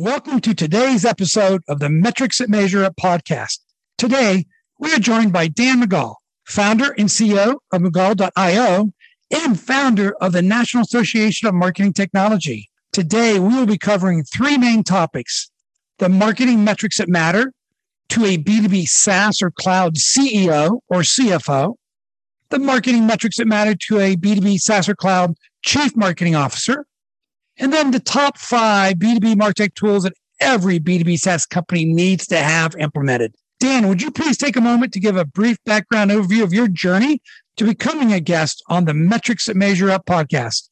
Welcome 0.00 0.40
to 0.42 0.54
today's 0.54 1.04
episode 1.04 1.62
of 1.66 1.80
the 1.80 1.88
Metrics 1.88 2.38
That 2.38 2.48
Measure 2.48 2.84
Up 2.84 2.94
podcast. 2.94 3.58
Today, 3.96 4.46
we 4.78 4.94
are 4.94 5.00
joined 5.00 5.32
by 5.32 5.48
Dan 5.48 5.82
McGaw, 5.82 6.14
founder 6.44 6.94
and 6.96 7.08
CEO 7.08 7.56
of 7.72 7.82
McGaw.io 7.82 8.92
and 9.34 9.60
founder 9.60 10.14
of 10.20 10.30
the 10.30 10.40
National 10.40 10.84
Association 10.84 11.48
of 11.48 11.56
Marketing 11.56 11.92
Technology. 11.92 12.70
Today, 12.92 13.40
we 13.40 13.56
will 13.56 13.66
be 13.66 13.76
covering 13.76 14.22
three 14.22 14.56
main 14.56 14.84
topics 14.84 15.50
the 15.98 16.08
marketing 16.08 16.62
metrics 16.62 16.98
that 16.98 17.08
matter 17.08 17.52
to 18.10 18.24
a 18.24 18.38
B2B 18.38 18.86
SaaS 18.86 19.42
or 19.42 19.50
cloud 19.50 19.96
CEO 19.96 20.78
or 20.88 21.00
CFO, 21.00 21.74
the 22.50 22.60
marketing 22.60 23.04
metrics 23.04 23.38
that 23.38 23.48
matter 23.48 23.74
to 23.88 23.98
a 23.98 24.14
B2B 24.14 24.60
SaaS 24.60 24.88
or 24.88 24.94
cloud 24.94 25.34
chief 25.64 25.96
marketing 25.96 26.36
officer, 26.36 26.86
and 27.58 27.72
then 27.72 27.90
the 27.90 28.00
top 28.00 28.38
five 28.38 28.94
B2B 28.94 29.34
MarTech 29.34 29.74
tools 29.74 30.04
that 30.04 30.14
every 30.40 30.78
B2B 30.78 31.18
SaaS 31.18 31.46
company 31.46 31.84
needs 31.84 32.26
to 32.28 32.38
have 32.38 32.74
implemented. 32.76 33.34
Dan, 33.60 33.88
would 33.88 34.00
you 34.00 34.10
please 34.10 34.36
take 34.36 34.56
a 34.56 34.60
moment 34.60 34.92
to 34.92 35.00
give 35.00 35.16
a 35.16 35.24
brief 35.24 35.56
background 35.64 36.10
overview 36.10 36.44
of 36.44 36.52
your 36.52 36.68
journey 36.68 37.20
to 37.56 37.64
becoming 37.64 38.12
a 38.12 38.20
guest 38.20 38.62
on 38.68 38.84
the 38.84 38.94
Metrics 38.94 39.46
That 39.46 39.56
Measure 39.56 39.90
Up 39.90 40.06
podcast? 40.06 40.68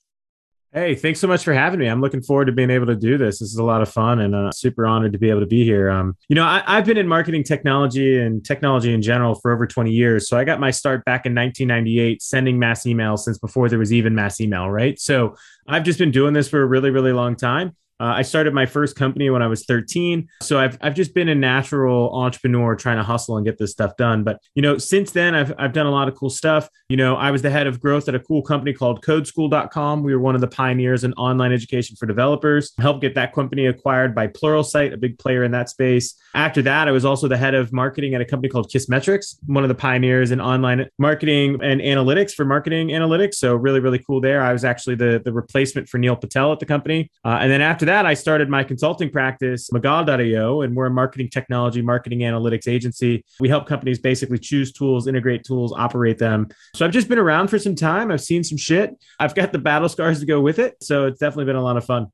Hey, 0.76 0.94
thanks 0.94 1.20
so 1.20 1.26
much 1.26 1.42
for 1.42 1.54
having 1.54 1.80
me. 1.80 1.86
I'm 1.86 2.02
looking 2.02 2.20
forward 2.20 2.44
to 2.44 2.52
being 2.52 2.68
able 2.68 2.84
to 2.84 2.94
do 2.94 3.16
this. 3.16 3.38
This 3.38 3.48
is 3.48 3.56
a 3.56 3.64
lot 3.64 3.80
of 3.80 3.88
fun 3.88 4.20
and 4.20 4.34
uh, 4.34 4.52
super 4.52 4.86
honored 4.86 5.14
to 5.14 5.18
be 5.18 5.30
able 5.30 5.40
to 5.40 5.46
be 5.46 5.64
here. 5.64 5.88
Um, 5.88 6.18
you 6.28 6.36
know, 6.36 6.44
I, 6.44 6.62
have 6.66 6.84
been 6.84 6.98
in 6.98 7.08
marketing 7.08 7.44
technology 7.44 8.20
and 8.20 8.44
technology 8.44 8.92
in 8.92 9.00
general 9.00 9.36
for 9.36 9.54
over 9.54 9.66
20 9.66 9.90
years. 9.90 10.28
So 10.28 10.36
I 10.36 10.44
got 10.44 10.60
my 10.60 10.70
start 10.70 11.02
back 11.06 11.24
in 11.24 11.34
1998 11.34 12.20
sending 12.20 12.58
mass 12.58 12.84
emails 12.84 13.20
since 13.20 13.38
before 13.38 13.70
there 13.70 13.78
was 13.78 13.90
even 13.90 14.14
mass 14.14 14.38
email, 14.38 14.68
right? 14.68 15.00
So 15.00 15.34
I've 15.66 15.82
just 15.82 15.98
been 15.98 16.10
doing 16.10 16.34
this 16.34 16.46
for 16.46 16.60
a 16.60 16.66
really, 16.66 16.90
really 16.90 17.12
long 17.14 17.36
time. 17.36 17.74
Uh, 17.98 18.14
I 18.16 18.22
started 18.22 18.52
my 18.52 18.66
first 18.66 18.96
company 18.96 19.30
when 19.30 19.42
I 19.42 19.46
was 19.46 19.64
13. 19.64 20.28
So 20.42 20.58
I've, 20.58 20.78
I've 20.80 20.94
just 20.94 21.14
been 21.14 21.28
a 21.28 21.34
natural 21.34 22.14
entrepreneur 22.14 22.76
trying 22.76 22.98
to 22.98 23.02
hustle 23.02 23.36
and 23.36 23.46
get 23.46 23.58
this 23.58 23.72
stuff 23.72 23.96
done. 23.96 24.22
But, 24.22 24.40
you 24.54 24.62
know, 24.62 24.78
since 24.78 25.12
then, 25.12 25.34
I've, 25.34 25.52
I've 25.58 25.72
done 25.72 25.86
a 25.86 25.90
lot 25.90 26.08
of 26.08 26.14
cool 26.14 26.30
stuff. 26.30 26.68
You 26.88 26.96
know, 26.96 27.16
I 27.16 27.30
was 27.30 27.42
the 27.42 27.50
head 27.50 27.66
of 27.66 27.80
growth 27.80 28.08
at 28.08 28.14
a 28.14 28.20
cool 28.20 28.42
company 28.42 28.72
called 28.72 29.02
codeschool.com. 29.02 30.02
We 30.02 30.14
were 30.14 30.20
one 30.20 30.34
of 30.34 30.40
the 30.40 30.48
pioneers 30.48 31.04
in 31.04 31.12
online 31.14 31.52
education 31.52 31.96
for 31.96 32.06
developers, 32.06 32.72
helped 32.78 33.00
get 33.00 33.14
that 33.14 33.32
company 33.32 33.66
acquired 33.66 34.14
by 34.14 34.28
Pluralsight, 34.28 34.92
a 34.92 34.96
big 34.96 35.18
player 35.18 35.42
in 35.42 35.52
that 35.52 35.70
space. 35.70 36.14
After 36.34 36.60
that, 36.62 36.88
I 36.88 36.90
was 36.90 37.04
also 37.04 37.28
the 37.28 37.36
head 37.36 37.54
of 37.54 37.72
marketing 37.72 38.14
at 38.14 38.20
a 38.20 38.24
company 38.24 38.50
called 38.50 38.70
Kissmetrics, 38.70 39.36
one 39.46 39.64
of 39.64 39.68
the 39.68 39.74
pioneers 39.74 40.30
in 40.30 40.40
online 40.40 40.86
marketing 40.98 41.58
and 41.62 41.80
analytics 41.80 42.32
for 42.32 42.44
marketing 42.44 42.88
analytics. 42.88 43.36
So 43.36 43.56
really, 43.56 43.80
really 43.80 43.98
cool 43.98 44.20
there. 44.20 44.42
I 44.42 44.52
was 44.52 44.64
actually 44.64 44.96
the, 44.96 45.20
the 45.24 45.32
replacement 45.32 45.88
for 45.88 45.98
Neil 45.98 46.14
Patel 46.14 46.52
at 46.52 46.60
the 46.60 46.66
company. 46.66 47.10
Uh, 47.24 47.38
and 47.40 47.50
then 47.50 47.62
after 47.62 47.85
that, 47.86 48.06
I 48.06 48.14
started 48.14 48.48
my 48.48 48.62
consulting 48.62 49.10
practice, 49.10 49.70
McGaw.io, 49.70 50.60
and 50.62 50.76
we're 50.76 50.86
a 50.86 50.90
marketing 50.90 51.28
technology, 51.30 51.82
marketing 51.82 52.20
analytics 52.20 52.68
agency. 52.68 53.24
We 53.40 53.48
help 53.48 53.66
companies 53.66 53.98
basically 53.98 54.38
choose 54.38 54.72
tools, 54.72 55.06
integrate 55.06 55.44
tools, 55.44 55.72
operate 55.76 56.18
them. 56.18 56.48
So 56.74 56.84
I've 56.84 56.92
just 56.92 57.08
been 57.08 57.18
around 57.18 57.48
for 57.48 57.58
some 57.58 57.74
time. 57.74 58.10
I've 58.10 58.20
seen 58.20 58.44
some 58.44 58.58
shit. 58.58 58.94
I've 59.18 59.34
got 59.34 59.52
the 59.52 59.58
battle 59.58 59.88
scars 59.88 60.20
to 60.20 60.26
go 60.26 60.40
with 60.40 60.58
it. 60.58 60.76
So 60.82 61.06
it's 61.06 61.18
definitely 61.18 61.46
been 61.46 61.56
a 61.56 61.62
lot 61.62 61.76
of 61.76 61.84
fun. 61.84 62.06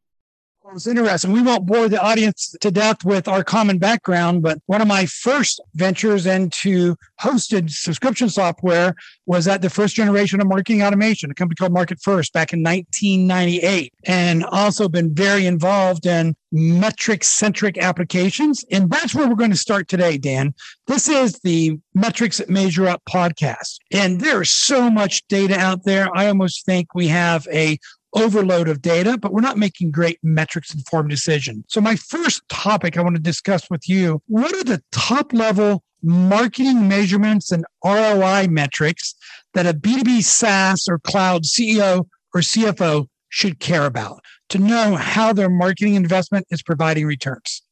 It's 0.74 0.86
interesting. 0.86 1.32
We 1.32 1.42
won't 1.42 1.66
bore 1.66 1.88
the 1.88 2.00
audience 2.00 2.54
to 2.60 2.70
death 2.70 3.04
with 3.04 3.28
our 3.28 3.44
common 3.44 3.78
background, 3.78 4.42
but 4.42 4.58
one 4.66 4.80
of 4.80 4.88
my 4.88 5.04
first 5.04 5.60
ventures 5.74 6.24
into 6.24 6.96
hosted 7.20 7.70
subscription 7.70 8.30
software 8.30 8.94
was 9.26 9.46
at 9.48 9.60
the 9.60 9.68
first 9.68 9.94
generation 9.94 10.40
of 10.40 10.46
marketing 10.46 10.82
automation, 10.82 11.30
a 11.30 11.34
company 11.34 11.56
called 11.56 11.72
Market 11.72 12.00
First 12.00 12.32
back 12.32 12.54
in 12.54 12.62
1998, 12.62 13.92
and 14.04 14.44
also 14.46 14.88
been 14.88 15.14
very 15.14 15.44
involved 15.44 16.06
in 16.06 16.34
metric 16.52 17.24
centric 17.24 17.76
applications. 17.76 18.64
And 18.70 18.90
that's 18.90 19.14
where 19.14 19.28
we're 19.28 19.34
going 19.34 19.50
to 19.50 19.56
start 19.56 19.88
today, 19.88 20.16
Dan. 20.16 20.54
This 20.86 21.08
is 21.08 21.38
the 21.40 21.78
Metrics 21.94 22.40
Measure 22.48 22.88
Up 22.88 23.02
podcast. 23.08 23.76
And 23.92 24.20
there's 24.20 24.50
so 24.50 24.90
much 24.90 25.26
data 25.28 25.58
out 25.58 25.84
there. 25.84 26.08
I 26.16 26.28
almost 26.28 26.64
think 26.64 26.94
we 26.94 27.08
have 27.08 27.46
a 27.52 27.78
overload 28.14 28.68
of 28.68 28.82
data, 28.82 29.16
but 29.18 29.32
we're 29.32 29.40
not 29.40 29.58
making 29.58 29.90
great 29.90 30.18
metrics 30.22 30.74
informed 30.74 31.10
decisions. 31.10 31.64
So, 31.68 31.80
my 31.80 31.96
first 31.96 32.42
topic 32.48 32.96
I 32.96 33.02
want 33.02 33.16
to 33.16 33.22
discuss 33.22 33.70
with 33.70 33.88
you 33.88 34.22
what 34.26 34.52
are 34.54 34.64
the 34.64 34.82
top 34.92 35.32
level 35.32 35.82
marketing 36.02 36.88
measurements 36.88 37.52
and 37.52 37.64
ROI 37.84 38.48
metrics 38.48 39.14
that 39.54 39.66
a 39.66 39.74
B2B 39.74 40.22
SaaS 40.22 40.88
or 40.88 40.98
cloud 40.98 41.44
CEO 41.44 42.06
or 42.34 42.40
CFO 42.40 43.06
should 43.28 43.60
care 43.60 43.86
about 43.86 44.22
to 44.48 44.58
know 44.58 44.96
how 44.96 45.32
their 45.32 45.48
marketing 45.48 45.94
investment 45.94 46.46
is 46.50 46.62
providing 46.62 47.06
returns? 47.06 47.62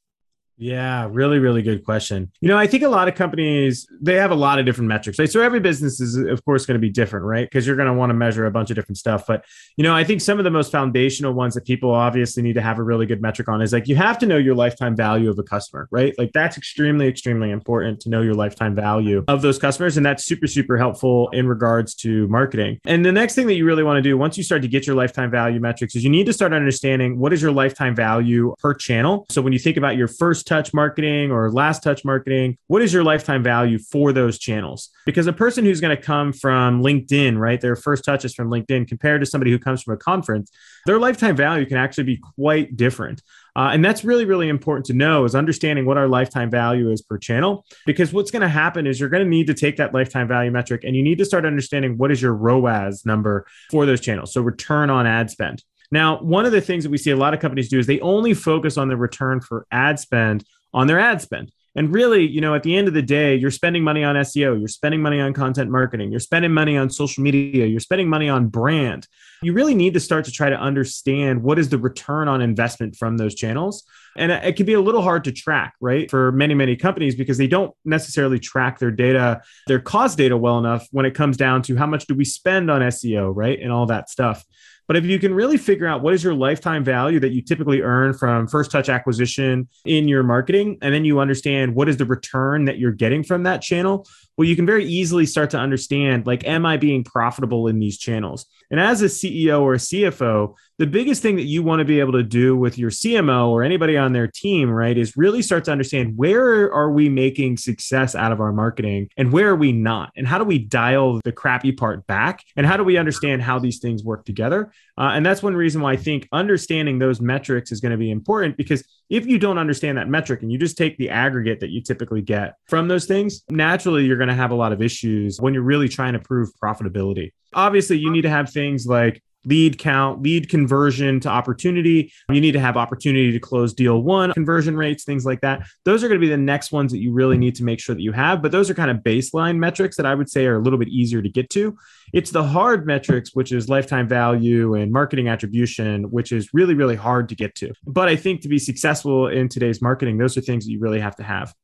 Yeah, 0.61 1.09
really, 1.11 1.39
really 1.39 1.63
good 1.63 1.87
question. 1.87 2.31
You 2.43 2.49
know, 2.49 2.59
I 2.59 2.67
think 2.67 2.83
a 2.83 2.89
lot 2.89 3.09
of 3.09 3.15
companies 3.15 3.89
they 3.99 4.17
have 4.17 4.31
a 4.31 4.35
lot 4.35 4.59
of 4.59 4.67
different 4.67 4.89
metrics. 4.89 5.19
Right? 5.19 5.31
So 5.31 5.41
every 5.41 5.59
business 5.59 6.01
is, 6.01 6.17
of 6.17 6.45
course, 6.45 6.67
going 6.67 6.75
to 6.75 6.81
be 6.81 6.91
different, 6.91 7.25
right? 7.25 7.49
Because 7.49 7.67
you're 7.67 7.77
going 7.77 7.89
to 7.89 7.95
want 7.95 8.11
to 8.11 8.15
measure 8.15 8.45
a 8.45 8.51
bunch 8.51 8.69
of 8.69 8.77
different 8.77 8.99
stuff. 8.99 9.27
But 9.27 9.47
you 9.79 9.83
know, 9.83 9.97
I 9.97 10.05
think 10.05 10.21
some 10.21 10.37
of 10.39 10.45
the 10.45 10.51
most 10.51 10.71
foundational 10.71 11.33
ones 11.33 11.55
that 11.55 11.65
people 11.65 11.91
obviously 11.91 12.43
need 12.43 12.53
to 12.55 12.61
have 12.61 12.79
a 12.79 12.83
really 12.83 13.07
good 13.07 13.23
metric 13.23 13.49
on 13.49 13.63
is 13.63 13.73
like 13.73 13.89
you 13.89 13.97
have 13.97 14.19
to 14.19 14.27
know 14.27 14.37
your 14.37 14.55
lifetime 14.55 14.95
value 14.95 15.31
of 15.31 15.39
a 15.39 15.43
customer, 15.43 15.89
right? 15.91 16.15
Like 16.19 16.33
that's 16.35 16.59
extremely, 16.59 17.09
extremely 17.09 17.51
important 17.51 18.01
to 18.01 18.11
know 18.11 18.21
your 18.21 18.35
lifetime 18.35 18.75
value 18.75 19.25
of 19.29 19.41
those 19.41 19.59
customers, 19.59 19.97
and 19.97 20.05
that's 20.05 20.27
super, 20.27 20.47
super 20.47 20.77
helpful 20.77 21.31
in 21.31 21.49
regards 21.49 21.95
to 21.97 22.29
marketing. 22.29 22.81
And 22.85 23.03
the 23.03 23.13
next 23.13 23.35
thing 23.35 23.47
that 23.47 23.55
you 23.55 23.65
really 23.65 23.83
want 23.83 23.97
to 23.97 24.03
do 24.03 24.19
once 24.19 24.37
you 24.37 24.45
start 24.45 24.61
to 24.61 24.69
get 24.69 24.87
your 24.87 24.95
lifetime 24.95 25.31
value 25.31 25.59
metrics 25.59 25.97
is 25.97 26.05
you 26.05 26.11
need 26.11 26.27
to 26.27 26.35
start 26.35 26.53
understanding 26.53 27.19
what 27.19 27.33
is 27.33 27.41
your 27.41 27.53
lifetime 27.53 27.97
value 27.97 28.55
per 28.59 28.75
channel. 28.75 29.25
So 29.31 29.41
when 29.41 29.55
you 29.55 29.59
think 29.59 29.79
about 29.79 29.97
your 29.97 30.09
first 30.09 30.50
touch 30.51 30.75
marketing 30.75 31.31
or 31.31 31.51
last 31.51 31.83
touch 31.83 32.05
marketing, 32.05 32.59
what 32.67 32.83
is 32.83 32.93
your 32.93 33.05
lifetime 33.05 33.43
value 33.43 33.79
for 33.79 34.13
those 34.13 34.37
channels? 34.37 34.91
Because 35.07 35.29
a 35.29 35.33
person 35.33 35.65
who's 35.65 35.81
going 35.81 35.97
to 35.97 36.03
come 36.03 36.33
from 36.33 36.83
LinkedIn, 36.83 37.39
right, 37.39 37.61
their 37.61 37.77
first 37.77 38.05
touch 38.05 38.25
is 38.25 38.35
from 38.35 38.51
LinkedIn 38.51 38.89
compared 38.89 39.21
to 39.23 39.27
somebody 39.27 39.53
who 39.53 39.59
comes 39.61 39.83
from 39.83 39.95
a 39.95 39.97
conference, 39.97 40.51
their 40.87 40.99
lifetime 40.99 41.37
value 41.37 41.65
can 41.65 41.77
actually 41.77 42.05
be 42.05 42.21
quite 42.37 42.77
different. 42.77 43.23
Uh, 43.55 43.71
and 43.73 43.85
that's 43.85 44.05
really, 44.05 44.25
really 44.25 44.49
important 44.49 44.87
to 44.87 44.93
know 44.93 45.25
is 45.25 45.35
understanding 45.35 45.87
what 45.87 45.97
our 45.97 46.09
lifetime 46.09 46.51
value 46.51 46.91
is 46.91 47.01
per 47.01 47.17
channel. 47.17 47.65
Because 47.87 48.13
what's 48.13 48.33
going 48.33 48.43
to 48.43 48.49
happen 48.49 48.87
is 48.87 48.99
you're 48.99 49.09
going 49.09 49.25
to 49.25 49.29
need 49.29 49.47
to 49.47 49.55
take 49.55 49.77
that 49.77 49.95
lifetime 49.95 50.27
value 50.27 50.51
metric 50.51 50.83
and 50.85 50.97
you 50.97 51.03
need 51.03 51.19
to 51.19 51.25
start 51.25 51.47
understanding 51.47 51.97
what 51.97 52.11
is 52.11 52.21
your 52.21 52.35
ROAS 52.35 53.07
number 53.07 53.47
for 53.71 53.87
those 53.87 54.01
channels. 54.01 54.33
So 54.33 54.41
return 54.41 54.91
on 54.91 55.07
ad 55.07 55.31
spend. 55.31 55.63
Now, 55.91 56.21
one 56.21 56.47
of 56.47 56.53
the 56.53 56.61
things 56.61 56.85
that 56.85 56.91
we 56.91 56.99
see 56.99 57.11
a 57.11 57.17
lot 57.17 57.35
of 57.35 57.41
companies 57.41 57.69
do 57.69 57.79
is 57.79 57.87
they 57.87 58.01
only 58.01 58.35
focus 58.35 58.77
on 58.77 58.89
the 58.89 58.97
return 58.97 59.41
for 59.41 59.67
ad 59.71 59.99
spend 59.99 60.45
on 60.73 60.87
their 60.87 61.01
ad 61.01 61.21
spend. 61.21 61.53
And 61.77 61.95
really, 61.95 62.27
you 62.27 62.41
know, 62.41 62.55
at 62.55 62.65
the 62.65 62.77
end 62.77 62.89
of 62.89 62.95
the 62.95 63.03
day, 63.03 63.37
you're 63.37 63.53
spending 63.53 63.85
money 63.85 64.03
on 64.03 64.17
SEO, 64.17 64.59
you're 64.59 64.67
spending 64.67 65.01
money 65.01 65.21
on 65.21 65.33
content 65.33 65.71
marketing, 65.71 66.11
you're 66.11 66.19
spending 66.19 66.53
money 66.53 66.77
on 66.77 66.91
social 66.91 67.23
media, 67.23 67.67
you're 67.67 67.79
spending 67.79 68.09
money 68.09 68.29
on 68.29 68.49
brand. 68.49 69.07
You 69.43 69.53
really 69.53 69.75
need 69.75 69.95
to 69.95 70.01
start 70.01 70.25
to 70.25 70.33
try 70.33 70.51
to 70.51 70.59
understand 70.59 71.45
what 71.45 71.61
is 71.61 71.69
the 71.69 71.79
return 71.79 72.27
on 72.27 72.43
investment 72.43 72.97
from 72.97 73.19
those 73.19 73.37
channels. 73.37 73.85
And 74.17 74.33
it 74.33 74.57
can 74.57 74.67
be 74.67 74.73
a 74.73 74.81
little 74.81 75.03
hard 75.03 75.23
to 75.25 75.33
track, 75.33 75.75
right? 75.81 76.11
For 76.11 76.33
many, 76.33 76.55
many 76.55 76.75
companies 76.75 77.15
because 77.15 77.39
they 77.39 77.47
don't 77.47 77.73
necessarily 77.85 78.41
track 78.41 78.81
their 78.81 78.91
data, 78.91 79.41
their 79.69 79.79
cost 79.79 80.19
data 80.19 80.37
well 80.37 80.59
enough 80.59 80.89
when 80.91 81.07
it 81.07 81.15
comes 81.15 81.37
down 81.37 81.63
to 81.63 81.77
how 81.77 81.87
much 81.87 82.07
do 82.07 82.15
we 82.17 82.25
spend 82.25 82.69
on 82.69 82.81
SEO, 82.81 83.33
right? 83.33 83.61
And 83.61 83.71
all 83.71 83.87
that 83.87 84.11
stuff. 84.11 84.45
But 84.91 84.97
if 84.97 85.05
you 85.05 85.21
can 85.21 85.33
really 85.33 85.57
figure 85.57 85.87
out 85.87 86.03
what 86.03 86.15
is 86.15 86.25
your 86.25 86.35
lifetime 86.35 86.83
value 86.83 87.21
that 87.21 87.31
you 87.31 87.43
typically 87.43 87.81
earn 87.81 88.13
from 88.13 88.49
first 88.49 88.73
touch 88.73 88.89
acquisition 88.89 89.69
in 89.85 90.09
your 90.09 90.25
marketing, 90.25 90.79
and 90.83 90.93
then 90.93 91.05
you 91.05 91.21
understand 91.21 91.77
what 91.77 91.89
is 91.89 91.97
the 91.97 92.05
return 92.05 92.65
that 92.65 92.81
you're 92.81 92.91
getting 92.91 93.23
from 93.23 93.45
that 93.45 93.63
channel, 93.63 94.05
well, 94.41 94.49
you 94.49 94.57
can 94.57 94.65
very 94.65 94.87
easily 94.87 95.27
start 95.27 95.51
to 95.51 95.59
understand 95.59 96.27
like, 96.27 96.47
am 96.47 96.65
I 96.65 96.79
being 96.79 97.05
profitable 97.05 97.69
in 97.69 97.79
these 97.79 97.99
channels? 97.99 98.47
And 98.71 98.81
as 98.81 99.03
a 99.03 99.05
CEO 99.05 99.61
or 99.61 99.75
a 99.75 99.77
CFO, 99.77 100.55
the 100.79 100.87
biggest 100.87 101.21
thing 101.21 101.37
that 101.37 101.43
you 101.43 101.63
want 101.63 101.81
to 101.81 101.85
be 101.85 102.01
able 102.01 102.13
to 102.13 102.23
do 102.23 102.57
with 102.57 102.79
your 102.79 102.89
CMO 102.89 103.49
or 103.49 103.63
anybody 103.63 103.99
on 103.99 104.15
their 104.15 104.29
team, 104.29 104.71
right, 104.71 104.97
is 104.97 105.15
really 105.15 105.43
start 105.43 105.65
to 105.65 105.73
understand 105.73 106.17
where 106.17 106.73
are 106.73 106.91
we 106.91 107.11
making 107.11 107.59
success 107.59 108.15
out 108.15 108.33
of 108.33 108.41
our 108.41 108.51
marketing 108.51 109.11
and 109.19 109.31
where 109.31 109.51
are 109.51 109.57
we 109.57 109.73
not? 109.73 110.11
And 110.17 110.27
how 110.27 110.39
do 110.39 110.45
we 110.45 110.59
dial 110.59 111.21
the 111.23 111.33
crappy 111.33 111.73
part 111.73 112.07
back? 112.07 112.43
And 112.57 112.65
how 112.65 112.79
do 112.79 112.83
we 112.85 112.97
understand 112.97 113.43
how 113.43 113.59
these 113.59 113.79
things 113.79 114.03
work 114.03 114.25
together? 114.25 114.73
Uh, 115.01 115.13
and 115.15 115.25
that's 115.25 115.43
one 115.43 115.57
reason 115.57 115.81
why 115.81 115.93
I 115.93 115.97
think 115.97 116.29
understanding 116.31 116.99
those 116.99 117.23
metrics 117.23 117.73
is 117.73 117.81
going 117.81 117.93
to 117.93 117.97
be 117.97 118.11
important 118.11 118.59
because 118.59 118.85
if 119.09 119.25
you 119.25 119.39
don't 119.39 119.57
understand 119.57 119.97
that 119.97 120.11
metric 120.11 120.43
and 120.43 120.53
you 120.53 120.59
just 120.59 120.77
take 120.77 120.99
the 120.99 121.09
aggregate 121.09 121.61
that 121.61 121.71
you 121.71 121.81
typically 121.81 122.21
get 122.21 122.57
from 122.69 122.87
those 122.87 123.07
things, 123.07 123.43
naturally 123.49 124.05
you're 124.05 124.19
going 124.19 124.29
to 124.29 124.35
have 124.35 124.51
a 124.51 124.55
lot 124.55 124.73
of 124.73 124.83
issues 124.83 125.41
when 125.41 125.55
you're 125.55 125.63
really 125.63 125.89
trying 125.89 126.13
to 126.13 126.19
prove 126.19 126.51
profitability. 126.63 127.33
Obviously, 127.55 127.97
you 127.97 128.13
need 128.13 128.23
to 128.23 128.29
have 128.29 128.51
things 128.51 128.87
like 128.87 129.23
lead 129.45 129.79
count, 129.79 130.23
lead 130.23 130.49
conversion 130.49 131.21
to 131.21 131.29
opportunity. 131.29 132.13
You 132.31 132.41
need 132.41 132.53
to 132.53 132.61
have 132.61 132.77
opportunity 132.77 133.33
to 133.33 133.41
close 133.41 133.73
deal 133.73 134.03
one, 134.03 134.33
conversion 134.33 134.77
rates, 134.77 135.05
things 135.05 135.25
like 135.25 135.41
that. 135.41 135.67
Those 135.85 136.05
are 136.05 136.09
going 136.09 136.21
to 136.21 136.25
be 136.25 136.31
the 136.31 136.37
next 136.37 136.73
ones 136.73 136.93
that 136.93 136.99
you 136.99 137.13
really 137.13 137.39
need 137.39 137.55
to 137.57 137.65
make 137.65 137.81
sure 137.81 137.95
that 137.95 138.03
you 138.03 138.13
have. 138.13 138.43
But 138.43 138.53
those 138.53 138.71
are 138.71 138.75
kind 138.75 138.91
of 138.91 138.99
baseline 138.99 139.57
metrics 139.57 139.97
that 139.97 140.07
I 140.07 140.15
would 140.15 140.31
say 140.31 140.47
are 140.47 140.57
a 140.57 140.63
little 140.63 140.79
bit 140.79 140.89
easier 140.89 141.23
to 141.23 141.29
get 141.29 141.51
to. 141.51 141.77
It's 142.13 142.31
the 142.31 142.43
hard 142.43 142.87
metrics, 142.87 143.35
which 143.35 143.53
is 143.53 143.69
lifetime 143.69 144.09
value 144.09 144.75
and 144.75 144.93
marketing 144.93 145.29
attribution, 145.29 146.11
which 146.11 146.33
is 146.33 146.53
really, 146.53 146.75
really 146.75 146.97
hard 146.97 147.29
to 147.29 147.35
get 147.35 147.55
to. 147.57 147.73
But 147.87 148.09
I 148.09 148.17
think 148.17 148.43
to 148.43 148.49
be 148.49 148.59
successful 148.59 149.29
in 149.29 149.49
today's 149.49 149.81
marketing, 149.81 150.19
those 150.19 150.37
are 150.37 150.41
things 150.41 150.67
that 150.67 150.73
you 150.73 150.81
really 150.81 151.01
have 151.01 151.17
to 151.17 151.23
have 151.23 151.55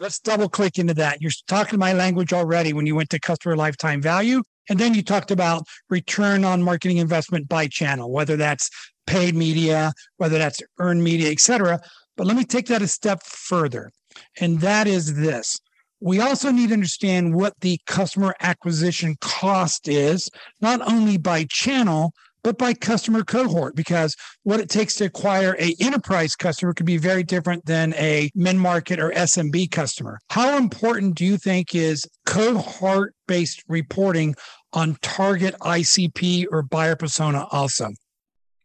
let's 0.00 0.18
double 0.18 0.48
click 0.48 0.78
into 0.78 0.94
that. 0.94 1.20
You're 1.20 1.30
talking 1.46 1.78
my 1.78 1.92
language 1.92 2.32
already 2.32 2.72
when 2.72 2.86
you 2.86 2.96
went 2.96 3.10
to 3.10 3.20
customer 3.20 3.56
lifetime 3.56 4.00
value. 4.00 4.42
And 4.70 4.78
then 4.78 4.94
you 4.94 5.02
talked 5.02 5.32
about 5.32 5.66
return 5.90 6.44
on 6.44 6.62
marketing 6.62 6.98
investment 6.98 7.48
by 7.48 7.66
channel, 7.66 8.10
whether 8.10 8.36
that's 8.36 8.70
paid 9.06 9.34
media, 9.34 9.92
whether 10.16 10.38
that's 10.38 10.62
earned 10.78 11.02
media, 11.02 11.30
et 11.30 11.40
cetera. 11.40 11.80
But 12.16 12.28
let 12.28 12.36
me 12.36 12.44
take 12.44 12.66
that 12.68 12.80
a 12.80 12.86
step 12.86 13.22
further. 13.24 13.90
And 14.40 14.60
that 14.60 14.86
is 14.86 15.16
this. 15.16 15.58
We 16.00 16.20
also 16.20 16.50
need 16.50 16.68
to 16.68 16.74
understand 16.74 17.34
what 17.34 17.54
the 17.60 17.78
customer 17.86 18.34
acquisition 18.40 19.16
cost 19.20 19.88
is, 19.88 20.30
not 20.60 20.80
only 20.88 21.18
by 21.18 21.46
channel, 21.50 22.12
but 22.42 22.58
by 22.58 22.74
customer 22.74 23.22
cohort 23.22 23.74
because 23.74 24.16
what 24.42 24.60
it 24.60 24.68
takes 24.68 24.94
to 24.96 25.04
acquire 25.04 25.56
a 25.58 25.74
enterprise 25.80 26.34
customer 26.36 26.72
could 26.74 26.86
be 26.86 26.96
very 26.96 27.22
different 27.22 27.64
than 27.66 27.94
a 27.94 28.30
mid-market 28.34 28.98
or 28.98 29.10
SMB 29.10 29.70
customer. 29.70 30.18
How 30.30 30.56
important 30.56 31.14
do 31.14 31.24
you 31.24 31.36
think 31.36 31.74
is 31.74 32.04
cohort 32.26 33.14
based 33.26 33.62
reporting 33.68 34.34
on 34.72 34.96
target 35.02 35.54
ICP 35.60 36.46
or 36.50 36.62
buyer 36.62 36.96
persona 36.96 37.46
also? 37.50 37.90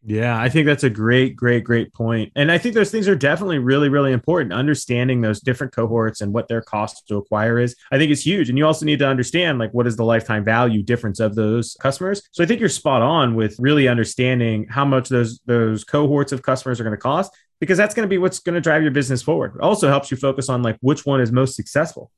Yeah, 0.08 0.40
I 0.40 0.50
think 0.50 0.68
that's 0.68 0.84
a 0.84 0.90
great, 0.90 1.36
great, 1.36 1.64
great 1.64 1.92
point. 1.92 2.32
And 2.36 2.52
I 2.52 2.60
think 2.60 2.76
those 2.76 2.92
things 2.92 3.08
are 3.08 3.16
definitely 3.16 3.58
really, 3.58 3.90
really 3.90 4.12
important. 4.12 4.54
Understanding 4.54 5.20
those 5.20 5.40
different 5.40 5.74
cohorts 5.74 6.22
and 6.22 6.32
what 6.32 6.48
their 6.48 6.62
cost 6.62 7.08
to 7.08 7.18
acquire 7.18 7.58
is, 7.58 7.76
I 7.92 7.98
think 7.98 8.12
is 8.12 8.24
huge. 8.24 8.48
And 8.48 8.56
you 8.56 8.68
also 8.68 8.86
need 8.86 9.00
to 9.00 9.08
understand 9.08 9.58
like 9.58 9.74
what 9.74 9.88
is 9.88 9.96
the 9.96 10.06
lifetime 10.06 10.46
value 10.46 10.84
difference 10.84 11.20
of 11.20 11.34
those 11.34 11.76
customers. 11.80 12.22
So 12.34 12.44
I 12.44 12.46
think 12.46 12.60
you're 12.60 12.70
spot 12.70 13.02
on 13.02 13.34
with 13.34 13.56
really 13.58 13.88
understanding 13.88 14.68
how 14.70 14.86
much 14.86 15.10
those 15.10 15.40
those 15.48 15.84
cohorts 15.84 16.32
of 16.32 16.44
customers 16.44 16.80
are 16.80 16.84
going 16.84 16.96
to 16.96 17.02
cost 17.02 17.36
because 17.60 17.78
that's 17.78 17.96
going 17.96 18.08
to 18.08 18.10
be 18.10 18.20
what's 18.20 18.38
going 18.38 18.54
to 18.56 18.62
drive 18.62 18.84
your 18.84 18.92
business 18.92 19.24
forward. 19.24 19.56
It 19.56 19.62
also 19.62 19.88
helps 19.88 20.12
you 20.12 20.18
focus 20.18 20.50
on 20.50 20.62
like 20.62 20.78
which 20.82 21.08
one 21.08 21.20
is 21.20 21.32
most 21.32 21.56
successful. 21.56 22.12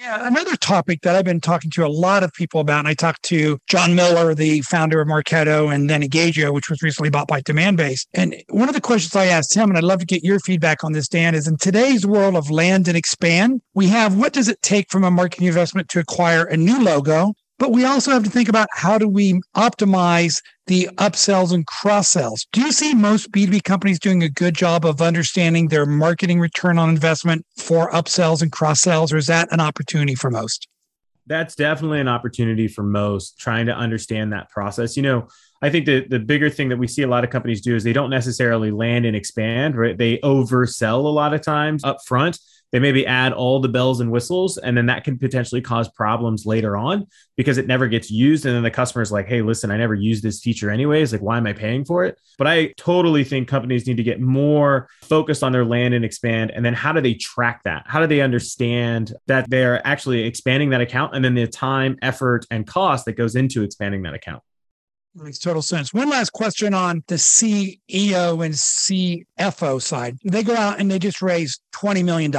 Yeah, 0.00 0.26
another 0.26 0.56
topic 0.56 1.02
that 1.02 1.14
I've 1.14 1.26
been 1.26 1.42
talking 1.42 1.70
to 1.72 1.84
a 1.84 1.88
lot 1.88 2.22
of 2.22 2.32
people 2.32 2.62
about, 2.62 2.78
and 2.78 2.88
I 2.88 2.94
talked 2.94 3.22
to 3.24 3.58
Jon 3.68 3.94
Miller, 3.94 4.34
the 4.34 4.62
founder 4.62 4.98
of 5.02 5.08
Marketo, 5.08 5.70
and 5.70 5.90
then 5.90 6.00
Engagio, 6.00 6.54
which 6.54 6.70
was 6.70 6.80
recently 6.80 7.10
bought 7.10 7.28
by 7.28 7.42
Demandbase. 7.42 8.06
And 8.14 8.34
one 8.48 8.70
of 8.70 8.74
the 8.74 8.80
questions 8.80 9.14
I 9.14 9.26
asked 9.26 9.54
him, 9.54 9.68
and 9.68 9.76
I'd 9.76 9.84
love 9.84 9.98
to 9.98 10.06
get 10.06 10.24
your 10.24 10.40
feedback 10.40 10.84
on 10.84 10.92
this, 10.92 11.06
Dan, 11.06 11.34
is 11.34 11.46
in 11.46 11.58
today's 11.58 12.06
world 12.06 12.34
of 12.34 12.50
land 12.50 12.88
and 12.88 12.96
expand, 12.96 13.60
we 13.74 13.88
have 13.88 14.16
what 14.16 14.32
does 14.32 14.48
it 14.48 14.62
take 14.62 14.90
from 14.90 15.04
a 15.04 15.10
marketing 15.10 15.48
investment 15.48 15.90
to 15.90 15.98
acquire 15.98 16.44
a 16.46 16.56
new 16.56 16.82
logo? 16.82 17.34
But 17.60 17.72
we 17.72 17.84
also 17.84 18.10
have 18.10 18.24
to 18.24 18.30
think 18.30 18.48
about 18.48 18.68
how 18.72 18.96
do 18.96 19.06
we 19.06 19.38
optimize 19.54 20.40
the 20.66 20.88
upsells 20.96 21.52
and 21.52 21.66
cross 21.66 22.08
sells. 22.08 22.46
Do 22.52 22.62
you 22.62 22.72
see 22.72 22.94
most 22.94 23.30
B2B 23.32 23.64
companies 23.64 24.00
doing 24.00 24.22
a 24.22 24.30
good 24.30 24.54
job 24.54 24.86
of 24.86 25.02
understanding 25.02 25.68
their 25.68 25.84
marketing 25.84 26.40
return 26.40 26.78
on 26.78 26.88
investment 26.88 27.44
for 27.58 27.90
upsells 27.90 28.40
and 28.40 28.50
cross 28.50 28.80
sells, 28.80 29.12
or 29.12 29.18
is 29.18 29.26
that 29.26 29.52
an 29.52 29.60
opportunity 29.60 30.14
for 30.14 30.30
most? 30.30 30.68
That's 31.26 31.54
definitely 31.54 32.00
an 32.00 32.08
opportunity 32.08 32.66
for 32.66 32.82
most 32.82 33.38
trying 33.38 33.66
to 33.66 33.76
understand 33.76 34.32
that 34.32 34.48
process. 34.48 34.96
You 34.96 35.02
know, 35.02 35.28
I 35.60 35.68
think 35.68 35.84
that 35.84 36.08
the 36.08 36.18
bigger 36.18 36.48
thing 36.48 36.70
that 36.70 36.78
we 36.78 36.88
see 36.88 37.02
a 37.02 37.08
lot 37.08 37.24
of 37.24 37.30
companies 37.30 37.60
do 37.60 37.76
is 37.76 37.84
they 37.84 37.92
don't 37.92 38.08
necessarily 38.08 38.70
land 38.70 39.04
and 39.04 39.14
expand, 39.14 39.76
right? 39.76 39.98
They 39.98 40.16
oversell 40.18 41.04
a 41.04 41.08
lot 41.08 41.34
of 41.34 41.42
times 41.42 41.84
up 41.84 41.98
front 42.06 42.38
they 42.72 42.78
maybe 42.78 43.06
add 43.06 43.32
all 43.32 43.60
the 43.60 43.68
bells 43.68 44.00
and 44.00 44.10
whistles 44.10 44.58
and 44.58 44.76
then 44.76 44.86
that 44.86 45.04
can 45.04 45.18
potentially 45.18 45.60
cause 45.60 45.88
problems 45.88 46.46
later 46.46 46.76
on 46.76 47.06
because 47.36 47.58
it 47.58 47.66
never 47.66 47.88
gets 47.88 48.10
used. 48.10 48.46
And 48.46 48.54
then 48.54 48.62
the 48.62 48.70
customer 48.70 49.02
is 49.02 49.12
like 49.12 49.26
hey 49.26 49.42
listen 49.42 49.70
i 49.70 49.76
never 49.76 49.94
used 49.94 50.22
this 50.22 50.40
feature 50.40 50.70
anyways. 50.70 51.12
Like 51.12 51.22
why 51.22 51.36
am 51.36 51.46
i 51.46 51.52
paying 51.52 51.84
for 51.84 52.04
it? 52.04 52.18
But 52.38 52.46
i 52.46 52.72
totally 52.76 53.24
think 53.24 53.48
companies 53.48 53.86
need 53.86 53.96
to 53.96 54.02
get 54.02 54.20
more 54.20 54.88
focused 55.02 55.42
on 55.42 55.52
their 55.52 55.64
land 55.64 55.94
and 55.94 56.04
expand. 56.04 56.50
And 56.50 56.64
then 56.64 56.74
how 56.74 56.92
do 56.92 57.00
they 57.00 57.14
track 57.14 57.62
that? 57.64 57.84
How 57.86 58.00
do 58.00 58.06
they 58.06 58.20
understand 58.20 59.12
that 59.26 59.48
they're 59.48 59.86
actually 59.86 60.22
expanding 60.22 60.70
that 60.70 60.80
account 60.80 61.14
and 61.14 61.24
then 61.24 61.34
the 61.34 61.46
time 61.46 61.96
effort 62.02 62.46
and 62.50 62.66
cost 62.66 63.04
that 63.06 63.12
goes 63.12 63.36
into 63.36 63.62
expanding 63.62 64.02
that 64.02 64.14
account 64.14 64.42
Makes 65.14 65.40
total 65.40 65.62
sense. 65.62 65.92
One 65.92 66.08
last 66.08 66.30
question 66.30 66.72
on 66.72 67.02
the 67.08 67.16
CEO 67.16 68.44
and 68.44 68.54
CFO 68.54 69.82
side. 69.82 70.16
They 70.24 70.44
go 70.44 70.54
out 70.54 70.78
and 70.78 70.88
they 70.88 71.00
just 71.00 71.20
raise 71.20 71.58
$20 71.74 72.04
million. 72.04 72.32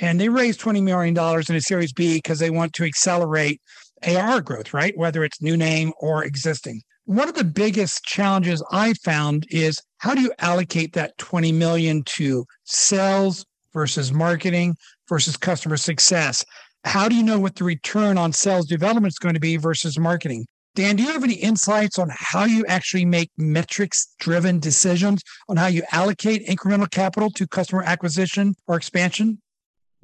And 0.00 0.18
they 0.18 0.30
raise 0.30 0.56
$20 0.56 0.82
million 0.82 1.16
in 1.16 1.54
a 1.54 1.60
Series 1.60 1.92
B 1.92 2.14
because 2.14 2.38
they 2.38 2.48
want 2.48 2.72
to 2.74 2.84
accelerate 2.84 3.60
AR 4.06 4.40
growth, 4.40 4.72
right? 4.72 4.96
Whether 4.96 5.22
it's 5.22 5.42
new 5.42 5.56
name 5.56 5.92
or 6.00 6.24
existing. 6.24 6.80
One 7.04 7.28
of 7.28 7.34
the 7.34 7.44
biggest 7.44 8.04
challenges 8.04 8.64
I 8.70 8.94
found 9.04 9.46
is 9.50 9.82
how 9.98 10.14
do 10.14 10.22
you 10.22 10.32
allocate 10.38 10.94
that 10.94 11.18
20 11.18 11.52
million 11.52 12.04
to 12.04 12.46
sales 12.64 13.44
versus 13.74 14.12
marketing 14.12 14.76
versus 15.08 15.36
customer 15.36 15.76
success? 15.76 16.42
How 16.84 17.08
do 17.08 17.14
you 17.14 17.22
know 17.22 17.38
what 17.38 17.56
the 17.56 17.64
return 17.64 18.16
on 18.16 18.32
sales 18.32 18.66
development 18.66 19.12
is 19.12 19.18
going 19.18 19.34
to 19.34 19.40
be 19.40 19.58
versus 19.58 19.98
marketing? 19.98 20.46
Dan, 20.74 20.96
do 20.96 21.02
you 21.02 21.12
have 21.12 21.22
any 21.22 21.34
insights 21.34 21.98
on 21.98 22.08
how 22.10 22.44
you 22.44 22.64
actually 22.66 23.04
make 23.04 23.30
metrics 23.36 24.14
driven 24.18 24.58
decisions 24.58 25.22
on 25.48 25.58
how 25.58 25.66
you 25.66 25.82
allocate 25.92 26.46
incremental 26.46 26.90
capital 26.90 27.30
to 27.30 27.46
customer 27.46 27.82
acquisition 27.82 28.54
or 28.66 28.76
expansion? 28.76 29.38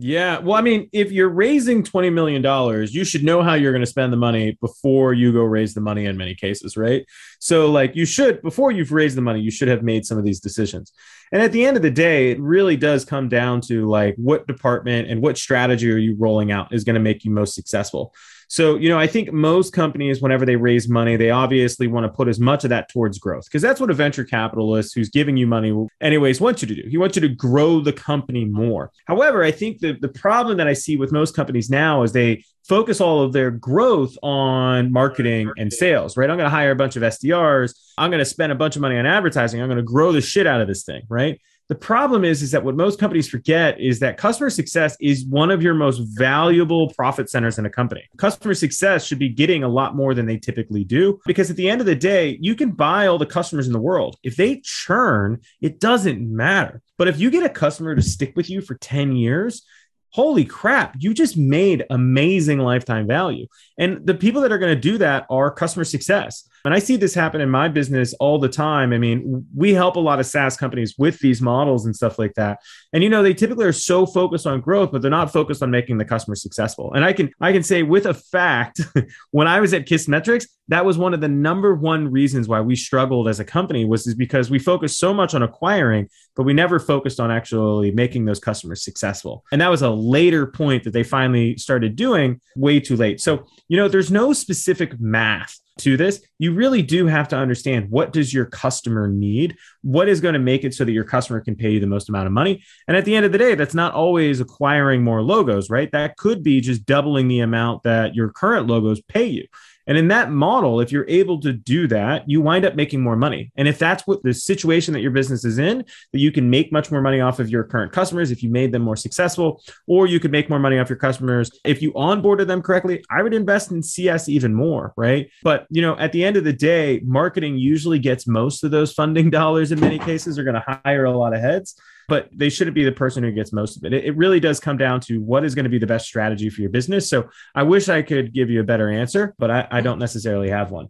Yeah. 0.00 0.38
Well, 0.38 0.54
I 0.54 0.60
mean, 0.60 0.88
if 0.92 1.10
you're 1.10 1.28
raising 1.28 1.82
$20 1.82 2.12
million, 2.12 2.86
you 2.92 3.04
should 3.04 3.24
know 3.24 3.42
how 3.42 3.54
you're 3.54 3.72
going 3.72 3.82
to 3.82 3.86
spend 3.86 4.12
the 4.12 4.16
money 4.16 4.56
before 4.60 5.12
you 5.12 5.32
go 5.32 5.42
raise 5.42 5.74
the 5.74 5.80
money 5.80 6.04
in 6.04 6.16
many 6.16 6.36
cases, 6.36 6.76
right? 6.76 7.04
So, 7.40 7.68
like, 7.68 7.96
you 7.96 8.04
should, 8.04 8.40
before 8.42 8.70
you've 8.70 8.92
raised 8.92 9.16
the 9.16 9.22
money, 9.22 9.40
you 9.40 9.50
should 9.50 9.66
have 9.66 9.82
made 9.82 10.06
some 10.06 10.16
of 10.16 10.24
these 10.24 10.38
decisions. 10.38 10.92
And 11.32 11.42
at 11.42 11.50
the 11.50 11.66
end 11.66 11.76
of 11.76 11.82
the 11.82 11.90
day, 11.90 12.30
it 12.30 12.40
really 12.40 12.76
does 12.76 13.04
come 13.04 13.28
down 13.28 13.60
to 13.62 13.88
like 13.88 14.14
what 14.16 14.46
department 14.46 15.10
and 15.10 15.20
what 15.20 15.36
strategy 15.36 15.90
are 15.90 15.98
you 15.98 16.14
rolling 16.16 16.52
out 16.52 16.72
is 16.72 16.84
going 16.84 16.94
to 16.94 17.00
make 17.00 17.24
you 17.24 17.32
most 17.32 17.56
successful. 17.56 18.14
So, 18.50 18.76
you 18.76 18.88
know, 18.88 18.98
I 18.98 19.06
think 19.06 19.30
most 19.30 19.74
companies, 19.74 20.22
whenever 20.22 20.46
they 20.46 20.56
raise 20.56 20.88
money, 20.88 21.16
they 21.16 21.30
obviously 21.30 21.86
want 21.86 22.04
to 22.04 22.08
put 22.08 22.28
as 22.28 22.40
much 22.40 22.64
of 22.64 22.70
that 22.70 22.88
towards 22.88 23.18
growth 23.18 23.44
because 23.44 23.60
that's 23.60 23.78
what 23.78 23.90
a 23.90 23.94
venture 23.94 24.24
capitalist 24.24 24.94
who's 24.94 25.10
giving 25.10 25.36
you 25.36 25.46
money, 25.46 25.86
anyways, 26.00 26.40
wants 26.40 26.62
you 26.62 26.68
to 26.68 26.74
do. 26.74 26.88
He 26.88 26.96
wants 26.96 27.14
you 27.16 27.22
to 27.22 27.28
grow 27.28 27.80
the 27.80 27.92
company 27.92 28.46
more. 28.46 28.90
However, 29.04 29.44
I 29.44 29.50
think 29.50 29.80
the, 29.80 29.92
the 29.92 30.08
problem 30.08 30.56
that 30.56 30.66
I 30.66 30.72
see 30.72 30.96
with 30.96 31.12
most 31.12 31.36
companies 31.36 31.68
now 31.68 32.02
is 32.02 32.12
they 32.12 32.42
focus 32.66 33.02
all 33.02 33.22
of 33.22 33.34
their 33.34 33.50
growth 33.50 34.16
on 34.22 34.92
marketing 34.92 35.50
and 35.58 35.70
sales, 35.70 36.16
right? 36.16 36.30
I'm 36.30 36.36
going 36.36 36.46
to 36.46 36.50
hire 36.50 36.70
a 36.70 36.76
bunch 36.76 36.96
of 36.96 37.02
SDRs. 37.02 37.74
I'm 37.98 38.10
going 38.10 38.18
to 38.18 38.24
spend 38.24 38.52
a 38.52 38.54
bunch 38.54 38.76
of 38.76 38.82
money 38.82 38.96
on 38.96 39.04
advertising. 39.04 39.60
I'm 39.60 39.68
going 39.68 39.76
to 39.76 39.82
grow 39.82 40.10
the 40.12 40.20
shit 40.22 40.46
out 40.46 40.60
of 40.60 40.68
this 40.68 40.84
thing, 40.84 41.02
right? 41.08 41.40
The 41.68 41.74
problem 41.74 42.24
is, 42.24 42.40
is 42.40 42.50
that 42.52 42.64
what 42.64 42.76
most 42.76 42.98
companies 42.98 43.28
forget 43.28 43.78
is 43.78 43.98
that 44.00 44.16
customer 44.16 44.48
success 44.48 44.96
is 45.00 45.26
one 45.26 45.50
of 45.50 45.62
your 45.62 45.74
most 45.74 45.98
valuable 45.98 46.88
profit 46.94 47.28
centers 47.28 47.58
in 47.58 47.66
a 47.66 47.70
company. 47.70 48.08
Customer 48.16 48.54
success 48.54 49.04
should 49.04 49.18
be 49.18 49.28
getting 49.28 49.64
a 49.64 49.68
lot 49.68 49.94
more 49.94 50.14
than 50.14 50.24
they 50.24 50.38
typically 50.38 50.82
do 50.82 51.20
because 51.26 51.50
at 51.50 51.56
the 51.56 51.68
end 51.68 51.82
of 51.82 51.86
the 51.86 51.94
day, 51.94 52.38
you 52.40 52.54
can 52.54 52.70
buy 52.70 53.06
all 53.06 53.18
the 53.18 53.26
customers 53.26 53.66
in 53.66 53.74
the 53.74 53.80
world. 53.80 54.16
If 54.22 54.36
they 54.36 54.62
churn, 54.64 55.42
it 55.60 55.78
doesn't 55.78 56.20
matter. 56.20 56.80
But 56.96 57.08
if 57.08 57.20
you 57.20 57.30
get 57.30 57.44
a 57.44 57.50
customer 57.50 57.94
to 57.94 58.02
stick 58.02 58.32
with 58.34 58.48
you 58.48 58.62
for 58.62 58.74
10 58.76 59.14
years, 59.14 59.62
holy 60.10 60.46
crap, 60.46 60.96
you 60.98 61.12
just 61.12 61.36
made 61.36 61.84
amazing 61.90 62.60
lifetime 62.60 63.06
value. 63.06 63.46
And 63.76 64.06
the 64.06 64.14
people 64.14 64.40
that 64.40 64.52
are 64.52 64.58
going 64.58 64.74
to 64.74 64.80
do 64.80 64.98
that 64.98 65.26
are 65.28 65.50
customer 65.50 65.84
success. 65.84 66.48
And 66.64 66.74
I 66.74 66.78
see 66.78 66.96
this 66.96 67.14
happen 67.14 67.40
in 67.40 67.50
my 67.50 67.68
business 67.68 68.14
all 68.14 68.38
the 68.38 68.48
time. 68.48 68.92
I 68.92 68.98
mean, 68.98 69.46
we 69.54 69.74
help 69.74 69.96
a 69.96 70.00
lot 70.00 70.20
of 70.20 70.26
SaaS 70.26 70.56
companies 70.56 70.94
with 70.98 71.18
these 71.20 71.40
models 71.40 71.86
and 71.86 71.94
stuff 71.94 72.18
like 72.18 72.34
that. 72.34 72.58
And 72.92 73.02
you 73.02 73.08
know, 73.08 73.22
they 73.22 73.34
typically 73.34 73.66
are 73.66 73.72
so 73.72 74.06
focused 74.06 74.46
on 74.46 74.60
growth, 74.60 74.90
but 74.92 75.02
they're 75.02 75.10
not 75.10 75.32
focused 75.32 75.62
on 75.62 75.70
making 75.70 75.98
the 75.98 76.04
customer 76.04 76.34
successful. 76.34 76.92
And 76.94 77.04
I 77.04 77.12
can 77.12 77.30
I 77.40 77.52
can 77.52 77.62
say 77.62 77.82
with 77.82 78.06
a 78.06 78.14
fact, 78.14 78.80
when 79.30 79.46
I 79.46 79.60
was 79.60 79.74
at 79.74 79.86
Kissmetrics, 79.86 80.46
that 80.68 80.84
was 80.84 80.98
one 80.98 81.14
of 81.14 81.20
the 81.20 81.28
number 81.28 81.74
one 81.74 82.10
reasons 82.10 82.46
why 82.46 82.60
we 82.60 82.76
struggled 82.76 83.28
as 83.28 83.40
a 83.40 83.44
company 83.44 83.84
was 83.84 84.06
is 84.06 84.14
because 84.14 84.50
we 84.50 84.58
focused 84.58 84.98
so 84.98 85.14
much 85.14 85.34
on 85.34 85.42
acquiring, 85.42 86.08
but 86.36 86.44
we 86.44 86.52
never 86.52 86.78
focused 86.78 87.20
on 87.20 87.30
actually 87.30 87.90
making 87.90 88.26
those 88.26 88.38
customers 88.38 88.84
successful. 88.84 89.44
And 89.50 89.60
that 89.60 89.70
was 89.70 89.82
a 89.82 89.90
later 89.90 90.46
point 90.46 90.84
that 90.84 90.92
they 90.92 91.02
finally 91.02 91.56
started 91.56 91.96
doing 91.96 92.40
way 92.54 92.80
too 92.80 92.96
late. 92.96 93.20
So, 93.20 93.46
you 93.68 93.76
know, 93.76 93.88
there's 93.88 94.10
no 94.10 94.32
specific 94.32 95.00
math 95.00 95.58
to 95.78 95.96
this, 95.96 96.20
you 96.38 96.52
really 96.52 96.82
do 96.82 97.06
have 97.06 97.28
to 97.28 97.36
understand 97.36 97.90
what 97.90 98.12
does 98.12 98.32
your 98.32 98.44
customer 98.44 99.08
need? 99.08 99.56
What 99.82 100.08
is 100.08 100.20
going 100.20 100.34
to 100.34 100.38
make 100.38 100.64
it 100.64 100.74
so 100.74 100.84
that 100.84 100.92
your 100.92 101.04
customer 101.04 101.40
can 101.40 101.56
pay 101.56 101.70
you 101.70 101.80
the 101.80 101.86
most 101.86 102.08
amount 102.08 102.26
of 102.26 102.32
money? 102.32 102.62
And 102.86 102.96
at 102.96 103.04
the 103.04 103.16
end 103.16 103.26
of 103.26 103.32
the 103.32 103.38
day, 103.38 103.54
that's 103.54 103.74
not 103.74 103.94
always 103.94 104.40
acquiring 104.40 105.02
more 105.02 105.22
logos, 105.22 105.70
right? 105.70 105.90
That 105.92 106.16
could 106.16 106.42
be 106.42 106.60
just 106.60 106.86
doubling 106.86 107.28
the 107.28 107.40
amount 107.40 107.82
that 107.84 108.14
your 108.14 108.30
current 108.30 108.66
logos 108.66 109.00
pay 109.00 109.26
you. 109.26 109.46
And 109.88 109.98
in 109.98 110.08
that 110.08 110.30
model, 110.30 110.80
if 110.80 110.92
you're 110.92 111.08
able 111.08 111.40
to 111.40 111.52
do 111.52 111.88
that, 111.88 112.28
you 112.28 112.40
wind 112.40 112.64
up 112.64 112.76
making 112.76 113.00
more 113.00 113.16
money. 113.16 113.50
And 113.56 113.66
if 113.66 113.78
that's 113.78 114.06
what 114.06 114.22
the 114.22 114.34
situation 114.34 114.94
that 114.94 115.00
your 115.00 115.10
business 115.10 115.44
is 115.44 115.58
in, 115.58 115.78
that 116.12 116.20
you 116.20 116.30
can 116.30 116.48
make 116.50 116.70
much 116.70 116.92
more 116.92 117.00
money 117.00 117.20
off 117.20 117.40
of 117.40 117.48
your 117.48 117.64
current 117.64 117.90
customers 117.90 118.30
if 118.30 118.42
you 118.42 118.50
made 118.50 118.70
them 118.70 118.82
more 118.82 118.96
successful, 118.96 119.62
or 119.86 120.06
you 120.06 120.20
could 120.20 120.30
make 120.30 120.50
more 120.50 120.58
money 120.58 120.78
off 120.78 120.90
your 120.90 120.98
customers 120.98 121.50
if 121.64 121.80
you 121.82 121.92
onboarded 121.94 122.46
them 122.46 122.62
correctly, 122.62 123.02
I 123.10 123.22
would 123.22 123.34
invest 123.34 123.72
in 123.72 123.82
CS 123.82 124.28
even 124.28 124.54
more, 124.54 124.92
right? 124.96 125.30
But, 125.42 125.66
you 125.70 125.82
know, 125.82 125.96
at 125.98 126.12
the 126.12 126.24
end 126.24 126.36
of 126.36 126.44
the 126.44 126.52
day, 126.52 127.00
marketing 127.04 127.56
usually 127.56 127.98
gets 127.98 128.26
most 128.26 128.62
of 128.62 128.70
those 128.70 128.92
funding 128.92 129.30
dollars 129.38 129.72
in 129.72 129.80
many 129.80 129.98
cases. 129.98 130.36
They're 130.36 130.44
going 130.44 130.62
to 130.62 130.80
hire 130.84 131.06
a 131.06 131.16
lot 131.16 131.34
of 131.34 131.40
heads 131.40 131.74
but 132.08 132.28
they 132.32 132.48
shouldn't 132.48 132.74
be 132.74 132.84
the 132.84 132.92
person 132.92 133.22
who 133.22 133.30
gets 133.30 133.52
most 133.52 133.76
of 133.76 133.84
it. 133.84 133.92
it. 133.92 134.04
It 134.06 134.16
really 134.16 134.40
does 134.40 134.58
come 134.58 134.78
down 134.78 135.00
to 135.02 135.20
what 135.20 135.44
is 135.44 135.54
going 135.54 135.64
to 135.64 135.70
be 135.70 135.78
the 135.78 135.86
best 135.86 136.06
strategy 136.06 136.48
for 136.48 136.62
your 136.62 136.70
business. 136.70 137.08
So 137.08 137.28
I 137.54 137.62
wish 137.62 137.88
I 137.88 138.02
could 138.02 138.32
give 138.32 138.50
you 138.50 138.60
a 138.60 138.64
better 138.64 138.90
answer, 138.90 139.34
but 139.38 139.50
I, 139.50 139.68
I 139.70 139.80
don't 139.82 139.98
necessarily 139.98 140.48
have 140.48 140.70
one. 140.70 140.88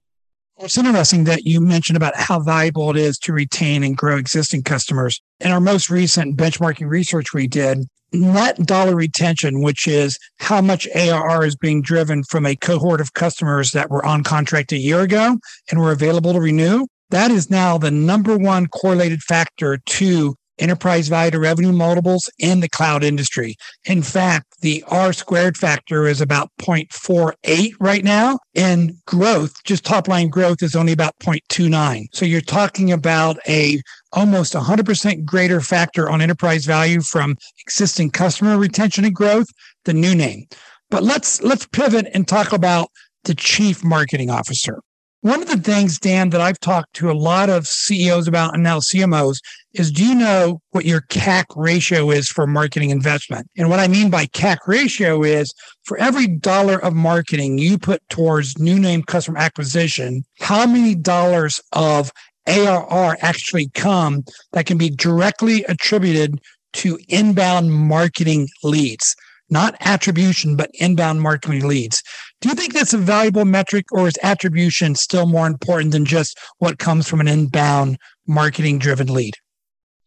It's 0.60 0.78
interesting 0.78 1.24
that 1.24 1.44
you 1.44 1.60
mentioned 1.60 1.96
about 1.96 2.16
how 2.16 2.40
valuable 2.40 2.90
it 2.90 2.96
is 2.96 3.18
to 3.20 3.32
retain 3.32 3.84
and 3.84 3.96
grow 3.96 4.16
existing 4.16 4.62
customers. 4.62 5.20
In 5.40 5.52
our 5.52 5.60
most 5.60 5.88
recent 5.90 6.36
benchmarking 6.36 6.88
research 6.88 7.32
we 7.32 7.46
did, 7.46 7.86
net 8.12 8.56
dollar 8.66 8.96
retention, 8.96 9.62
which 9.62 9.86
is 9.86 10.18
how 10.38 10.60
much 10.60 10.88
ARR 10.94 11.44
is 11.44 11.54
being 11.54 11.82
driven 11.82 12.24
from 12.24 12.44
a 12.44 12.56
cohort 12.56 13.00
of 13.00 13.14
customers 13.14 13.70
that 13.72 13.90
were 13.90 14.04
on 14.04 14.24
contract 14.24 14.72
a 14.72 14.78
year 14.78 15.00
ago 15.00 15.38
and 15.70 15.80
were 15.80 15.92
available 15.92 16.32
to 16.32 16.40
renew, 16.40 16.86
that 17.10 17.30
is 17.30 17.50
now 17.50 17.78
the 17.78 17.90
number 17.90 18.36
one 18.36 18.66
correlated 18.66 19.22
factor 19.22 19.78
to 19.78 20.34
enterprise 20.58 21.08
value 21.08 21.30
to 21.32 21.38
revenue 21.38 21.72
multiples 21.72 22.30
in 22.38 22.60
the 22.60 22.68
cloud 22.68 23.04
industry. 23.04 23.56
In 23.84 24.02
fact, 24.02 24.46
the 24.60 24.84
R 24.88 25.12
squared 25.12 25.56
factor 25.56 26.06
is 26.06 26.20
about 26.20 26.50
0.48 26.60 27.72
right 27.80 28.04
now, 28.04 28.38
and 28.54 28.94
growth, 29.06 29.62
just 29.64 29.84
top 29.84 30.08
line 30.08 30.28
growth, 30.28 30.62
is 30.62 30.76
only 30.76 30.92
about 30.92 31.18
0.29. 31.20 32.06
So 32.12 32.24
you're 32.24 32.40
talking 32.40 32.92
about 32.92 33.38
a 33.48 33.80
almost 34.12 34.54
100% 34.54 35.24
greater 35.24 35.60
factor 35.60 36.08
on 36.08 36.20
enterprise 36.20 36.64
value 36.64 37.00
from 37.00 37.36
existing 37.60 38.10
customer 38.10 38.58
retention 38.58 39.04
and 39.04 39.14
growth 39.14 39.46
than 39.84 40.00
new 40.00 40.14
name. 40.14 40.46
But 40.90 41.02
let's 41.02 41.42
let's 41.42 41.66
pivot 41.66 42.08
and 42.14 42.26
talk 42.26 42.52
about 42.52 42.90
the 43.24 43.34
chief 43.34 43.84
marketing 43.84 44.30
officer. 44.30 44.80
One 45.20 45.42
of 45.42 45.48
the 45.48 45.56
things, 45.56 45.98
Dan, 45.98 46.30
that 46.30 46.40
I've 46.40 46.60
talked 46.60 46.94
to 46.94 47.10
a 47.10 47.12
lot 47.12 47.50
of 47.50 47.66
CEOs 47.66 48.28
about 48.28 48.54
and 48.54 48.62
now 48.62 48.78
CMOs 48.78 49.38
is 49.74 49.92
do 49.92 50.04
you 50.04 50.14
know 50.14 50.60
what 50.70 50.84
your 50.84 51.02
CAC 51.02 51.44
ratio 51.54 52.10
is 52.10 52.28
for 52.28 52.46
marketing 52.46 52.90
investment? 52.90 53.48
And 53.56 53.68
what 53.68 53.80
I 53.80 53.88
mean 53.88 54.10
by 54.10 54.26
CAC 54.26 54.58
ratio 54.66 55.22
is 55.22 55.52
for 55.82 55.98
every 55.98 56.26
dollar 56.26 56.82
of 56.82 56.94
marketing 56.94 57.58
you 57.58 57.78
put 57.78 58.02
towards 58.08 58.58
new 58.58 58.78
name 58.78 59.02
customer 59.02 59.38
acquisition, 59.38 60.24
how 60.40 60.66
many 60.66 60.94
dollars 60.94 61.60
of 61.72 62.10
ARR 62.46 63.16
actually 63.20 63.68
come 63.74 64.24
that 64.52 64.66
can 64.66 64.78
be 64.78 64.90
directly 64.90 65.64
attributed 65.64 66.40
to 66.74 66.98
inbound 67.08 67.72
marketing 67.72 68.48
leads? 68.62 69.14
not 69.50 69.74
attribution, 69.80 70.56
but 70.56 70.70
inbound 70.74 71.22
marketing 71.22 71.66
leads. 71.66 72.02
Do 72.40 72.48
you 72.48 72.54
think 72.54 72.74
that's 72.74 72.92
a 72.92 72.98
valuable 72.98 73.44
metric 73.44 73.86
or 73.92 74.06
is 74.06 74.18
attribution 74.22 74.94
still 74.94 75.26
more 75.26 75.46
important 75.46 75.92
than 75.92 76.04
just 76.04 76.38
what 76.58 76.78
comes 76.78 77.08
from 77.08 77.20
an 77.20 77.28
inbound 77.28 77.96
marketing 78.26 78.78
driven 78.78 79.06
lead? 79.06 79.34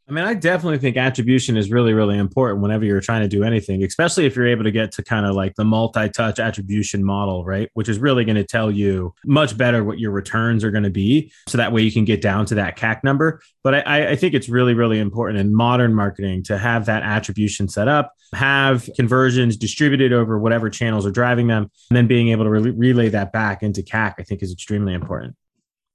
I 0.09 0.13
mean, 0.13 0.25
I 0.25 0.33
definitely 0.33 0.79
think 0.79 0.97
attribution 0.97 1.55
is 1.55 1.71
really, 1.71 1.93
really 1.93 2.17
important 2.17 2.61
whenever 2.61 2.83
you're 2.83 2.99
trying 2.99 3.21
to 3.21 3.27
do 3.27 3.43
anything, 3.43 3.83
especially 3.83 4.25
if 4.25 4.35
you're 4.35 4.47
able 4.47 4.63
to 4.63 4.71
get 4.71 4.91
to 4.93 5.03
kind 5.03 5.25
of 5.25 5.35
like 5.35 5.55
the 5.55 5.63
multi 5.63 6.09
touch 6.09 6.39
attribution 6.39 7.03
model, 7.03 7.45
right? 7.45 7.69
Which 7.75 7.87
is 7.87 7.97
really 7.97 8.25
going 8.25 8.35
to 8.35 8.43
tell 8.43 8.71
you 8.71 9.13
much 9.25 9.57
better 9.57 9.83
what 9.83 9.99
your 9.99 10.11
returns 10.11 10.63
are 10.63 10.71
going 10.71 10.83
to 10.83 10.89
be. 10.89 11.31
So 11.47 11.57
that 11.59 11.71
way 11.71 11.83
you 11.83 11.91
can 11.91 12.03
get 12.03 12.21
down 12.21 12.45
to 12.47 12.55
that 12.55 12.77
CAC 12.77 13.03
number. 13.03 13.41
But 13.63 13.87
I, 13.87 14.09
I 14.09 14.15
think 14.15 14.33
it's 14.33 14.49
really, 14.49 14.73
really 14.73 14.99
important 14.99 15.39
in 15.39 15.55
modern 15.55 15.93
marketing 15.93 16.43
to 16.43 16.57
have 16.57 16.87
that 16.87 17.03
attribution 17.03 17.69
set 17.69 17.87
up, 17.87 18.11
have 18.33 18.89
conversions 18.95 19.55
distributed 19.55 20.11
over 20.11 20.37
whatever 20.39 20.69
channels 20.69 21.05
are 21.05 21.11
driving 21.11 21.47
them, 21.47 21.71
and 21.89 21.95
then 21.95 22.07
being 22.07 22.29
able 22.29 22.43
to 22.43 22.49
re- 22.49 22.71
relay 22.71 23.09
that 23.09 23.31
back 23.31 23.63
into 23.63 23.81
CAC, 23.81 24.15
I 24.19 24.23
think 24.23 24.41
is 24.41 24.51
extremely 24.51 24.93
important 24.93 25.35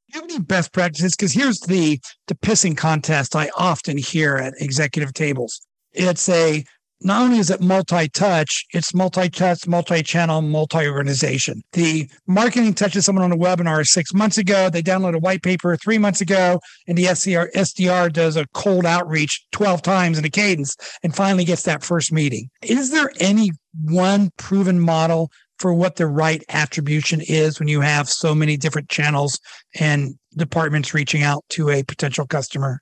you 0.09 0.21
have 0.21 0.31
any 0.31 0.39
best 0.39 0.73
practices? 0.73 1.17
Because 1.17 1.33
here's 1.33 1.61
the 1.61 2.01
the 2.27 2.35
pissing 2.35 2.77
contest 2.77 3.37
I 3.37 3.51
often 3.57 3.99
hear 3.99 4.37
at 4.37 4.55
executive 4.59 5.13
tables. 5.13 5.61
It's 5.93 6.29
a 6.29 6.65
not 7.03 7.23
only 7.23 7.39
is 7.39 7.51
it 7.51 7.61
multi-touch, 7.61 8.67
it's 8.73 8.95
multi-touch, 8.95 9.67
multi-channel, 9.67 10.41
multi-organization. 10.43 11.63
The 11.73 12.09
marketing 12.27 12.73
touches 12.73 13.05
someone 13.05 13.25
on 13.25 13.33
a 13.33 13.37
webinar 13.37 13.85
six 13.87 14.15
months 14.15 14.39
ago. 14.39 14.71
They 14.71 14.83
download 14.83 15.15
a 15.15 15.19
white 15.19 15.43
paper 15.43 15.77
three 15.77 15.99
months 15.99 16.23
ago, 16.23 16.59
and 16.87 16.97
the 16.97 17.05
SDR, 17.05 17.53
SDR 17.53 18.11
does 18.11 18.37
a 18.37 18.47
cold 18.55 18.87
outreach 18.87 19.47
12 19.53 19.83
times 19.83 20.19
in 20.19 20.25
a 20.25 20.31
cadence 20.31 20.75
and 21.03 21.15
finally 21.15 21.45
gets 21.45 21.65
that 21.65 21.85
first 21.85 22.13
meeting. 22.13 22.49
Is 22.63 22.91
there 22.91 23.13
any 23.21 23.51
one 23.85 24.31
proven 24.39 24.81
model 24.81 25.31
for 25.59 25.73
what 25.73 25.97
the 25.97 26.07
right 26.07 26.43
attribution 26.49 27.21
is 27.21 27.59
when 27.59 27.69
you 27.69 27.81
have 27.81 28.09
so 28.09 28.35
many 28.35 28.57
different 28.57 28.89
channels 28.89 29.39
and 29.79 30.15
departments 30.37 30.95
reaching 30.95 31.23
out 31.23 31.45
to 31.51 31.71
a 31.71 31.83
potential 31.83 32.27
customer? 32.27 32.81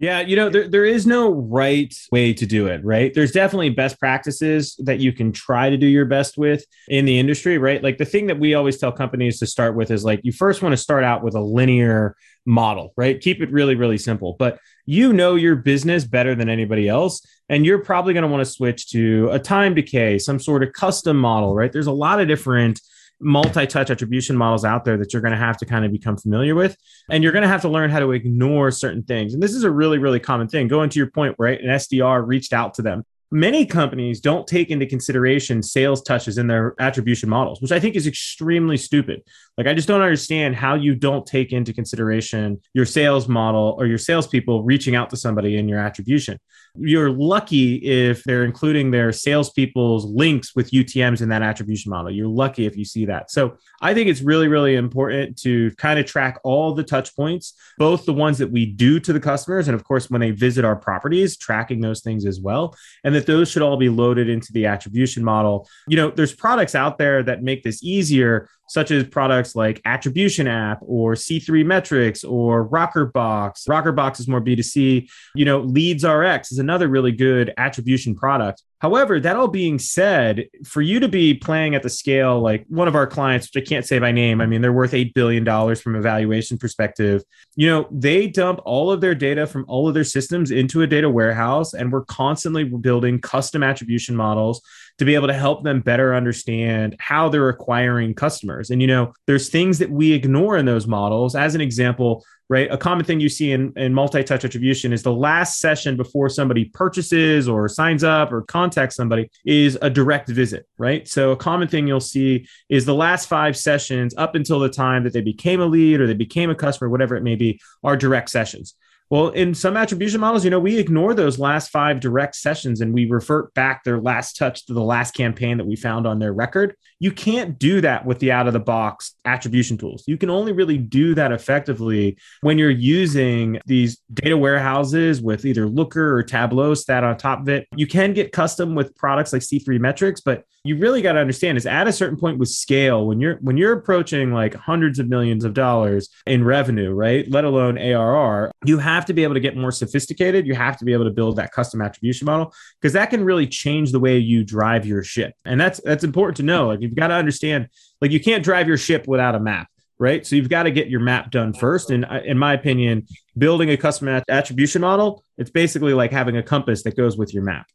Yeah, 0.00 0.20
you 0.20 0.34
know, 0.34 0.48
there, 0.48 0.66
there 0.66 0.86
is 0.86 1.06
no 1.06 1.30
right 1.30 1.94
way 2.10 2.32
to 2.32 2.46
do 2.46 2.68
it, 2.68 2.82
right? 2.82 3.12
There's 3.12 3.32
definitely 3.32 3.68
best 3.68 4.00
practices 4.00 4.74
that 4.78 4.98
you 4.98 5.12
can 5.12 5.30
try 5.30 5.68
to 5.68 5.76
do 5.76 5.86
your 5.86 6.06
best 6.06 6.38
with 6.38 6.64
in 6.88 7.04
the 7.04 7.18
industry, 7.18 7.58
right? 7.58 7.82
Like 7.82 7.98
the 7.98 8.06
thing 8.06 8.26
that 8.28 8.40
we 8.40 8.54
always 8.54 8.78
tell 8.78 8.92
companies 8.92 9.38
to 9.40 9.46
start 9.46 9.76
with 9.76 9.90
is 9.90 10.02
like 10.02 10.20
you 10.22 10.32
first 10.32 10.62
want 10.62 10.72
to 10.72 10.78
start 10.78 11.04
out 11.04 11.22
with 11.22 11.34
a 11.34 11.40
linear 11.40 12.16
model, 12.46 12.94
right? 12.96 13.20
Keep 13.20 13.42
it 13.42 13.52
really, 13.52 13.74
really 13.74 13.98
simple. 13.98 14.36
But 14.38 14.58
you 14.86 15.12
know 15.12 15.34
your 15.34 15.54
business 15.54 16.04
better 16.04 16.34
than 16.34 16.48
anybody 16.48 16.88
else. 16.88 17.20
And 17.50 17.66
you're 17.66 17.84
probably 17.84 18.14
going 18.14 18.22
to 18.22 18.28
want 18.28 18.40
to 18.40 18.50
switch 18.50 18.88
to 18.92 19.28
a 19.32 19.38
time 19.38 19.74
decay, 19.74 20.18
some 20.18 20.38
sort 20.38 20.62
of 20.62 20.72
custom 20.72 21.18
model, 21.18 21.54
right? 21.54 21.70
There's 21.70 21.88
a 21.88 21.92
lot 21.92 22.20
of 22.20 22.26
different 22.26 22.80
multi-touch 23.20 23.90
attribution 23.90 24.36
models 24.36 24.64
out 24.64 24.84
there 24.84 24.96
that 24.96 25.12
you're 25.12 25.22
going 25.22 25.32
to 25.32 25.38
have 25.38 25.56
to 25.58 25.66
kind 25.66 25.84
of 25.84 25.92
become 25.92 26.16
familiar 26.16 26.54
with 26.54 26.76
and 27.10 27.22
you're 27.22 27.32
going 27.32 27.42
to 27.42 27.48
have 27.48 27.62
to 27.62 27.68
learn 27.68 27.90
how 27.90 28.00
to 28.00 28.12
ignore 28.12 28.70
certain 28.70 29.02
things. 29.02 29.34
And 29.34 29.42
this 29.42 29.54
is 29.54 29.64
a 29.64 29.70
really 29.70 29.98
really 29.98 30.20
common 30.20 30.48
thing. 30.48 30.68
Going 30.68 30.90
to 30.90 30.98
your 30.98 31.10
point 31.10 31.36
right 31.38 31.60
an 31.60 31.68
sdr 31.68 32.26
reached 32.26 32.52
out 32.52 32.74
to 32.74 32.82
them 32.82 33.04
many 33.30 33.64
companies 33.64 34.20
don't 34.20 34.46
take 34.46 34.70
into 34.70 34.86
consideration 34.86 35.62
sales 35.62 36.02
touches 36.02 36.38
in 36.38 36.46
their 36.46 36.74
attribution 36.80 37.28
models, 37.28 37.60
which 37.60 37.72
I 37.72 37.78
think 37.78 37.94
is 37.94 38.06
extremely 38.06 38.76
stupid. 38.76 39.22
Like, 39.56 39.66
I 39.66 39.74
just 39.74 39.86
don't 39.86 40.00
understand 40.00 40.56
how 40.56 40.74
you 40.74 40.94
don't 40.94 41.26
take 41.26 41.52
into 41.52 41.72
consideration 41.72 42.60
your 42.74 42.86
sales 42.86 43.28
model 43.28 43.76
or 43.78 43.86
your 43.86 43.98
salespeople 43.98 44.64
reaching 44.64 44.96
out 44.96 45.10
to 45.10 45.16
somebody 45.16 45.56
in 45.56 45.68
your 45.68 45.78
attribution. 45.78 46.38
You're 46.76 47.10
lucky 47.10 47.76
if 47.76 48.24
they're 48.24 48.44
including 48.44 48.90
their 48.90 49.12
salespeople's 49.12 50.04
links 50.04 50.54
with 50.56 50.70
UTMs 50.70 51.20
in 51.20 51.28
that 51.28 51.42
attribution 51.42 51.90
model. 51.90 52.10
You're 52.10 52.28
lucky 52.28 52.66
if 52.66 52.76
you 52.76 52.84
see 52.84 53.06
that. 53.06 53.30
So 53.30 53.56
I 53.80 53.94
think 53.94 54.08
it's 54.08 54.22
really, 54.22 54.48
really 54.48 54.76
important 54.76 55.38
to 55.42 55.70
kind 55.72 55.98
of 55.98 56.06
track 56.06 56.38
all 56.42 56.74
the 56.74 56.84
touch 56.84 57.14
points, 57.14 57.54
both 57.78 58.06
the 58.06 58.12
ones 58.12 58.38
that 58.38 58.50
we 58.50 58.66
do 58.66 58.98
to 59.00 59.12
the 59.12 59.20
customers, 59.20 59.68
and 59.68 59.74
of 59.74 59.84
course, 59.84 60.10
when 60.10 60.20
they 60.20 60.30
visit 60.30 60.64
our 60.64 60.76
properties, 60.76 61.36
tracking 61.36 61.80
those 61.80 62.00
things 62.00 62.24
as 62.24 62.40
well. 62.40 62.74
And 63.04 63.14
that 63.20 63.26
those 63.26 63.50
should 63.50 63.62
all 63.62 63.76
be 63.76 63.90
loaded 63.90 64.28
into 64.30 64.52
the 64.52 64.66
attribution 64.66 65.22
model. 65.22 65.68
You 65.86 65.96
know, 65.96 66.10
there's 66.10 66.34
products 66.34 66.74
out 66.74 66.96
there 66.96 67.22
that 67.22 67.42
make 67.42 67.62
this 67.62 67.82
easier 67.84 68.48
such 68.70 68.92
as 68.92 69.02
products 69.02 69.56
like 69.56 69.80
Attribution 69.84 70.46
App 70.46 70.78
or 70.82 71.14
C3 71.14 71.66
Metrics 71.66 72.22
or 72.22 72.68
Rockerbox. 72.68 73.68
Rockerbox 73.68 74.20
is 74.20 74.28
more 74.28 74.40
B2C. 74.40 75.10
You 75.34 75.44
know, 75.44 75.62
LeadsRx 75.64 76.52
is 76.52 76.58
another 76.58 76.86
really 76.86 77.10
good 77.10 77.52
attribution 77.58 78.14
product. 78.14 78.62
However, 78.78 79.20
that 79.20 79.36
all 79.36 79.48
being 79.48 79.78
said, 79.78 80.46
for 80.64 80.80
you 80.80 81.00
to 81.00 81.08
be 81.08 81.34
playing 81.34 81.74
at 81.74 81.82
the 81.82 81.90
scale 81.90 82.40
like 82.40 82.64
one 82.68 82.88
of 82.88 82.94
our 82.94 83.06
clients, 83.06 83.48
which 83.52 83.62
I 83.62 83.66
can't 83.68 83.84
say 83.84 83.98
by 83.98 84.12
name, 84.12 84.40
I 84.40 84.46
mean, 84.46 84.62
they're 84.62 84.72
worth 84.72 84.92
$8 84.92 85.12
billion 85.14 85.44
from 85.74 85.96
a 85.96 86.00
valuation 86.00 86.56
perspective. 86.56 87.22
You 87.56 87.68
know, 87.68 87.88
they 87.90 88.28
dump 88.28 88.60
all 88.64 88.90
of 88.90 89.00
their 89.02 89.14
data 89.16 89.46
from 89.46 89.66
all 89.68 89.88
of 89.88 89.94
their 89.94 90.04
systems 90.04 90.50
into 90.50 90.80
a 90.80 90.86
data 90.86 91.10
warehouse, 91.10 91.74
and 91.74 91.92
we're 91.92 92.06
constantly 92.06 92.64
building 92.64 93.20
custom 93.20 93.62
attribution 93.62 94.16
models 94.16 94.62
to 95.00 95.06
be 95.06 95.14
able 95.14 95.28
to 95.28 95.32
help 95.32 95.64
them 95.64 95.80
better 95.80 96.14
understand 96.14 96.94
how 96.98 97.30
they're 97.30 97.48
acquiring 97.48 98.12
customers. 98.12 98.68
And, 98.68 98.82
you 98.82 98.86
know, 98.86 99.14
there's 99.26 99.48
things 99.48 99.78
that 99.78 99.90
we 99.90 100.12
ignore 100.12 100.58
in 100.58 100.66
those 100.66 100.86
models. 100.86 101.34
As 101.34 101.54
an 101.54 101.62
example, 101.62 102.22
right? 102.50 102.70
A 102.70 102.76
common 102.76 103.06
thing 103.06 103.18
you 103.18 103.30
see 103.30 103.52
in, 103.52 103.72
in 103.76 103.94
multi 103.94 104.22
touch 104.22 104.44
attribution 104.44 104.92
is 104.92 105.02
the 105.02 105.14
last 105.14 105.58
session 105.58 105.96
before 105.96 106.28
somebody 106.28 106.66
purchases 106.66 107.48
or 107.48 107.66
signs 107.66 108.04
up 108.04 108.30
or 108.30 108.42
contacts 108.42 108.94
somebody 108.94 109.30
is 109.46 109.78
a 109.80 109.88
direct 109.88 110.28
visit, 110.28 110.68
right? 110.76 111.08
So, 111.08 111.30
a 111.30 111.36
common 111.36 111.66
thing 111.66 111.88
you'll 111.88 112.00
see 112.00 112.46
is 112.68 112.84
the 112.84 112.94
last 112.94 113.26
five 113.26 113.56
sessions 113.56 114.14
up 114.18 114.34
until 114.34 114.58
the 114.58 114.68
time 114.68 115.02
that 115.04 115.14
they 115.14 115.22
became 115.22 115.62
a 115.62 115.66
lead 115.66 116.02
or 116.02 116.06
they 116.06 116.12
became 116.12 116.50
a 116.50 116.54
customer, 116.54 116.90
whatever 116.90 117.16
it 117.16 117.22
may 117.22 117.36
be, 117.36 117.58
are 117.82 117.96
direct 117.96 118.28
sessions. 118.28 118.74
Well, 119.10 119.30
in 119.30 119.54
some 119.54 119.76
attribution 119.76 120.20
models, 120.20 120.44
you 120.44 120.50
know, 120.50 120.60
we 120.60 120.78
ignore 120.78 121.14
those 121.14 121.36
last 121.36 121.70
five 121.70 121.98
direct 121.98 122.36
sessions 122.36 122.80
and 122.80 122.94
we 122.94 123.06
revert 123.06 123.52
back 123.54 123.82
their 123.82 124.00
last 124.00 124.36
touch 124.36 124.66
to 124.66 124.72
the 124.72 124.84
last 124.84 125.14
campaign 125.14 125.58
that 125.58 125.66
we 125.66 125.74
found 125.74 126.06
on 126.06 126.20
their 126.20 126.32
record. 126.32 126.76
You 127.00 127.10
can't 127.10 127.58
do 127.58 127.80
that 127.80 128.06
with 128.06 128.20
the 128.20 128.30
out 128.30 128.46
of 128.46 128.52
the 128.52 128.60
box 128.60 129.16
attribution 129.24 129.76
tools. 129.76 130.04
You 130.06 130.16
can 130.16 130.30
only 130.30 130.52
really 130.52 130.78
do 130.78 131.16
that 131.16 131.32
effectively 131.32 132.18
when 132.42 132.56
you're 132.56 132.70
using 132.70 133.58
these 133.66 133.98
data 134.14 134.36
warehouses 134.36 135.20
with 135.20 135.44
either 135.44 135.66
Looker 135.66 136.16
or 136.16 136.22
Tableau 136.22 136.74
stat 136.74 137.02
on 137.02 137.16
top 137.16 137.40
of 137.40 137.48
it. 137.48 137.66
You 137.74 137.88
can 137.88 138.12
get 138.12 138.30
custom 138.30 138.76
with 138.76 138.94
products 138.94 139.32
like 139.32 139.42
C3 139.42 139.80
metrics, 139.80 140.20
but 140.20 140.44
you 140.64 140.76
really 140.76 141.02
got 141.02 141.12
to 141.12 141.20
understand 141.20 141.56
is 141.56 141.66
at 141.66 141.88
a 141.88 141.92
certain 141.92 142.18
point 142.18 142.38
with 142.38 142.48
scale 142.48 143.06
when 143.06 143.20
you're 143.20 143.36
when 143.36 143.56
you're 143.56 143.72
approaching 143.72 144.32
like 144.32 144.54
hundreds 144.54 144.98
of 144.98 145.08
millions 145.08 145.44
of 145.44 145.54
dollars 145.54 146.08
in 146.26 146.44
revenue 146.44 146.92
right 146.92 147.30
let 147.30 147.44
alone 147.44 147.78
arr 147.78 148.50
you 148.66 148.78
have 148.78 149.06
to 149.06 149.14
be 149.14 149.22
able 149.22 149.34
to 149.34 149.40
get 149.40 149.56
more 149.56 149.72
sophisticated. 149.72 150.46
You 150.46 150.54
have 150.54 150.76
to 150.78 150.84
be 150.84 150.92
able 150.92 151.04
to 151.04 151.10
build 151.10 151.36
that 151.36 151.52
custom 151.52 151.80
attribution 151.80 152.26
model 152.26 152.52
because 152.80 152.92
that 152.92 153.10
can 153.10 153.24
really 153.24 153.46
change 153.46 153.90
the 153.90 154.00
way 154.00 154.18
you 154.18 154.44
drive 154.44 154.84
your 154.84 155.02
ship. 155.02 155.32
And 155.44 155.60
that's 155.60 155.80
that's 155.80 156.04
important 156.04 156.36
to 156.38 156.42
know. 156.42 156.68
Like 156.68 156.80
you've 156.80 156.94
got 156.94 157.08
to 157.08 157.14
understand 157.14 157.68
like 158.00 158.10
you 158.10 158.20
can't 158.20 158.44
drive 158.44 158.68
your 158.68 158.76
ship 158.76 159.06
without 159.06 159.34
a 159.34 159.40
map 159.40 159.68
right? 159.98 160.26
So 160.26 160.34
you've 160.34 160.48
got 160.48 160.62
to 160.62 160.70
get 160.70 160.88
your 160.88 161.00
map 161.00 161.30
done 161.30 161.52
first. 161.52 161.90
And 161.90 162.06
uh, 162.06 162.20
in 162.24 162.38
my 162.38 162.54
opinion 162.54 163.06
building 163.36 163.70
a 163.70 163.76
custom 163.76 164.08
attribution 164.28 164.82
model 164.82 165.24
it's 165.38 165.50
basically 165.50 165.94
like 165.94 166.10
having 166.10 166.36
a 166.36 166.42
compass 166.42 166.82
that 166.82 166.96
goes 166.96 167.16
with 167.16 167.32
your 167.32 167.42
map 167.42 167.66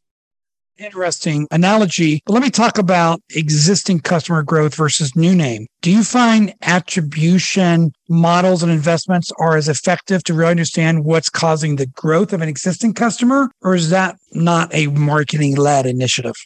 interesting 0.78 1.46
analogy. 1.50 2.22
But 2.26 2.34
let 2.34 2.42
me 2.42 2.50
talk 2.50 2.78
about 2.78 3.20
existing 3.34 4.00
customer 4.00 4.42
growth 4.42 4.74
versus 4.74 5.16
new 5.16 5.34
name. 5.34 5.66
Do 5.82 5.90
you 5.90 6.04
find 6.04 6.54
attribution 6.62 7.92
models 8.08 8.62
and 8.62 8.70
investments 8.70 9.30
are 9.38 9.56
as 9.56 9.68
effective 9.68 10.22
to 10.24 10.34
really 10.34 10.50
understand 10.50 11.04
what's 11.04 11.30
causing 11.30 11.76
the 11.76 11.86
growth 11.86 12.32
of 12.32 12.42
an 12.42 12.48
existing 12.48 12.94
customer? 12.94 13.50
Or 13.62 13.74
is 13.74 13.90
that 13.90 14.16
not 14.32 14.74
a 14.74 14.88
marketing 14.88 15.56
led 15.56 15.86
initiative? 15.86 16.36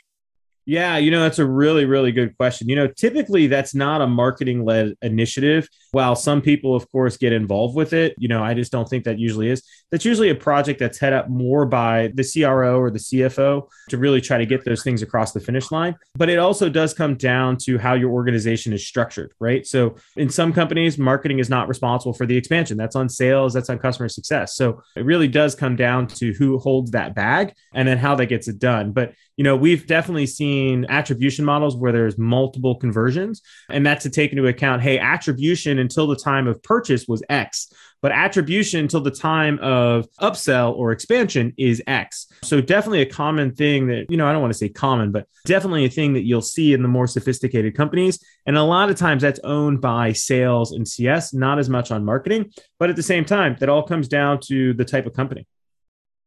Yeah, 0.67 0.99
you 0.99 1.11
know, 1.11 1.23
that's 1.23 1.39
a 1.39 1.47
really, 1.47 1.85
really 1.85 2.13
good 2.13 2.37
question. 2.37 2.69
You 2.69 2.77
know, 2.77 2.87
typically 2.87 3.47
that's 3.47 3.75
not 3.75 4.03
a 4.03 4.07
marketing 4.07 4.65
led 4.65 4.95
initiative. 5.03 5.69
While 5.93 6.15
some 6.15 6.41
people, 6.41 6.75
of 6.75 6.91
course, 6.93 7.17
get 7.17 7.33
involved 7.33 7.77
with 7.77 7.93
it, 7.93 8.15
you 8.19 8.29
know, 8.29 8.43
I 8.43 8.55
just 8.55 8.71
don't 8.71 8.89
think 8.89 9.05
that 9.05 9.19
usually 9.19 9.49
is. 9.49 9.63
That's 9.91 10.05
usually 10.05 10.31
a 10.31 10.35
project 10.35 10.79
that's 10.79 10.99
head 10.99 11.13
up 11.13 11.29
more 11.29 11.67
by 11.67 12.13
the 12.15 12.25
CRO 12.25 12.79
or 12.79 12.91
the 12.91 12.99
CFO 12.99 13.69
to 13.89 13.99
really 13.99 14.21
try 14.21 14.39
to 14.39 14.47
get 14.47 14.65
those 14.65 14.85
things 14.85 15.03
across 15.03 15.33
the 15.33 15.41
finish 15.41 15.73
line. 15.73 15.97
But 16.15 16.29
it 16.29 16.39
also 16.39 16.69
does 16.69 16.95
come 16.95 17.17
down 17.17 17.57
to 17.65 17.77
how 17.77 17.95
your 17.95 18.11
organization 18.11 18.73
is 18.73 18.87
structured, 18.87 19.33
right? 19.41 19.67
So 19.67 19.97
in 20.17 20.31
some 20.31 20.53
companies, 20.53 20.97
marketing 20.97 21.41
is 21.41 21.51
not 21.51 21.67
responsible 21.67 22.13
for 22.13 22.25
the 22.25 22.37
expansion. 22.37 22.77
That's 22.77 22.95
on 22.95 23.09
sales, 23.09 23.53
that's 23.53 23.69
on 23.69 23.79
customer 23.79 24.09
success. 24.09 24.55
So 24.55 24.83
it 24.95 25.05
really 25.05 25.29
does 25.29 25.57
come 25.57 25.75
down 25.75 26.07
to 26.07 26.33
who 26.35 26.59
holds 26.59 26.93
that 26.93 27.17
bag 27.17 27.53
and 27.75 27.89
then 27.89 27.99
how 27.99 28.15
that 28.15 28.27
gets 28.27 28.47
it 28.47 28.61
done. 28.61 28.93
But, 28.93 29.15
you 29.37 29.43
know, 29.43 29.57
we've 29.57 29.87
definitely 29.87 30.27
seen 30.27 30.87
attribution 30.89 31.45
models 31.45 31.77
where 31.77 31.93
there's 31.93 32.17
multiple 32.17 32.77
conversions, 32.77 33.43
and 33.69 33.85
that's 33.85 34.05
to 34.05 34.11
take 34.11 34.31
into 34.31 34.47
account, 34.47 34.83
hey, 34.83 34.99
attribution 34.99 35.80
until 35.81 36.07
the 36.07 36.17
time 36.17 36.47
of 36.47 36.63
purchase 36.63 37.07
was 37.09 37.23
X 37.29 37.73
but 38.03 38.13
attribution 38.13 38.81
until 38.81 39.01
the 39.01 39.11
time 39.11 39.59
of 39.61 40.09
upsell 40.21 40.75
or 40.75 40.93
expansion 40.93 41.53
is 41.59 41.83
X. 41.87 42.27
So 42.43 42.61
definitely 42.61 43.03
a 43.03 43.07
common 43.07 43.55
thing 43.55 43.89
that, 43.89 44.07
you 44.09 44.17
know, 44.17 44.27
I 44.27 44.33
don't 44.33 44.41
want 44.41 44.53
to 44.53 44.59
say 44.59 44.69
common, 44.69 45.13
but 45.13 45.27
definitely 45.45 45.85
a 45.85 45.91
thing 45.91 46.15
that 46.15 46.25
you'll 46.25 46.41
see 46.41 46.73
in 46.73 46.83
the 46.83 46.89
more 46.89 47.07
sophisticated 47.07 47.77
companies. 47.77 48.23
And 48.47 48.57
a 48.57 48.63
lot 48.63 48.91
of 48.91 48.97
times 48.97 49.23
that's 49.23 49.41
owned 49.45 49.81
by 49.81 50.13
sales 50.13 50.73
and 50.73 50.89
CS, 50.89 51.35
not 51.35 51.59
as 51.59 51.69
much 51.69 51.91
on 51.91 52.05
marketing. 52.05 52.53
But 52.79 52.91
at 52.91 52.97
the 52.97 53.03
same 53.03 53.25
time, 53.25 53.57
that 53.61 53.69
all 53.69 53.83
comes 53.83 54.09
down 54.09 54.41
to 54.45 54.73
the 54.73 54.85
type 54.85 55.07
of 55.07 55.13
company. 55.13 55.47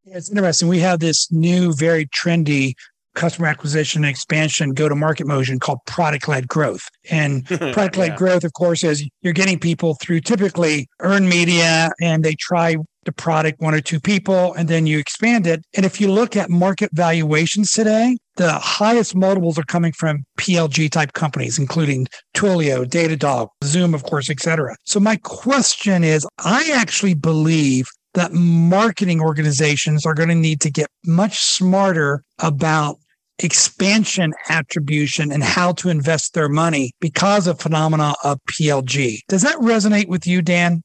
It's 0.06 0.30
interesting. 0.30 0.68
We 0.68 0.80
have 0.80 1.00
this 1.00 1.32
new, 1.32 1.72
very 1.72 2.06
trendy 2.06 2.74
customer 3.14 3.48
acquisition 3.48 4.04
and 4.04 4.10
expansion 4.10 4.72
go 4.72 4.88
to 4.88 4.94
market 4.94 5.26
motion 5.26 5.58
called 5.58 5.78
product 5.86 6.28
led 6.28 6.48
growth. 6.48 6.88
And 7.10 7.46
product 7.46 7.96
led 7.96 8.10
yeah. 8.10 8.16
growth, 8.16 8.44
of 8.44 8.52
course, 8.52 8.84
is 8.84 9.08
you're 9.22 9.32
getting 9.32 9.58
people 9.58 9.96
through 10.00 10.20
typically 10.20 10.88
earned 11.00 11.28
media 11.28 11.90
and 12.00 12.24
they 12.24 12.34
try 12.34 12.76
the 13.04 13.12
product 13.12 13.60
one 13.60 13.74
or 13.74 13.80
two 13.80 14.00
people 14.00 14.54
and 14.54 14.68
then 14.68 14.86
you 14.86 14.98
expand 14.98 15.46
it. 15.46 15.62
And 15.74 15.84
if 15.84 16.00
you 16.00 16.10
look 16.10 16.36
at 16.36 16.50
market 16.50 16.90
valuations 16.92 17.72
today, 17.72 18.16
the 18.36 18.52
highest 18.52 19.14
multiples 19.14 19.58
are 19.58 19.64
coming 19.64 19.92
from 19.92 20.24
PLG 20.38 20.90
type 20.90 21.12
companies, 21.12 21.58
including 21.58 22.06
Twilio, 22.34 22.84
Datadog, 22.84 23.48
Zoom, 23.62 23.94
of 23.94 24.04
course, 24.04 24.30
et 24.30 24.40
cetera. 24.40 24.74
So 24.84 24.98
my 25.00 25.16
question 25.16 26.02
is, 26.02 26.26
I 26.38 26.70
actually 26.72 27.14
believe 27.14 27.86
that 28.14 28.32
marketing 28.32 29.20
organizations 29.20 30.06
are 30.06 30.14
going 30.14 30.28
to 30.28 30.34
need 30.34 30.60
to 30.62 30.70
get 30.70 30.88
much 31.04 31.38
smarter 31.38 32.22
about 32.38 32.98
expansion 33.40 34.32
attribution 34.48 35.32
and 35.32 35.42
how 35.42 35.72
to 35.72 35.88
invest 35.88 36.34
their 36.34 36.48
money 36.48 36.92
because 37.00 37.46
of 37.46 37.60
phenomena 37.60 38.14
of 38.22 38.38
PLG. 38.44 39.18
Does 39.28 39.42
that 39.42 39.56
resonate 39.56 40.08
with 40.08 40.26
you, 40.26 40.40
Dan? 40.40 40.83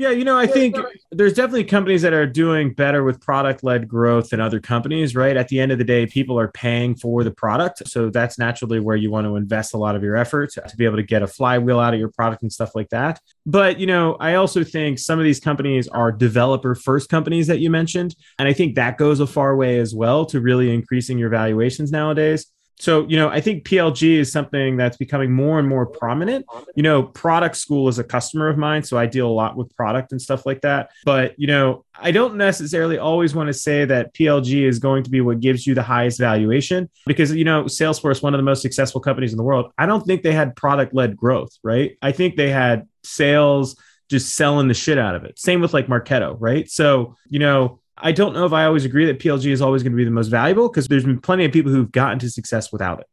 Yeah, 0.00 0.12
you 0.12 0.24
know, 0.24 0.38
I 0.38 0.46
think 0.46 0.76
there's 1.10 1.34
definitely 1.34 1.64
companies 1.64 2.00
that 2.00 2.14
are 2.14 2.26
doing 2.26 2.72
better 2.72 3.04
with 3.04 3.20
product 3.20 3.62
led 3.62 3.86
growth 3.86 4.30
than 4.30 4.40
other 4.40 4.58
companies, 4.58 5.14
right? 5.14 5.36
At 5.36 5.48
the 5.48 5.60
end 5.60 5.72
of 5.72 5.78
the 5.78 5.84
day, 5.84 6.06
people 6.06 6.40
are 6.40 6.48
paying 6.48 6.94
for 6.94 7.22
the 7.22 7.30
product. 7.30 7.86
So 7.86 8.08
that's 8.08 8.38
naturally 8.38 8.80
where 8.80 8.96
you 8.96 9.10
want 9.10 9.26
to 9.26 9.36
invest 9.36 9.74
a 9.74 9.76
lot 9.76 9.96
of 9.96 10.02
your 10.02 10.16
effort 10.16 10.52
to 10.54 10.76
be 10.78 10.86
able 10.86 10.96
to 10.96 11.02
get 11.02 11.22
a 11.22 11.26
flywheel 11.26 11.78
out 11.78 11.92
of 11.92 12.00
your 12.00 12.08
product 12.08 12.40
and 12.40 12.50
stuff 12.50 12.74
like 12.74 12.88
that. 12.88 13.20
But, 13.44 13.78
you 13.78 13.86
know, 13.86 14.16
I 14.18 14.36
also 14.36 14.64
think 14.64 14.98
some 14.98 15.18
of 15.18 15.24
these 15.26 15.38
companies 15.38 15.86
are 15.88 16.10
developer 16.10 16.74
first 16.74 17.10
companies 17.10 17.48
that 17.48 17.58
you 17.58 17.68
mentioned. 17.68 18.16
And 18.38 18.48
I 18.48 18.54
think 18.54 18.76
that 18.76 18.96
goes 18.96 19.20
a 19.20 19.26
far 19.26 19.54
way 19.54 19.80
as 19.80 19.94
well 19.94 20.24
to 20.24 20.40
really 20.40 20.72
increasing 20.72 21.18
your 21.18 21.28
valuations 21.28 21.92
nowadays 21.92 22.46
so 22.80 23.06
you 23.08 23.16
know 23.16 23.28
i 23.28 23.40
think 23.40 23.64
plg 23.64 24.02
is 24.02 24.32
something 24.32 24.76
that's 24.76 24.96
becoming 24.96 25.30
more 25.30 25.58
and 25.58 25.68
more 25.68 25.86
prominent. 25.86 26.44
You 26.74 26.82
know 26.82 27.02
product 27.02 27.56
school 27.56 27.88
is 27.88 27.98
a 27.98 28.04
customer 28.04 28.48
of 28.48 28.58
mine 28.58 28.82
so 28.82 28.98
i 28.98 29.06
deal 29.06 29.28
a 29.28 29.30
lot 29.30 29.56
with 29.56 29.74
product 29.76 30.12
and 30.12 30.20
stuff 30.20 30.46
like 30.46 30.62
that. 30.62 30.90
But 31.04 31.38
you 31.38 31.46
know 31.46 31.84
i 31.94 32.10
don't 32.10 32.36
necessarily 32.36 32.98
always 32.98 33.34
want 33.34 33.48
to 33.48 33.54
say 33.54 33.84
that 33.84 34.14
plg 34.14 34.62
is 34.66 34.78
going 34.78 35.04
to 35.04 35.10
be 35.10 35.20
what 35.20 35.40
gives 35.40 35.66
you 35.66 35.74
the 35.74 35.82
highest 35.82 36.18
valuation 36.18 36.88
because 37.06 37.32
you 37.34 37.44
know 37.44 37.64
salesforce 37.64 38.22
one 38.22 38.34
of 38.34 38.38
the 38.38 38.44
most 38.44 38.62
successful 38.62 39.00
companies 39.00 39.32
in 39.32 39.36
the 39.36 39.42
world 39.42 39.72
i 39.78 39.86
don't 39.86 40.06
think 40.06 40.22
they 40.22 40.32
had 40.32 40.56
product 40.56 40.94
led 40.94 41.16
growth 41.16 41.50
right? 41.62 41.96
I 42.02 42.12
think 42.12 42.36
they 42.36 42.50
had 42.50 42.88
sales 43.04 43.76
just 44.08 44.34
selling 44.34 44.66
the 44.66 44.74
shit 44.74 44.98
out 44.98 45.14
of 45.14 45.24
it. 45.24 45.38
Same 45.38 45.60
with 45.60 45.72
like 45.72 45.86
marketo 45.86 46.36
right? 46.38 46.68
So 46.68 47.16
you 47.28 47.38
know 47.38 47.79
I 48.02 48.12
don't 48.12 48.34
know 48.34 48.46
if 48.46 48.52
I 48.52 48.64
always 48.64 48.84
agree 48.84 49.06
that 49.06 49.18
PLG 49.18 49.50
is 49.50 49.62
always 49.62 49.82
going 49.82 49.92
to 49.92 49.96
be 49.96 50.04
the 50.04 50.10
most 50.10 50.28
valuable 50.28 50.68
because 50.68 50.88
there's 50.88 51.04
been 51.04 51.20
plenty 51.20 51.44
of 51.44 51.52
people 51.52 51.72
who've 51.72 51.90
gotten 51.92 52.18
to 52.20 52.30
success 52.30 52.72
without 52.72 53.00
it. 53.00 53.06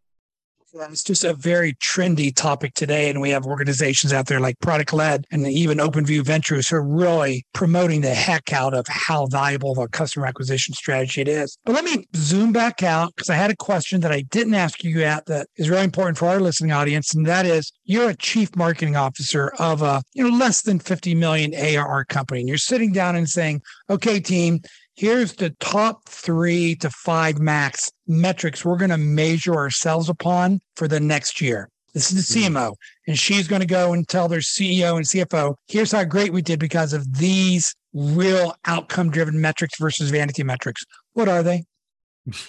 It's 0.79 1.03
just 1.03 1.23
a 1.23 1.33
very 1.33 1.73
trendy 1.75 2.33
topic 2.33 2.73
today. 2.73 3.09
And 3.09 3.21
we 3.21 3.29
have 3.31 3.45
organizations 3.45 4.13
out 4.13 4.27
there 4.27 4.39
like 4.39 4.59
Product 4.59 4.93
Led 4.93 5.25
and 5.31 5.45
even 5.47 5.77
OpenView 5.79 6.23
Ventures 6.23 6.69
who 6.69 6.77
are 6.77 6.83
really 6.83 7.45
promoting 7.53 8.01
the 8.01 8.13
heck 8.13 8.53
out 8.53 8.73
of 8.73 8.85
how 8.87 9.25
valuable 9.27 9.71
of 9.71 9.77
a 9.77 9.87
customer 9.87 10.25
acquisition 10.25 10.73
strategy 10.73 11.21
it 11.21 11.27
is. 11.27 11.57
But 11.65 11.73
let 11.73 11.83
me 11.83 12.07
zoom 12.15 12.51
back 12.51 12.83
out 12.83 13.15
because 13.15 13.29
I 13.29 13.35
had 13.35 13.51
a 13.51 13.55
question 13.55 14.01
that 14.01 14.11
I 14.11 14.21
didn't 14.21 14.53
ask 14.53 14.83
you 14.83 14.99
yet 14.99 15.25
that 15.25 15.47
is 15.57 15.69
really 15.69 15.83
important 15.83 16.17
for 16.17 16.27
our 16.27 16.39
listening 16.39 16.71
audience. 16.71 17.13
And 17.13 17.25
that 17.25 17.45
is 17.45 17.71
you're 17.85 18.09
a 18.09 18.15
chief 18.15 18.55
marketing 18.55 18.95
officer 18.95 19.53
of 19.59 19.81
a 19.81 20.03
you 20.13 20.23
know 20.23 20.35
less 20.35 20.61
than 20.61 20.79
50 20.79 21.15
million 21.15 21.53
ARR 21.53 22.05
company. 22.05 22.41
And 22.41 22.49
you're 22.49 22.57
sitting 22.57 22.91
down 22.91 23.15
and 23.15 23.29
saying, 23.29 23.61
okay, 23.89 24.19
team, 24.19 24.61
here's 24.97 25.33
the 25.33 25.51
top 25.59 26.09
three 26.09 26.75
to 26.75 26.89
five 26.89 27.39
max 27.39 27.91
metrics 28.07 28.65
we're 28.65 28.77
going 28.77 28.89
to 28.89 28.97
measure 28.97 29.55
ourselves 29.55 30.09
upon 30.09 30.59
for 30.75 30.87
the 30.87 30.99
next 30.99 31.39
year. 31.39 31.69
This 31.93 32.11
is 32.11 32.33
the 32.33 32.41
CMO, 32.41 32.67
hmm. 32.67 32.73
and 33.07 33.17
she's 33.17 33.47
going 33.47 33.61
to 33.61 33.67
go 33.67 33.93
and 33.93 34.07
tell 34.07 34.27
their 34.27 34.39
CEO 34.39 34.97
and 34.97 35.05
CFO, 35.05 35.55
here's 35.67 35.91
how 35.91 36.03
great 36.03 36.33
we 36.33 36.41
did 36.41 36.59
because 36.59 36.93
of 36.93 37.17
these 37.17 37.73
real 37.93 38.55
outcome 38.65 39.09
driven 39.09 39.39
metrics 39.39 39.79
versus 39.79 40.09
vanity 40.09 40.43
metrics. 40.43 40.83
What 41.13 41.29
are 41.29 41.41
they? 41.41 41.63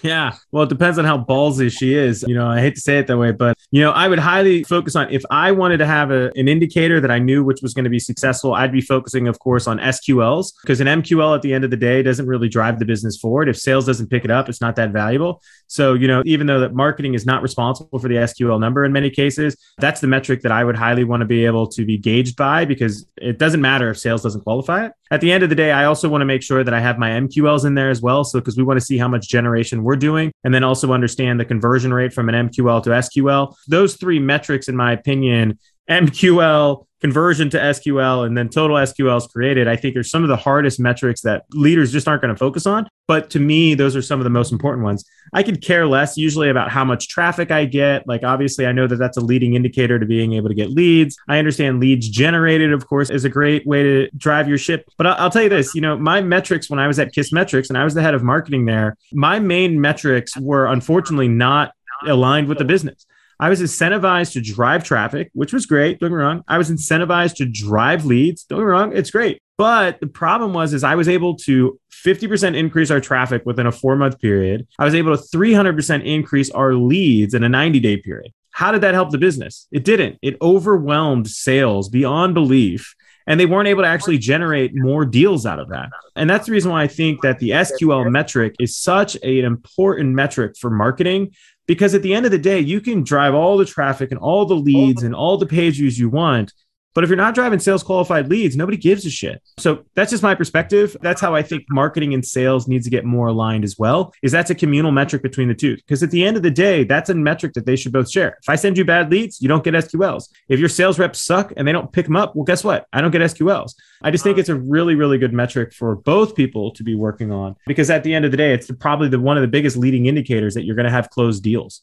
Yeah. 0.03 0.35
Well, 0.51 0.65
it 0.65 0.69
depends 0.69 0.99
on 0.99 1.05
how 1.05 1.19
ballsy 1.19 1.71
she 1.71 1.95
is. 1.95 2.25
You 2.27 2.35
know, 2.35 2.49
I 2.49 2.61
hate 2.61 2.75
to 2.75 2.81
say 2.81 2.99
it 2.99 3.07
that 3.07 3.17
way, 3.17 3.31
but, 3.31 3.57
you 3.71 3.81
know, 3.81 3.93
I 3.93 4.09
would 4.09 4.19
highly 4.19 4.65
focus 4.65 4.97
on 4.97 5.11
if 5.11 5.23
I 5.31 5.53
wanted 5.53 5.79
to 5.79 5.87
have 5.87 6.11
a, 6.11 6.33
an 6.35 6.49
indicator 6.49 7.01
that 7.01 7.11
I 7.11 7.19
knew 7.19 7.45
which 7.45 7.63
was 7.63 7.75
going 7.75 7.85
to 7.85 7.91
be 7.91 8.01
successful, 8.01 8.55
I'd 8.55 8.73
be 8.73 8.81
focusing, 8.81 9.29
of 9.29 9.39
course, 9.39 9.67
on 9.69 9.79
SQLs 9.79 10.53
because 10.63 10.81
an 10.81 10.89
MQL 10.89 11.35
at 11.35 11.43
the 11.43 11.55
end 11.55 11.65
of 11.65 11.71
the 11.71 11.77
day 11.77 12.03
doesn't 12.03 12.27
really 12.27 12.49
drive 12.49 12.79
the 12.79 12.85
business 12.85 13.17
forward. 13.17 13.49
If 13.49 13.57
sales 13.57 13.87
doesn't 13.87 14.09
pick 14.09 14.25
it 14.25 14.31
up, 14.31 14.49
it's 14.49 14.61
not 14.61 14.75
that 14.77 14.91
valuable. 14.91 15.43
So, 15.69 15.95
you 15.95 16.09
know, 16.09 16.23
even 16.25 16.47
though 16.47 16.61
that 16.61 16.75
marketing 16.75 17.15
is 17.15 17.25
not 17.25 17.43
responsible 17.43 17.99
for 17.99 18.09
the 18.09 18.17
SQL 18.17 18.59
number 18.59 18.85
in 18.85 18.93
many 18.93 19.11
cases, 19.11 19.57
that's 19.79 20.01
the 20.01 20.07
metric 20.07 20.43
that 20.43 20.53
I 20.53 20.65
would 20.65 20.77
highly 20.77 21.05
want 21.05 21.21
to 21.21 21.27
be 21.27 21.45
able 21.45 21.69
to 21.69 21.85
be 21.85 21.99
gauged 21.99 22.37
by 22.37 22.65
because 22.65 23.07
it 23.17 23.39
doesn't 23.39 23.61
matter 23.61 23.91
if 23.91 23.99
sales 23.99 24.23
doesn't 24.23 24.43
qualify 24.43 24.87
it. 24.87 24.93
At 25.11 25.21
the 25.21 25.33
end 25.33 25.43
of 25.43 25.49
the 25.49 25.55
day, 25.55 25.73
I 25.73 25.85
also 25.85 26.09
want 26.09 26.21
to 26.21 26.27
make 26.27 26.43
sure 26.43 26.65
that 26.65 26.75
I 26.75 26.81
have 26.81 26.99
my 26.99 27.11
MQLs 27.11 27.65
in 27.65 27.75
there 27.75 27.91
as 27.91 28.03
well. 28.03 28.25
So, 28.25 28.41
because 28.41 28.57
we 28.57 28.63
want 28.63 28.79
to 28.79 28.85
see 28.85 28.99
how 28.99 29.09
much 29.09 29.29
generation 29.29 29.68
we're 29.73 29.97
doing 29.97 30.33
and 30.45 30.53
then 30.53 30.65
also 30.65 30.93
understand 30.93 31.39
the 31.39 31.45
conversion 31.45 31.93
rate 31.93 32.13
from 32.13 32.29
an 32.29 32.49
MQL 32.49 32.83
to 32.85 32.91
SQL. 32.91 33.55
Those 33.69 33.97
three 33.97 34.19
metrics, 34.19 34.69
in 34.69 34.77
my 34.77 34.93
opinion, 34.93 35.59
MQL, 35.89 36.87
conversion 37.01 37.49
to 37.51 37.59
SQL 37.59 38.27
and 38.27 38.37
then 38.37 38.49
total 38.49 38.77
SQLs 38.77 39.31
created, 39.31 39.69
I 39.69 39.77
think 39.77 39.97
are 39.97 40.03
some 40.03 40.23
of 40.23 40.29
the 40.29 40.37
hardest 40.37 40.81
metrics 40.81 41.21
that 41.23 41.45
leaders 41.53 41.93
just 41.93 42.09
aren't 42.09 42.23
going 42.23 42.35
to 42.35 42.39
focus 42.39 42.67
on. 42.67 42.89
But 43.07 43.31
to 43.31 43.41
me, 43.41 43.75
those 43.75 43.97
are 43.97 44.03
some 44.03 44.21
of 44.21 44.25
the 44.25 44.31
most 44.31 44.53
important 44.53 44.85
ones. 44.85 45.05
I 45.33 45.43
could 45.43 45.63
care 45.63 45.87
less 45.87 46.17
usually 46.17 46.51
about 46.51 46.71
how 46.71 46.85
much 46.85 47.09
traffic 47.09 47.51
I 47.51 47.65
get. 47.65 48.07
Like, 48.07 48.25
obviously, 48.25 48.67
I 48.67 48.73
know 48.73 48.87
that 48.87 48.97
that's 48.97 49.17
a 49.17 49.21
leading 49.21 49.55
indicator 49.55 49.99
to 49.99 50.05
being 50.05 50.35
able 50.35 50.49
to 50.49 50.55
get 50.55 50.71
leads. 50.71 51.17
I 51.29 51.39
understand 51.39 51.81
leads 51.81 52.09
generated, 52.09 52.73
of 52.73 52.87
course, 52.87 53.11
is 53.11 53.25
a 53.25 53.29
great 53.29 53.67
way 53.67 53.83
to 53.83 54.11
drive 54.17 54.49
your 54.49 54.59
ship. 54.59 54.89
But 54.99 55.07
I'll, 55.07 55.31
tell 55.31 55.43
you 55.43 55.49
this 55.49 55.75
you 55.75 55.81
know, 55.81 55.97
my 55.97 56.21
metrics 56.21 56.69
when 56.69 56.79
I 56.79 56.87
was 56.87 56.99
at 56.99 57.15
Kissmetrics 57.15 57.69
and 57.69 57.79
I 57.79 57.85
was 57.85 57.95
the 57.95 58.03
head 58.03 58.15
of 58.15 58.23
marketing 58.23 58.67
there, 58.67 58.97
my 59.13 59.39
main 59.39 59.81
metrics 59.81 60.37
were 60.37 60.67
unfortunately 60.67 61.29
not 61.29 61.73
aligned 62.07 62.49
with 62.49 62.59
the 62.59 62.65
business. 62.65 63.07
I 63.41 63.49
was 63.49 63.63
incentivized 63.63 64.33
to 64.33 64.41
drive 64.41 64.83
traffic, 64.83 65.31
which 65.33 65.53
was 65.53 65.67
great. 65.67 66.01
Don't 66.01 66.11
get 66.11 66.17
me 66.17 66.23
wrong. 66.23 66.43
I 66.49 66.59
was 66.59 66.71
incentivized 66.71 67.37
to 67.37 67.47
drive 67.47 68.05
leads. 68.05 68.45
Don't 68.45 68.59
get 68.59 68.65
me 68.65 68.71
wrong. 68.71 68.97
It's 68.97 69.11
great. 69.11 69.41
But 69.57 70.01
the 70.01 70.07
problem 70.07 70.53
was, 70.53 70.73
is 70.73 70.85
I 70.85 70.95
was 70.95 71.09
able 71.09 71.37
to 71.39 71.79
50% 71.93 72.57
increase 72.57 72.91
our 72.91 73.01
traffic 73.01 73.45
within 73.45 73.67
a 73.67 73.73
four 73.73 73.97
month 73.97 74.21
period. 74.21 74.67
I 74.79 74.85
was 74.85 74.95
able 74.95 75.17
to 75.17 75.23
300% 75.23 76.05
increase 76.05 76.51
our 76.51 76.75
leads 76.75 77.35
in 77.35 77.45
a 77.45 77.49
90 77.49 77.81
day 77.81 77.97
period. 77.97 78.33
How 78.51 78.73
did 78.73 78.81
that 78.81 78.95
help 78.95 79.11
the 79.11 79.19
business? 79.19 79.69
It 79.71 79.85
didn't. 79.85 80.19
It 80.21 80.37
overwhelmed 80.43 81.29
sales 81.29 81.89
beyond 81.89 82.35
belief 82.35 82.95
and 83.29 83.39
they 83.39 83.47
weren't 83.47 83.69
able 83.69 83.83
to 83.83 83.89
actually 83.89 84.17
generate 84.19 84.75
more 84.75 85.05
deals 85.05 85.45
out 85.45 85.61
of 85.61 85.69
that. 85.69 85.91
And 86.17 86.29
that's 86.29 86.47
the 86.47 86.53
reason 86.53 86.73
why 86.73 86.83
I 86.83 86.87
think 86.89 87.21
that 87.21 87.39
the 87.39 87.51
SQL 87.51 88.11
metric 88.11 88.57
is 88.59 88.75
such 88.75 89.17
an 89.17 89.45
important 89.45 90.15
metric 90.15 90.57
for 90.59 90.71
marketing 90.71 91.33
because 91.69 91.95
at 91.95 92.03
the 92.03 92.15
end 92.15 92.25
of 92.25 92.33
the 92.33 92.39
day, 92.39 92.59
you 92.59 92.81
can 92.81 93.05
drive 93.05 93.35
all 93.35 93.57
the 93.59 93.65
traffic 93.65 94.11
and 94.11 94.19
all 94.19 94.47
the 94.47 94.55
leads 94.55 95.03
and 95.05 95.15
all 95.15 95.37
the 95.37 95.47
page 95.47 95.77
views 95.77 95.99
you 95.99 96.09
want. 96.09 96.53
But 96.99 97.05
if 97.05 97.11
you're 97.11 97.17
not 97.17 97.37
driving 97.37 97.61
sales 97.61 97.85
qualified 97.85 98.29
leads, 98.29 98.57
nobody 98.57 98.77
gives 98.77 99.07
a 99.07 99.11
shit. 99.11 99.41
So 99.57 99.85
that's 99.95 100.11
just 100.11 100.21
my 100.21 100.35
perspective. 100.35 100.97
That's 101.01 101.21
how 101.21 101.33
I 101.33 101.43
think 101.43 101.63
marketing 101.71 102.13
and 102.13 102.27
sales 102.27 102.67
needs 102.67 102.87
to 102.87 102.91
get 102.91 103.05
more 103.05 103.29
aligned 103.29 103.63
as 103.63 103.79
well. 103.79 104.13
Is 104.21 104.33
that's 104.33 104.51
a 104.51 104.55
communal 104.57 104.91
metric 104.91 105.23
between 105.23 105.47
the 105.47 105.55
two. 105.55 105.77
Because 105.77 106.03
at 106.03 106.11
the 106.11 106.25
end 106.25 106.37
of 106.37 106.43
the 106.43 106.51
day, 106.51 106.83
that's 106.83 107.09
a 107.09 107.15
metric 107.15 107.53
that 107.53 107.67
they 107.67 107.77
should 107.77 107.93
both 107.93 108.11
share. 108.11 108.37
If 108.43 108.49
I 108.49 108.57
send 108.57 108.77
you 108.77 108.85
bad 108.85 109.13
leads, 109.13 109.41
you 109.41 109.47
don't 109.47 109.63
get 109.63 109.75
SQLs. 109.75 110.25
If 110.49 110.59
your 110.59 110.69
sales 110.69 110.99
reps 110.99 111.21
suck 111.21 111.53
and 111.57 111.69
they 111.69 111.71
don't 111.71 111.93
pick 111.93 112.07
them 112.07 112.17
up, 112.17 112.35
well, 112.35 112.45
guess 112.45 112.65
what? 112.65 112.89
I 112.93 113.01
don't 113.01 113.13
get 113.13 113.23
SQLs. 113.23 113.77
I 114.03 114.11
just 114.11 114.25
think 114.25 114.35
uh-huh. 114.35 114.41
it's 114.41 114.49
a 114.49 114.57
really, 114.57 114.97
really 114.97 115.19
good 115.19 115.33
metric 115.33 115.73
for 115.75 115.95
both 115.95 116.35
people 116.35 116.73
to 116.73 116.83
be 116.83 116.97
working 116.97 117.31
on. 117.31 117.55
Because 117.69 117.91
at 117.91 118.03
the 118.03 118.13
end 118.13 118.25
of 118.25 118.33
the 118.33 118.37
day, 118.37 118.53
it's 118.53 118.73
probably 118.73 119.09
the 119.09 119.21
one 119.21 119.37
of 119.37 119.43
the 119.43 119.47
biggest 119.47 119.77
leading 119.77 120.07
indicators 120.07 120.55
that 120.55 120.65
you're 120.65 120.75
going 120.75 120.83
to 120.83 120.91
have 120.91 121.11
closed 121.11 121.45
deals. 121.45 121.83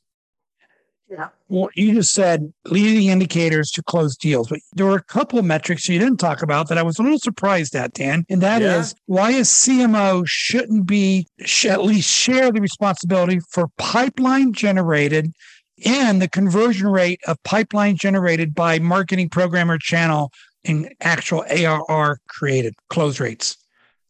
Yeah. 1.09 1.29
Well, 1.49 1.69
you 1.75 1.93
just 1.93 2.13
said 2.13 2.51
leading 2.65 3.09
indicators 3.09 3.69
to 3.71 3.83
close 3.83 4.17
deals, 4.17 4.49
but 4.49 4.59
there 4.73 4.87
were 4.87 4.95
a 4.95 5.03
couple 5.03 5.37
of 5.37 5.45
metrics 5.45 5.87
you 5.87 5.99
didn't 5.99 6.17
talk 6.17 6.41
about 6.41 6.67
that 6.69 6.79
I 6.79 6.83
was 6.83 6.97
a 6.97 7.03
little 7.03 7.19
surprised 7.19 7.75
at, 7.75 7.93
Dan. 7.93 8.25
And 8.27 8.41
that 8.41 8.61
yeah. 8.61 8.79
is 8.79 8.95
why 9.05 9.31
a 9.31 9.41
CMO 9.41 10.23
shouldn't 10.25 10.87
be 10.87 11.27
sh- 11.41 11.65
at 11.65 11.83
least 11.83 12.09
share 12.09 12.51
the 12.51 12.59
responsibility 12.59 13.39
for 13.51 13.67
pipeline 13.77 14.51
generated 14.53 15.31
and 15.85 16.21
the 16.21 16.29
conversion 16.29 16.87
rate 16.87 17.19
of 17.27 17.41
pipeline 17.43 17.97
generated 17.97 18.55
by 18.55 18.79
marketing 18.79 19.29
programmer 19.29 19.77
channel 19.77 20.31
in 20.63 20.89
actual 21.01 21.45
ARR 21.49 22.19
created 22.27 22.73
close 22.89 23.19
rates. 23.19 23.57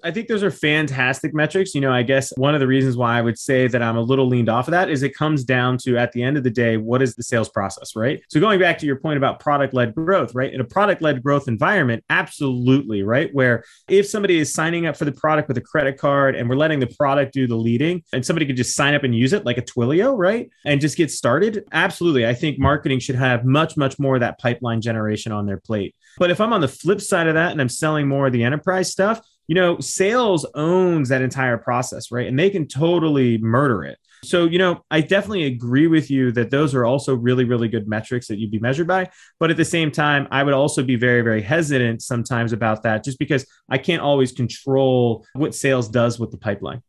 I 0.03 0.12
think 0.12 0.27
those 0.27 0.43
are 0.43 0.51
fantastic 0.51 1.34
metrics. 1.34 1.73
You 1.73 1.81
know, 1.81 1.91
I 1.91 2.03
guess 2.03 2.31
one 2.38 2.53
of 2.53 2.60
the 2.60 2.67
reasons 2.67 2.95
why 2.95 3.17
I 3.17 3.21
would 3.21 3.39
say 3.39 3.67
that 3.67 3.81
I'm 3.81 3.97
a 3.97 4.01
little 4.01 4.27
leaned 4.27 4.49
off 4.49 4.67
of 4.67 4.71
that 4.71 4.89
is 4.89 5.03
it 5.03 5.15
comes 5.15 5.43
down 5.43 5.77
to 5.79 5.97
at 5.97 6.12
the 6.12 6.21
end 6.21 6.38
of 6.38 6.43
the 6.43 6.49
day, 6.49 6.77
what 6.77 7.01
is 7.01 7.15
the 7.15 7.23
sales 7.23 7.49
process, 7.49 7.95
right? 7.95 8.21
So 8.29 8.39
going 8.39 8.60
back 8.60 8.77
to 8.79 8.86
your 8.86 8.97
point 8.97 9.17
about 9.17 9.39
product 9.39 9.73
led 9.73 9.95
growth, 9.95 10.36
right? 10.36 10.53
In 10.53 10.62
a 10.62 10.65
product 10.65 11.01
led 11.01 11.23
growth 11.23 11.47
environment, 11.47 12.03
absolutely, 12.10 13.03
right? 13.03 13.34
Where 13.34 13.63
if 13.88 14.08
somebody 14.08 14.38
is 14.38 14.53
signing 14.53 14.86
up 14.86 14.95
for 14.95 15.05
the 15.05 15.12
product 15.12 15.47
with 15.47 15.58
a 15.58 15.62
credit 15.62 15.97
card 15.97 16.36
and 16.36 16.49
we're 16.49 16.55
letting 16.55 16.79
the 16.79 16.88
product 16.88 17.34
do 17.34 17.47
the 17.47 17.55
leading 17.55 18.03
and 18.13 18.25
somebody 18.25 18.45
could 18.45 18.58
just 18.58 18.75
sign 18.75 18.93
up 18.93 19.03
and 19.03 19.15
use 19.15 19.34
it 19.34 19.45
like 19.45 19.58
a 19.58 19.63
Twilio, 19.63 20.15
right? 20.15 20.49
And 20.65 20.81
just 20.81 20.97
get 20.97 21.10
started, 21.12 21.63
absolutely. 21.71 22.27
I 22.27 22.34
think 22.34 22.60
marketing 22.60 22.99
should 22.99 23.15
have 23.15 23.43
much, 23.45 23.75
much 23.75 23.97
more 23.97 24.15
of 24.15 24.21
that 24.21 24.39
pipeline 24.39 24.81
generation 24.81 25.31
on 25.31 25.45
their 25.45 25.58
plate. 25.58 25.95
But 26.17 26.31
if 26.31 26.39
I'm 26.39 26.53
on 26.53 26.62
the 26.62 26.67
flip 26.67 27.01
side 27.01 27.27
of 27.27 27.34
that 27.34 27.51
and 27.51 27.60
I'm 27.60 27.69
selling 27.69 28.08
more 28.08 28.27
of 28.27 28.34
the 28.34 28.43
enterprise 28.43 28.91
stuff, 28.91 29.19
you 29.47 29.55
know, 29.55 29.79
sales 29.79 30.45
owns 30.55 31.10
that 31.10 31.21
entire 31.21 31.58
process, 31.58 32.12
right? 32.12 32.27
And 32.27 32.38
they 32.38 32.49
can 32.49 32.67
totally 32.67 33.38
murder 33.38 33.84
it. 33.84 33.97
So, 34.23 34.45
you 34.45 34.58
know, 34.58 34.84
I 34.89 35.01
definitely 35.01 35.45
agree 35.45 35.88
with 35.88 36.10
you 36.10 36.31
that 36.31 36.49
those 36.49 36.73
are 36.73 36.86
also 36.86 37.13
really, 37.13 37.43
really 37.43 37.67
good 37.67 37.88
metrics 37.88 38.27
that 38.27 38.39
you'd 38.39 38.51
be 38.51 38.60
measured 38.60 38.88
by. 38.88 39.10
But 39.39 39.51
at 39.51 39.58
the 39.58 39.65
same 39.65 39.91
time, 39.91 40.27
I 40.31 40.43
would 40.43 40.53
also 40.53 40.84
be 40.84 40.95
very, 40.95 41.21
very 41.21 41.41
hesitant 41.41 42.01
sometimes 42.01 42.51
about 42.51 42.84
that 42.84 43.03
just 43.03 43.19
because 43.19 43.45
I 43.69 43.77
can't 43.77 44.01
always 44.01 44.31
control 44.31 45.25
what 45.34 45.53
sales 45.53 45.88
does 45.88 46.19
with 46.19 46.31
the 46.31 46.38
pipeline. 46.38 46.81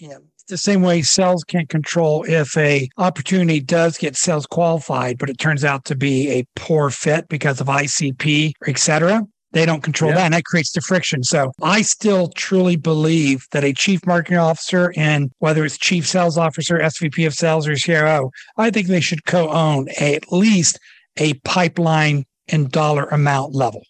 Yeah. 0.00 0.18
The 0.48 0.58
same 0.58 0.82
way 0.82 1.02
sales 1.02 1.44
can't 1.44 1.68
control 1.68 2.24
if 2.24 2.56
a 2.56 2.88
opportunity 2.98 3.60
does 3.60 3.96
get 3.96 4.16
sales 4.16 4.46
qualified, 4.46 5.18
but 5.18 5.30
it 5.30 5.38
turns 5.38 5.64
out 5.64 5.84
to 5.84 5.94
be 5.94 6.28
a 6.30 6.44
poor 6.56 6.90
fit 6.90 7.28
because 7.28 7.60
of 7.60 7.68
ICP, 7.68 8.52
et 8.66 8.78
cetera 8.78 9.24
they 9.52 9.66
don't 9.66 9.82
control 9.82 10.10
yeah. 10.10 10.18
that, 10.18 10.24
and 10.24 10.34
that 10.34 10.44
creates 10.44 10.72
the 10.72 10.80
friction. 10.80 11.22
So 11.22 11.52
I 11.62 11.82
still 11.82 12.28
truly 12.28 12.76
believe 12.76 13.46
that 13.52 13.64
a 13.64 13.72
chief 13.72 14.04
marketing 14.06 14.38
officer 14.38 14.92
and 14.96 15.30
whether 15.38 15.64
it's 15.64 15.78
chief 15.78 16.06
sales 16.06 16.38
officer, 16.38 16.78
SVP 16.78 17.26
of 17.26 17.34
sales, 17.34 17.68
or 17.68 17.76
CRO, 17.76 18.30
I 18.56 18.70
think 18.70 18.88
they 18.88 19.00
should 19.00 19.24
co-own 19.24 19.88
a, 20.00 20.16
at 20.16 20.32
least 20.32 20.78
a 21.16 21.34
pipeline 21.44 22.24
and 22.48 22.70
dollar 22.70 23.04
amount 23.04 23.54
level. 23.54 23.82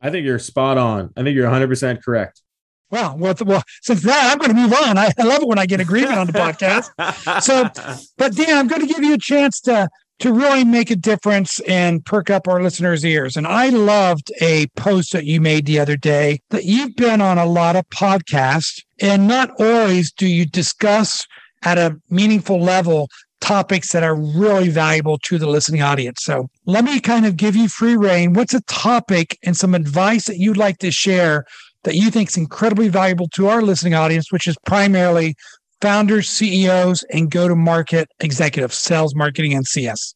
I 0.00 0.10
think 0.10 0.24
you're 0.24 0.38
spot 0.38 0.78
on. 0.78 1.12
I 1.16 1.22
think 1.22 1.34
you're 1.34 1.50
100% 1.50 2.02
correct. 2.02 2.42
Well, 2.90 3.16
well, 3.18 3.34
well, 3.44 3.62
since 3.82 4.02
that, 4.02 4.32
I'm 4.32 4.38
going 4.38 4.54
to 4.54 4.62
move 4.62 4.72
on. 4.72 4.96
I, 4.96 5.10
I 5.18 5.24
love 5.24 5.42
it 5.42 5.48
when 5.48 5.58
I 5.58 5.66
get 5.66 5.80
agreement 5.80 6.14
on 6.14 6.26
the 6.26 6.32
podcast. 6.32 6.90
So, 7.42 7.68
but 8.16 8.34
Dan, 8.34 8.56
I'm 8.56 8.68
going 8.68 8.80
to 8.80 8.86
give 8.86 9.02
you 9.02 9.14
a 9.14 9.18
chance 9.18 9.60
to 9.62 9.88
to 10.18 10.32
really 10.32 10.64
make 10.64 10.90
a 10.90 10.96
difference 10.96 11.60
and 11.60 12.04
perk 12.04 12.30
up 12.30 12.48
our 12.48 12.62
listeners' 12.62 13.04
ears. 13.04 13.36
And 13.36 13.46
I 13.46 13.68
loved 13.68 14.32
a 14.40 14.66
post 14.68 15.12
that 15.12 15.24
you 15.24 15.40
made 15.40 15.66
the 15.66 15.78
other 15.78 15.96
day 15.96 16.40
that 16.50 16.64
you've 16.64 16.96
been 16.96 17.20
on 17.20 17.38
a 17.38 17.46
lot 17.46 17.76
of 17.76 17.88
podcasts, 17.90 18.82
and 19.00 19.28
not 19.28 19.50
always 19.60 20.10
do 20.12 20.26
you 20.26 20.46
discuss 20.46 21.26
at 21.62 21.78
a 21.78 21.96
meaningful 22.08 22.60
level 22.60 23.08
topics 23.40 23.92
that 23.92 24.02
are 24.02 24.14
really 24.14 24.68
valuable 24.68 25.18
to 25.18 25.38
the 25.38 25.48
listening 25.48 25.82
audience. 25.82 26.22
So 26.22 26.48
let 26.64 26.84
me 26.84 27.00
kind 27.00 27.26
of 27.26 27.36
give 27.36 27.54
you 27.54 27.68
free 27.68 27.96
reign. 27.96 28.32
What's 28.32 28.54
a 28.54 28.62
topic 28.62 29.38
and 29.44 29.56
some 29.56 29.74
advice 29.74 30.26
that 30.26 30.38
you'd 30.38 30.56
like 30.56 30.78
to 30.78 30.90
share 30.90 31.44
that 31.84 31.94
you 31.94 32.10
think 32.10 32.30
is 32.30 32.36
incredibly 32.36 32.88
valuable 32.88 33.28
to 33.34 33.48
our 33.48 33.62
listening 33.62 33.94
audience, 33.94 34.32
which 34.32 34.48
is 34.48 34.56
primarily 34.66 35.36
founders, 35.80 36.28
CEOs, 36.28 37.02
and 37.04 37.30
go 37.30 37.48
to 37.48 37.54
market 37.54 38.08
executives, 38.20 38.76
sales, 38.76 39.14
marketing, 39.14 39.54
and 39.54 39.66
CS. 39.66 40.14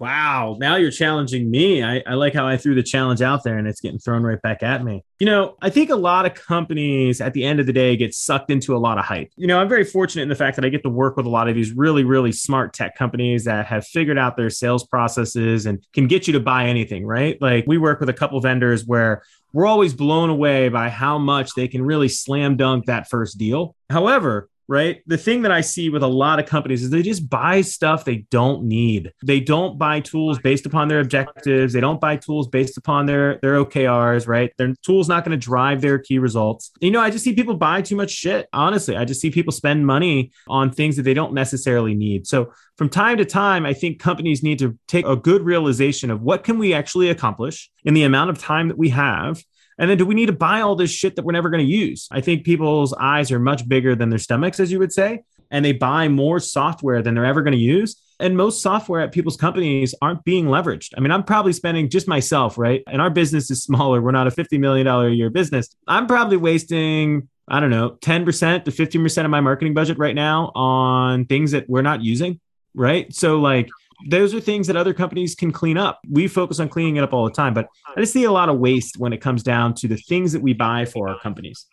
Wow. 0.00 0.56
Now 0.58 0.76
you're 0.76 0.90
challenging 0.90 1.50
me. 1.50 1.82
I, 1.82 2.02
I, 2.06 2.14
like 2.14 2.34
how 2.34 2.46
I 2.46 2.56
threw 2.56 2.74
the 2.74 2.82
challenge 2.82 3.22
out 3.22 3.44
there 3.44 3.58
and 3.58 3.68
it's 3.68 3.80
getting 3.80 3.98
thrown 3.98 4.22
right 4.22 4.40
back 4.42 4.62
at 4.62 4.82
me. 4.82 5.04
You 5.18 5.26
know, 5.26 5.56
I 5.62 5.70
think 5.70 5.90
a 5.90 5.96
lot 5.96 6.26
of 6.26 6.34
companies 6.34 7.20
at 7.20 7.32
the 7.32 7.44
end 7.44 7.60
of 7.60 7.66
the 7.66 7.72
day 7.72 7.96
get 7.96 8.14
sucked 8.14 8.50
into 8.50 8.74
a 8.74 8.78
lot 8.78 8.98
of 8.98 9.04
hype. 9.04 9.30
You 9.36 9.46
know, 9.46 9.60
I'm 9.60 9.68
very 9.68 9.84
fortunate 9.84 10.22
in 10.22 10.28
the 10.28 10.34
fact 10.34 10.56
that 10.56 10.64
I 10.64 10.68
get 10.68 10.82
to 10.82 10.90
work 10.90 11.16
with 11.16 11.26
a 11.26 11.30
lot 11.30 11.48
of 11.48 11.54
these 11.54 11.72
really, 11.72 12.04
really 12.04 12.32
smart 12.32 12.72
tech 12.72 12.96
companies 12.96 13.44
that 13.44 13.66
have 13.66 13.86
figured 13.86 14.18
out 14.18 14.36
their 14.36 14.50
sales 14.50 14.84
processes 14.84 15.66
and 15.66 15.84
can 15.92 16.06
get 16.08 16.26
you 16.26 16.32
to 16.32 16.40
buy 16.40 16.66
anything, 16.66 17.06
right? 17.06 17.40
Like 17.40 17.64
we 17.66 17.78
work 17.78 18.00
with 18.00 18.08
a 18.08 18.14
couple 18.14 18.40
vendors 18.40 18.84
where 18.84 19.22
we're 19.52 19.66
always 19.66 19.94
blown 19.94 20.30
away 20.30 20.68
by 20.68 20.88
how 20.88 21.18
much 21.18 21.54
they 21.54 21.68
can 21.68 21.82
really 21.82 22.08
slam 22.08 22.56
dunk 22.56 22.86
that 22.86 23.08
first 23.08 23.38
deal. 23.38 23.76
However, 23.88 24.48
right? 24.68 25.02
The 25.06 25.18
thing 25.18 25.42
that 25.42 25.52
I 25.52 25.60
see 25.60 25.90
with 25.90 26.02
a 26.02 26.08
lot 26.08 26.38
of 26.38 26.46
companies 26.46 26.82
is 26.82 26.90
they 26.90 27.02
just 27.02 27.28
buy 27.28 27.60
stuff 27.60 28.04
they 28.04 28.26
don't 28.30 28.64
need. 28.64 29.12
They 29.24 29.40
don't 29.40 29.78
buy 29.78 30.00
tools 30.00 30.38
based 30.38 30.66
upon 30.66 30.88
their 30.88 31.00
objectives. 31.00 31.72
They 31.72 31.80
don't 31.80 32.00
buy 32.00 32.16
tools 32.16 32.48
based 32.48 32.76
upon 32.76 33.06
their 33.06 33.38
their 33.42 33.64
OKRs, 33.64 34.26
right? 34.26 34.52
Their 34.56 34.74
tools 34.82 35.08
not 35.08 35.24
going 35.24 35.38
to 35.38 35.44
drive 35.44 35.80
their 35.80 35.98
key 35.98 36.18
results. 36.18 36.70
You 36.80 36.90
know, 36.90 37.00
I 37.00 37.10
just 37.10 37.24
see 37.24 37.34
people 37.34 37.54
buy 37.54 37.82
too 37.82 37.96
much 37.96 38.10
shit. 38.10 38.48
Honestly, 38.52 38.96
I 38.96 39.04
just 39.04 39.20
see 39.20 39.30
people 39.30 39.52
spend 39.52 39.86
money 39.86 40.32
on 40.48 40.70
things 40.70 40.96
that 40.96 41.02
they 41.02 41.14
don't 41.14 41.34
necessarily 41.34 41.94
need. 41.94 42.26
So 42.26 42.52
from 42.76 42.88
time 42.88 43.18
to 43.18 43.24
time, 43.24 43.66
I 43.66 43.72
think 43.72 44.00
companies 44.00 44.42
need 44.42 44.58
to 44.60 44.78
take 44.88 45.06
a 45.06 45.16
good 45.16 45.42
realization 45.42 46.10
of 46.10 46.22
what 46.22 46.44
can 46.44 46.58
we 46.58 46.74
actually 46.74 47.10
accomplish 47.10 47.70
in 47.84 47.94
the 47.94 48.02
amount 48.02 48.30
of 48.30 48.38
time 48.38 48.68
that 48.68 48.78
we 48.78 48.88
have 48.90 49.42
and 49.78 49.90
then 49.90 49.98
do 49.98 50.06
we 50.06 50.14
need 50.14 50.26
to 50.26 50.32
buy 50.32 50.60
all 50.60 50.76
this 50.76 50.90
shit 50.90 51.16
that 51.16 51.24
we're 51.24 51.32
never 51.32 51.50
going 51.50 51.64
to 51.64 51.70
use? 51.70 52.08
I 52.10 52.20
think 52.20 52.44
people's 52.44 52.92
eyes 52.94 53.32
are 53.32 53.38
much 53.38 53.68
bigger 53.68 53.94
than 53.94 54.10
their 54.10 54.18
stomachs, 54.18 54.60
as 54.60 54.70
you 54.70 54.78
would 54.78 54.92
say, 54.92 55.22
and 55.50 55.64
they 55.64 55.72
buy 55.72 56.08
more 56.08 56.40
software 56.40 57.02
than 57.02 57.14
they're 57.14 57.24
ever 57.24 57.42
going 57.42 57.52
to 57.52 57.58
use. 57.58 58.00
And 58.20 58.36
most 58.36 58.62
software 58.62 59.00
at 59.00 59.12
people's 59.12 59.36
companies 59.36 59.94
aren't 60.00 60.24
being 60.24 60.46
leveraged. 60.46 60.92
I 60.96 61.00
mean, 61.00 61.10
I'm 61.10 61.24
probably 61.24 61.52
spending 61.52 61.90
just 61.90 62.06
myself, 62.06 62.56
right? 62.56 62.82
And 62.86 63.02
our 63.02 63.10
business 63.10 63.50
is 63.50 63.62
smaller. 63.62 64.00
We're 64.00 64.12
not 64.12 64.28
a 64.28 64.30
$50 64.30 64.58
million 64.60 64.86
a 64.86 65.08
year 65.08 65.30
business. 65.30 65.74
I'm 65.88 66.06
probably 66.06 66.36
wasting 66.36 67.28
I 67.46 67.60
don't 67.60 67.70
know, 67.70 67.90
10% 68.00 68.64
to 68.64 68.70
15% 68.70 69.24
of 69.24 69.30
my 69.30 69.40
marketing 69.40 69.74
budget 69.74 69.98
right 69.98 70.14
now 70.14 70.50
on 70.54 71.26
things 71.26 71.50
that 71.50 71.68
we're 71.68 71.82
not 71.82 72.02
using. 72.02 72.40
Right. 72.74 73.14
So, 73.14 73.38
like, 73.38 73.68
those 74.08 74.34
are 74.34 74.40
things 74.40 74.66
that 74.66 74.76
other 74.76 74.94
companies 74.94 75.34
can 75.34 75.52
clean 75.52 75.76
up. 75.76 76.00
We 76.08 76.28
focus 76.28 76.60
on 76.60 76.68
cleaning 76.68 76.96
it 76.96 77.04
up 77.04 77.12
all 77.12 77.24
the 77.24 77.32
time, 77.32 77.54
but 77.54 77.68
I 77.96 78.00
just 78.00 78.12
see 78.12 78.24
a 78.24 78.32
lot 78.32 78.48
of 78.48 78.58
waste 78.58 78.98
when 78.98 79.12
it 79.12 79.18
comes 79.18 79.42
down 79.42 79.74
to 79.74 79.88
the 79.88 79.96
things 79.96 80.32
that 80.32 80.42
we 80.42 80.52
buy 80.52 80.84
for 80.84 81.08
our 81.08 81.18
companies. 81.20 81.66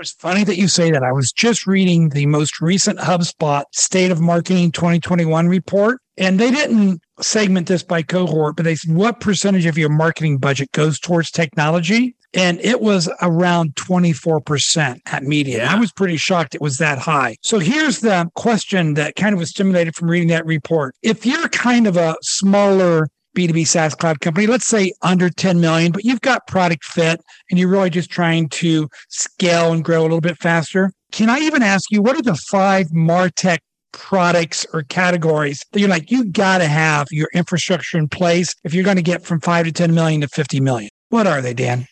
It's 0.00 0.12
funny 0.12 0.44
that 0.44 0.56
you 0.56 0.68
say 0.68 0.92
that. 0.92 1.02
I 1.02 1.10
was 1.10 1.32
just 1.32 1.66
reading 1.66 2.10
the 2.10 2.26
most 2.26 2.60
recent 2.60 3.00
HubSpot 3.00 3.64
State 3.72 4.12
of 4.12 4.20
Marketing 4.20 4.70
2021 4.70 5.48
report, 5.48 6.00
and 6.16 6.38
they 6.38 6.52
didn't 6.52 7.02
segment 7.20 7.66
this 7.66 7.82
by 7.82 8.02
cohort, 8.02 8.54
but 8.54 8.62
they 8.62 8.76
said, 8.76 8.94
what 8.94 9.18
percentage 9.18 9.66
of 9.66 9.76
your 9.76 9.88
marketing 9.88 10.38
budget 10.38 10.70
goes 10.70 11.00
towards 11.00 11.32
technology? 11.32 12.14
And 12.34 12.60
it 12.60 12.80
was 12.80 13.08
around 13.22 13.74
24% 13.76 15.00
at 15.06 15.22
median. 15.22 15.60
Yeah. 15.60 15.72
I 15.72 15.78
was 15.78 15.92
pretty 15.92 16.16
shocked 16.16 16.54
it 16.54 16.60
was 16.60 16.76
that 16.78 16.98
high. 16.98 17.36
So 17.42 17.58
here's 17.58 18.00
the 18.00 18.30
question 18.34 18.94
that 18.94 19.16
kind 19.16 19.32
of 19.32 19.38
was 19.38 19.50
stimulated 19.50 19.94
from 19.94 20.10
reading 20.10 20.28
that 20.28 20.44
report. 20.44 20.94
If 21.02 21.24
you're 21.24 21.48
kind 21.48 21.86
of 21.86 21.96
a 21.96 22.16
smaller 22.22 23.08
B2B 23.36 23.66
SaaS 23.66 23.94
cloud 23.94 24.20
company, 24.20 24.46
let's 24.46 24.66
say 24.66 24.92
under 25.02 25.30
10 25.30 25.60
million, 25.60 25.92
but 25.92 26.04
you've 26.04 26.20
got 26.20 26.46
product 26.46 26.84
fit 26.84 27.20
and 27.50 27.58
you're 27.58 27.68
really 27.68 27.90
just 27.90 28.10
trying 28.10 28.48
to 28.50 28.88
scale 29.08 29.72
and 29.72 29.84
grow 29.84 30.00
a 30.00 30.02
little 30.02 30.20
bit 30.20 30.36
faster. 30.38 30.92
Can 31.12 31.30
I 31.30 31.38
even 31.38 31.62
ask 31.62 31.90
you, 31.90 32.02
what 32.02 32.16
are 32.16 32.22
the 32.22 32.34
five 32.34 32.88
MarTech 32.88 33.58
products 33.92 34.66
or 34.72 34.82
categories 34.82 35.64
that 35.72 35.80
you're 35.80 35.88
like, 35.88 36.10
you 36.10 36.24
got 36.26 36.58
to 36.58 36.66
have 36.66 37.06
your 37.10 37.28
infrastructure 37.32 37.96
in 37.96 38.08
place 38.08 38.54
if 38.64 38.74
you're 38.74 38.84
going 38.84 38.96
to 38.96 39.02
get 39.02 39.24
from 39.24 39.40
five 39.40 39.64
to 39.64 39.72
10 39.72 39.94
million 39.94 40.20
to 40.20 40.28
50 40.28 40.60
million? 40.60 40.90
What 41.08 41.26
are 41.26 41.40
they, 41.40 41.54
Dan? 41.54 41.86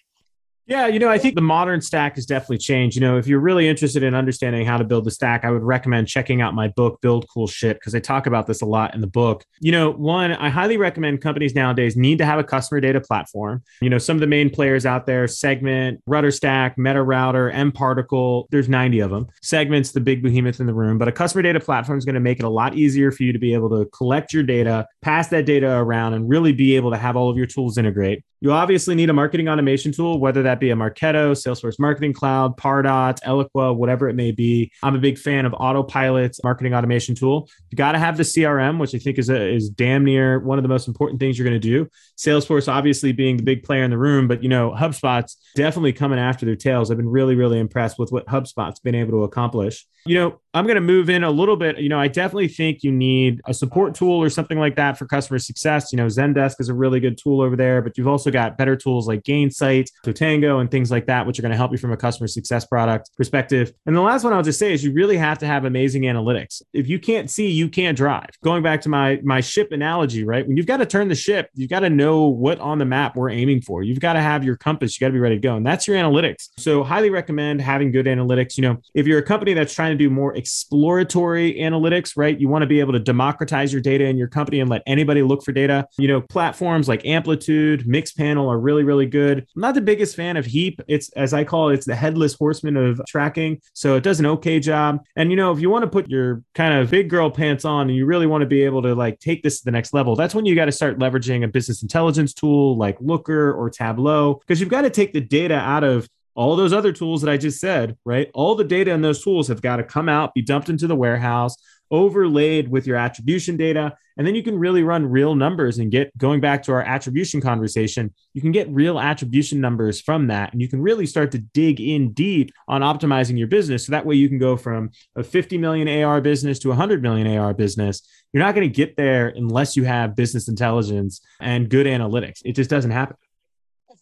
Yeah, 0.68 0.88
you 0.88 0.98
know, 0.98 1.08
I 1.08 1.16
think 1.16 1.36
the 1.36 1.40
modern 1.40 1.80
stack 1.80 2.16
has 2.16 2.26
definitely 2.26 2.58
changed. 2.58 2.96
You 2.96 3.00
know, 3.00 3.18
if 3.18 3.28
you're 3.28 3.38
really 3.38 3.68
interested 3.68 4.02
in 4.02 4.16
understanding 4.16 4.66
how 4.66 4.76
to 4.76 4.82
build 4.82 5.04
the 5.04 5.12
stack, 5.12 5.44
I 5.44 5.52
would 5.52 5.62
recommend 5.62 6.08
checking 6.08 6.40
out 6.40 6.54
my 6.54 6.66
book, 6.66 7.00
Build 7.00 7.28
Cool 7.32 7.46
Shit, 7.46 7.76
because 7.76 7.94
I 7.94 8.00
talk 8.00 8.26
about 8.26 8.48
this 8.48 8.62
a 8.62 8.66
lot 8.66 8.92
in 8.92 9.00
the 9.00 9.06
book. 9.06 9.44
You 9.60 9.70
know, 9.70 9.92
one, 9.92 10.32
I 10.32 10.48
highly 10.48 10.76
recommend 10.76 11.20
companies 11.20 11.54
nowadays 11.54 11.96
need 11.96 12.18
to 12.18 12.26
have 12.26 12.40
a 12.40 12.44
customer 12.44 12.80
data 12.80 13.00
platform. 13.00 13.62
You 13.80 13.90
know, 13.90 13.98
some 13.98 14.16
of 14.16 14.20
the 14.20 14.26
main 14.26 14.50
players 14.50 14.84
out 14.84 15.06
there, 15.06 15.28
Segment, 15.28 16.02
RudderStack, 16.08 16.76
MetaRouter, 16.76 17.54
mParticle, 17.54 18.46
there's 18.50 18.68
90 18.68 18.98
of 19.00 19.10
them. 19.12 19.28
Segment's 19.42 19.92
the 19.92 20.00
big 20.00 20.20
behemoth 20.20 20.58
in 20.58 20.66
the 20.66 20.74
room, 20.74 20.98
but 20.98 21.06
a 21.06 21.12
customer 21.12 21.42
data 21.42 21.60
platform 21.60 21.96
is 21.96 22.04
going 22.04 22.14
to 22.14 22.20
make 22.20 22.40
it 22.40 22.44
a 22.44 22.50
lot 22.50 22.74
easier 22.74 23.12
for 23.12 23.22
you 23.22 23.32
to 23.32 23.38
be 23.38 23.54
able 23.54 23.70
to 23.70 23.88
collect 23.90 24.32
your 24.32 24.42
data, 24.42 24.88
pass 25.00 25.28
that 25.28 25.46
data 25.46 25.70
around, 25.76 26.14
and 26.14 26.28
really 26.28 26.52
be 26.52 26.74
able 26.74 26.90
to 26.90 26.96
have 26.96 27.14
all 27.14 27.30
of 27.30 27.36
your 27.36 27.46
tools 27.46 27.78
integrate. 27.78 28.24
You 28.40 28.52
obviously 28.52 28.94
need 28.94 29.08
a 29.08 29.14
marketing 29.14 29.48
automation 29.48 29.92
tool, 29.92 30.18
whether 30.18 30.42
that 30.42 30.60
be 30.60 30.70
a 30.70 30.76
Marketo, 30.76 31.32
Salesforce 31.32 31.78
Marketing 31.78 32.12
Cloud, 32.12 32.56
Pardot, 32.56 33.18
Eloqua, 33.22 33.74
whatever 33.74 34.08
it 34.08 34.14
may 34.14 34.30
be. 34.30 34.70
I'm 34.82 34.94
a 34.94 34.98
big 34.98 35.18
fan 35.18 35.46
of 35.46 35.52
Autopilot's 35.52 36.42
marketing 36.44 36.74
automation 36.74 37.14
tool. 37.14 37.48
You 37.70 37.76
got 37.76 37.92
to 37.92 37.98
have 37.98 38.16
the 38.16 38.22
CRM, 38.22 38.78
which 38.78 38.94
I 38.94 38.98
think 38.98 39.18
is 39.18 39.30
a, 39.30 39.54
is 39.54 39.70
damn 39.70 40.04
near 40.04 40.38
one 40.40 40.58
of 40.58 40.62
the 40.62 40.68
most 40.68 40.86
important 40.86 41.18
things 41.18 41.38
you're 41.38 41.48
going 41.48 41.60
to 41.60 41.68
do. 41.68 41.88
Salesforce 42.18 42.70
obviously 42.70 43.12
being 43.12 43.36
the 43.36 43.42
big 43.42 43.62
player 43.62 43.84
in 43.84 43.90
the 43.90 43.98
room, 43.98 44.28
but 44.28 44.42
you 44.42 44.48
know 44.48 44.70
HubSpot's 44.70 45.36
definitely 45.54 45.92
coming 45.92 46.18
after 46.18 46.44
their 46.44 46.56
tails. 46.56 46.90
I've 46.90 46.96
been 46.96 47.08
really 47.08 47.34
really 47.34 47.58
impressed 47.58 47.98
with 47.98 48.12
what 48.12 48.26
HubSpot's 48.26 48.80
been 48.80 48.94
able 48.94 49.12
to 49.12 49.24
accomplish. 49.24 49.86
You 50.06 50.14
know, 50.14 50.40
I'm 50.54 50.64
going 50.64 50.76
to 50.76 50.80
move 50.80 51.10
in 51.10 51.24
a 51.24 51.30
little 51.30 51.56
bit. 51.56 51.78
You 51.78 51.88
know, 51.88 51.98
I 51.98 52.06
definitely 52.06 52.48
think 52.48 52.84
you 52.84 52.92
need 52.92 53.40
a 53.46 53.52
support 53.52 53.94
tool 53.94 54.22
or 54.22 54.30
something 54.30 54.58
like 54.58 54.76
that 54.76 54.96
for 54.96 55.04
customer 55.04 55.38
success. 55.40 55.92
You 55.92 55.96
know, 55.96 56.06
Zendesk 56.06 56.60
is 56.60 56.68
a 56.68 56.74
really 56.74 57.00
good 57.00 57.18
tool 57.18 57.40
over 57.40 57.56
there, 57.56 57.82
but 57.82 57.98
you've 57.98 58.06
also 58.06 58.25
got 58.30 58.58
better 58.58 58.76
tools 58.76 59.06
like 59.06 59.22
Gainsight, 59.22 59.88
Totango, 60.04 60.60
and 60.60 60.70
things 60.70 60.90
like 60.90 61.06
that, 61.06 61.26
which 61.26 61.38
are 61.38 61.42
going 61.42 61.52
to 61.52 61.56
help 61.56 61.72
you 61.72 61.78
from 61.78 61.92
a 61.92 61.96
customer 61.96 62.26
success 62.26 62.64
product 62.64 63.10
perspective. 63.16 63.72
And 63.86 63.96
the 63.96 64.00
last 64.00 64.24
one 64.24 64.32
I'll 64.32 64.42
just 64.42 64.58
say 64.58 64.72
is 64.72 64.84
you 64.84 64.92
really 64.92 65.16
have 65.16 65.38
to 65.38 65.46
have 65.46 65.64
amazing 65.64 66.02
analytics. 66.02 66.62
If 66.72 66.88
you 66.88 66.98
can't 66.98 67.30
see, 67.30 67.50
you 67.50 67.68
can't 67.68 67.96
drive. 67.96 68.30
Going 68.42 68.62
back 68.62 68.80
to 68.82 68.88
my 68.88 69.20
my 69.22 69.40
ship 69.40 69.72
analogy, 69.72 70.24
right? 70.24 70.46
When 70.46 70.56
you've 70.56 70.66
got 70.66 70.78
to 70.78 70.86
turn 70.86 71.08
the 71.08 71.14
ship, 71.14 71.50
you've 71.54 71.70
got 71.70 71.80
to 71.80 71.90
know 71.90 72.26
what 72.26 72.60
on 72.60 72.78
the 72.78 72.84
map 72.84 73.16
we're 73.16 73.30
aiming 73.30 73.62
for. 73.62 73.82
You've 73.82 74.00
got 74.00 74.14
to 74.14 74.20
have 74.20 74.44
your 74.44 74.56
compass. 74.56 74.98
You 74.98 75.04
got 75.04 75.08
to 75.08 75.12
be 75.12 75.18
ready 75.18 75.36
to 75.36 75.40
go, 75.40 75.56
and 75.56 75.66
that's 75.66 75.86
your 75.86 75.96
analytics. 75.96 76.48
So 76.58 76.82
highly 76.82 77.10
recommend 77.10 77.60
having 77.60 77.92
good 77.92 78.06
analytics. 78.06 78.56
You 78.56 78.62
know, 78.62 78.76
if 78.94 79.06
you're 79.06 79.18
a 79.18 79.22
company 79.22 79.54
that's 79.54 79.74
trying 79.74 79.92
to 79.92 79.98
do 79.98 80.10
more 80.10 80.36
exploratory 80.36 81.54
analytics, 81.54 82.12
right? 82.16 82.38
You 82.38 82.48
want 82.48 82.62
to 82.62 82.66
be 82.66 82.80
able 82.80 82.92
to 82.92 82.98
democratize 82.98 83.72
your 83.72 83.82
data 83.82 84.04
in 84.04 84.16
your 84.16 84.28
company 84.28 84.60
and 84.60 84.70
let 84.70 84.82
anybody 84.86 85.22
look 85.22 85.42
for 85.42 85.52
data. 85.52 85.86
You 85.98 86.08
know, 86.08 86.20
platforms 86.20 86.88
like 86.88 87.04
Amplitude, 87.04 87.86
Mixpanel 88.16 88.48
are 88.48 88.58
really, 88.58 88.84
really 88.84 89.06
good. 89.06 89.46
I'm 89.54 89.62
not 89.62 89.74
the 89.74 89.80
biggest 89.80 90.16
fan 90.16 90.36
of 90.36 90.46
Heap. 90.46 90.80
It's, 90.88 91.10
as 91.10 91.34
I 91.34 91.44
call 91.44 91.70
it, 91.70 91.74
it's 91.74 91.86
the 91.86 91.94
headless 91.94 92.34
horseman 92.34 92.76
of 92.76 93.00
tracking. 93.06 93.60
So 93.72 93.96
it 93.96 94.02
does 94.02 94.20
an 94.20 94.26
okay 94.26 94.60
job. 94.60 95.04
And, 95.16 95.30
you 95.30 95.36
know, 95.36 95.52
if 95.52 95.60
you 95.60 95.70
want 95.70 95.84
to 95.84 95.90
put 95.90 96.08
your 96.08 96.42
kind 96.54 96.74
of 96.74 96.90
big 96.90 97.10
girl 97.10 97.30
pants 97.30 97.64
on 97.64 97.88
and 97.88 97.96
you 97.96 98.06
really 98.06 98.26
want 98.26 98.42
to 98.42 98.46
be 98.46 98.62
able 98.62 98.82
to 98.82 98.94
like 98.94 99.20
take 99.20 99.42
this 99.42 99.58
to 99.58 99.64
the 99.64 99.70
next 99.70 99.94
level, 99.94 100.16
that's 100.16 100.34
when 100.34 100.46
you 100.46 100.54
got 100.54 100.66
to 100.66 100.72
start 100.72 100.98
leveraging 100.98 101.44
a 101.44 101.48
business 101.48 101.82
intelligence 101.82 102.32
tool 102.34 102.76
like 102.76 102.96
Looker 103.00 103.52
or 103.52 103.70
Tableau, 103.70 104.34
because 104.34 104.60
you've 104.60 104.68
got 104.68 104.82
to 104.82 104.90
take 104.90 105.12
the 105.12 105.20
data 105.20 105.54
out 105.54 105.84
of 105.84 106.08
all 106.34 106.54
those 106.54 106.74
other 106.74 106.92
tools 106.92 107.22
that 107.22 107.30
I 107.30 107.38
just 107.38 107.58
said, 107.60 107.96
right? 108.04 108.30
All 108.34 108.54
the 108.54 108.64
data 108.64 108.90
in 108.90 109.00
those 109.00 109.24
tools 109.24 109.48
have 109.48 109.62
got 109.62 109.76
to 109.76 109.82
come 109.82 110.06
out, 110.06 110.34
be 110.34 110.42
dumped 110.42 110.68
into 110.68 110.86
the 110.86 110.94
warehouse, 110.94 111.56
overlaid 111.90 112.68
with 112.68 112.86
your 112.86 112.96
attribution 112.96 113.56
data. 113.56 113.96
And 114.16 114.26
then 114.26 114.34
you 114.34 114.42
can 114.42 114.58
really 114.58 114.82
run 114.82 115.04
real 115.04 115.34
numbers 115.34 115.78
and 115.78 115.90
get 115.90 116.16
going 116.16 116.40
back 116.40 116.62
to 116.64 116.72
our 116.72 116.82
attribution 116.82 117.40
conversation. 117.40 118.14
You 118.32 118.40
can 118.40 118.52
get 118.52 118.68
real 118.70 118.98
attribution 118.98 119.60
numbers 119.60 120.00
from 120.00 120.28
that. 120.28 120.52
And 120.52 120.62
you 120.62 120.68
can 120.68 120.80
really 120.80 121.06
start 121.06 121.32
to 121.32 121.38
dig 121.38 121.80
in 121.80 122.12
deep 122.12 122.50
on 122.66 122.80
optimizing 122.80 123.38
your 123.38 123.48
business. 123.48 123.84
So 123.84 123.92
that 123.92 124.06
way 124.06 124.14
you 124.14 124.28
can 124.28 124.38
go 124.38 124.56
from 124.56 124.90
a 125.16 125.22
50 125.22 125.58
million 125.58 126.02
AR 126.02 126.20
business 126.20 126.58
to 126.60 126.68
a 126.68 126.70
100 126.70 127.02
million 127.02 127.26
AR 127.36 127.52
business. 127.52 128.02
You're 128.32 128.42
not 128.42 128.54
going 128.54 128.68
to 128.68 128.74
get 128.74 128.96
there 128.96 129.28
unless 129.28 129.76
you 129.76 129.84
have 129.84 130.16
business 130.16 130.48
intelligence 130.48 131.20
and 131.40 131.68
good 131.68 131.86
analytics. 131.86 132.40
It 132.44 132.52
just 132.52 132.70
doesn't 132.70 132.90
happen 132.90 133.16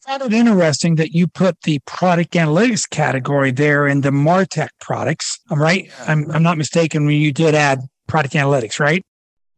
found 0.07 0.23
it 0.23 0.33
interesting 0.33 0.97
that 0.97 1.13
you 1.13 1.27
put 1.27 1.61
the 1.63 1.79
product 1.87 2.33
analytics 2.35 2.89
category 2.89 3.51
there 3.51 3.87
in 3.87 4.03
the 4.03 4.11
Martech 4.11 4.69
products. 4.81 5.39
I'm 5.51 5.61
right. 5.61 5.91
I'm, 6.07 6.31
I'm 6.31 6.43
not 6.43 6.59
mistaken 6.59 7.07
when 7.07 7.17
you 7.17 7.33
did 7.33 7.55
add 7.55 7.81
product 8.07 8.35
analytics, 8.35 8.79
right? 8.79 9.05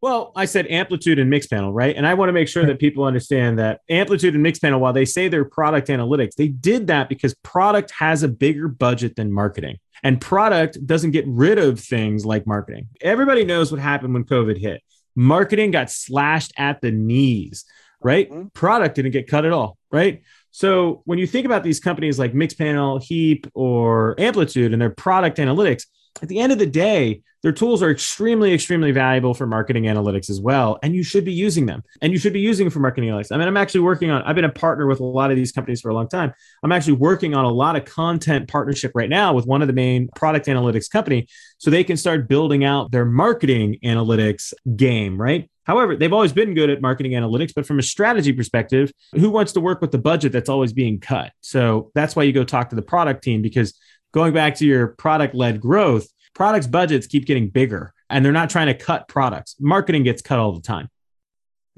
Well, 0.03 0.33
I 0.37 0.45
said 0.45 0.67
amplitude 0.69 1.19
and 1.19 1.33
Mixpanel, 1.33 1.73
right? 1.73 1.97
And 1.97 2.07
I 2.07 2.15
want 2.15 2.29
to 2.29 2.33
make 2.33 2.49
sure 2.49 2.65
that 2.67 2.79
people 2.79 3.05
understand 3.05 3.59
that 3.59 3.81
amplitude 3.89 4.35
and 4.35 4.45
Mixpanel, 4.45 4.79
while 4.79 4.93
they 4.93 5.05
say 5.05 5.27
they're 5.27 5.45
product 5.45 5.89
analytics, 5.89 6.35
they 6.35 6.49
did 6.49 6.87
that 6.89 7.09
because 7.09 7.35
product 7.43 7.91
has 7.99 8.23
a 8.23 8.29
bigger 8.29 8.69
budget 8.69 9.17
than 9.17 9.33
marketing. 9.33 9.79
And 10.03 10.21
product 10.21 10.87
doesn't 10.87 11.13
get 11.13 11.25
rid 11.27 11.59
of 11.59 11.81
things 11.81 12.27
like 12.27 12.47
marketing. 12.47 12.89
Everybody 13.01 13.45
knows 13.45 13.73
what 13.73 13.81
happened 13.81 14.15
when 14.15 14.25
COVID 14.25 14.59
hit. 14.59 14.83
Marketing 15.17 15.71
got 15.71 15.91
slashed 15.91 16.53
at 16.59 16.83
the 16.83 16.93
knees, 16.93 17.65
right? 18.01 18.31
Mm-hmm. 18.31 18.49
Product 18.49 18.95
didn't 18.95 19.13
get 19.13 19.27
cut 19.27 19.47
at 19.47 19.53
all, 19.53 19.79
right? 19.91 20.23
So 20.57 21.03
when 21.05 21.19
you 21.19 21.27
think 21.27 21.45
about 21.45 21.65
these 21.65 21.79
companies 21.79 22.19
like 22.19 22.33
Mixpanel, 22.33 23.03
Heap, 23.03 23.47
or 23.53 24.19
Amplitude 24.19 24.73
and 24.73 24.81
their 24.81 24.89
product 24.89 25.37
analytics, 25.37 25.83
at 26.23 26.31
the 26.31 26.39
end 26.39 26.51
of 26.51 26.59
the 26.59 26.65
day, 26.65 27.21
their 27.43 27.53
tools 27.53 27.83
are 27.83 27.91
extremely, 27.91 28.55
extremely 28.55 28.91
valuable 28.91 29.35
for 29.35 29.47
marketing 29.47 29.85
analytics 29.85 30.31
as 30.31 30.41
well. 30.41 30.79
And 30.83 30.95
you 30.95 31.03
should 31.03 31.27
be 31.27 31.33
using 31.35 31.67
them. 31.67 31.83
And 32.01 32.11
you 32.11 32.19
should 32.19 32.33
be 32.33 32.41
using 32.41 32.65
them 32.65 32.73
for 32.73 32.79
marketing 32.79 33.11
analytics. 33.11 33.33
I 33.33 33.37
mean, 33.37 33.47
I'm 33.47 33.59
actually 33.59 33.81
working 33.81 34.11
on, 34.11 34.23
I've 34.23 34.35
been 34.35 34.47
a 34.47 34.51
partner 34.51 34.87
with 34.87 35.01
a 35.01 35.05
lot 35.05 35.31
of 35.31 35.37
these 35.37 35.53
companies 35.53 35.83
for 35.83 35.91
a 35.91 35.95
long 35.95 36.09
time. 36.09 36.33
I'm 36.63 36.73
actually 36.73 36.95
working 36.95 37.35
on 37.35 37.45
a 37.45 37.53
lot 37.53 37.77
of 37.77 37.85
content 37.85 38.49
partnership 38.49 38.93
right 38.95 39.11
now 39.11 39.35
with 39.35 39.45
one 39.45 39.61
of 39.61 39.69
the 39.69 39.75
main 39.75 40.09
product 40.17 40.47
analytics 40.47 40.91
company 40.91 41.29
so 41.59 41.71
they 41.71 41.85
can 41.85 41.99
start 41.99 42.29
building 42.29 42.65
out 42.65 42.93
their 42.93 43.05
marketing 43.05 43.77
analytics 43.85 44.55
game, 44.75 45.21
right? 45.21 45.51
However, 45.67 45.97
they've 45.97 46.13
always 46.13 46.33
been 46.33 46.55
good 46.55 46.71
at 46.71 46.81
marketing 46.81 47.13
analytics, 47.13 47.53
but 47.55 47.67
from 47.67 47.79
a 47.79 47.83
strategy 47.83 48.33
perspective, 48.33 48.93
who 49.13 49.31
wants 49.31 49.53
to 49.53 49.61
work 49.61 49.81
with 49.81 49.91
the 49.91 49.99
budget 49.99 50.33
that's 50.33 50.49
always 50.49 50.73
being 50.73 51.01
cut? 51.01 51.33
So 51.41 51.91
that's 51.95 52.15
why 52.15 52.23
you 52.23 52.33
go 52.33 52.45
talk 52.45 52.71
to 52.71 52.77
the 52.77 52.83
product 52.83 53.25
team 53.25 53.43
because 53.43 53.77
going 54.13 54.33
back 54.33 54.55
to 54.57 54.67
your 54.67 54.89
product 54.89 55.35
led 55.35 55.61
growth, 55.61 56.07
products 56.35 56.67
budgets 56.67 57.07
keep 57.07 57.27
getting 57.27 57.49
bigger 57.49 57.93
and 58.09 58.25
they're 58.25 58.33
not 58.33 58.49
trying 58.49 58.69
to 58.69 58.75
cut 58.75 59.09
products. 59.09 59.57
Marketing 59.59 60.05
gets 60.05 60.23
cut 60.23 60.39
all 60.39 60.53
the 60.53 60.61
time. 60.61 60.89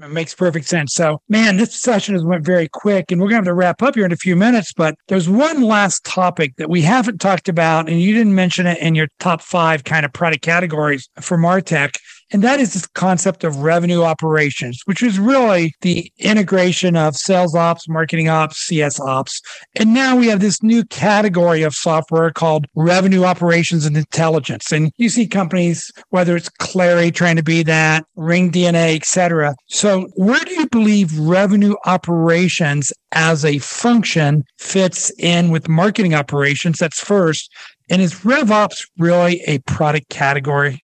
It 0.01 0.11
makes 0.11 0.33
perfect 0.33 0.65
sense. 0.65 0.93
So, 0.93 1.21
man, 1.27 1.57
this 1.57 1.75
session 1.75 2.15
has 2.15 2.23
went 2.23 2.45
very 2.45 2.69
quick, 2.69 3.11
and 3.11 3.19
we're 3.19 3.27
going 3.27 3.43
to 3.43 3.49
have 3.49 3.53
to 3.53 3.53
wrap 3.53 3.81
up 3.81 3.95
here 3.95 4.05
in 4.05 4.13
a 4.13 4.17
few 4.17 4.37
minutes. 4.37 4.71
But 4.71 4.95
there's 5.09 5.27
one 5.27 5.61
last 5.61 6.05
topic 6.05 6.55
that 6.55 6.69
we 6.69 6.81
haven't 6.83 7.19
talked 7.19 7.49
about, 7.49 7.89
and 7.89 7.99
you 7.99 8.13
didn't 8.13 8.33
mention 8.33 8.65
it 8.65 8.77
in 8.77 8.95
your 8.95 9.09
top 9.19 9.41
five 9.41 9.83
kind 9.83 10.05
of 10.05 10.13
product 10.13 10.41
categories 10.41 11.09
for 11.19 11.37
Martech, 11.37 11.97
and 12.31 12.43
that 12.43 12.59
is 12.59 12.73
this 12.73 12.87
concept 12.87 13.43
of 13.43 13.57
revenue 13.57 14.03
operations, 14.03 14.81
which 14.85 15.01
is 15.01 15.19
really 15.19 15.73
the 15.81 16.11
integration 16.19 16.95
of 16.95 17.15
sales 17.15 17.55
ops, 17.55 17.89
marketing 17.89 18.29
ops, 18.29 18.57
CS 18.57 18.99
ops. 18.99 19.41
And 19.75 19.93
now 19.93 20.15
we 20.15 20.27
have 20.27 20.39
this 20.39 20.61
new 20.61 20.83
category 20.85 21.63
of 21.63 21.73
software 21.73 22.31
called 22.31 22.67
revenue 22.75 23.23
operations 23.23 23.85
and 23.85 23.97
intelligence. 23.97 24.71
And 24.71 24.91
you 24.97 25.09
see 25.09 25.27
companies, 25.27 25.91
whether 26.09 26.35
it's 26.35 26.49
Clari 26.49 27.13
trying 27.13 27.37
to 27.37 27.43
be 27.43 27.63
that, 27.63 28.05
Ring 28.15 28.51
DNA, 28.51 28.95
et 28.95 29.05
cetera. 29.05 29.55
So 29.67 30.09
where 30.15 30.39
do 30.39 30.53
you 30.53 30.67
believe 30.67 31.17
revenue 31.17 31.75
operations 31.85 32.93
as 33.11 33.43
a 33.43 33.57
function 33.59 34.43
fits 34.57 35.11
in 35.17 35.49
with 35.49 35.67
marketing 35.67 36.13
operations? 36.13 36.77
That's 36.79 36.99
first. 36.99 37.51
And 37.89 38.01
is 38.01 38.13
RevOps 38.21 38.87
really 38.99 39.41
a 39.47 39.59
product 39.59 40.09
category? 40.09 40.83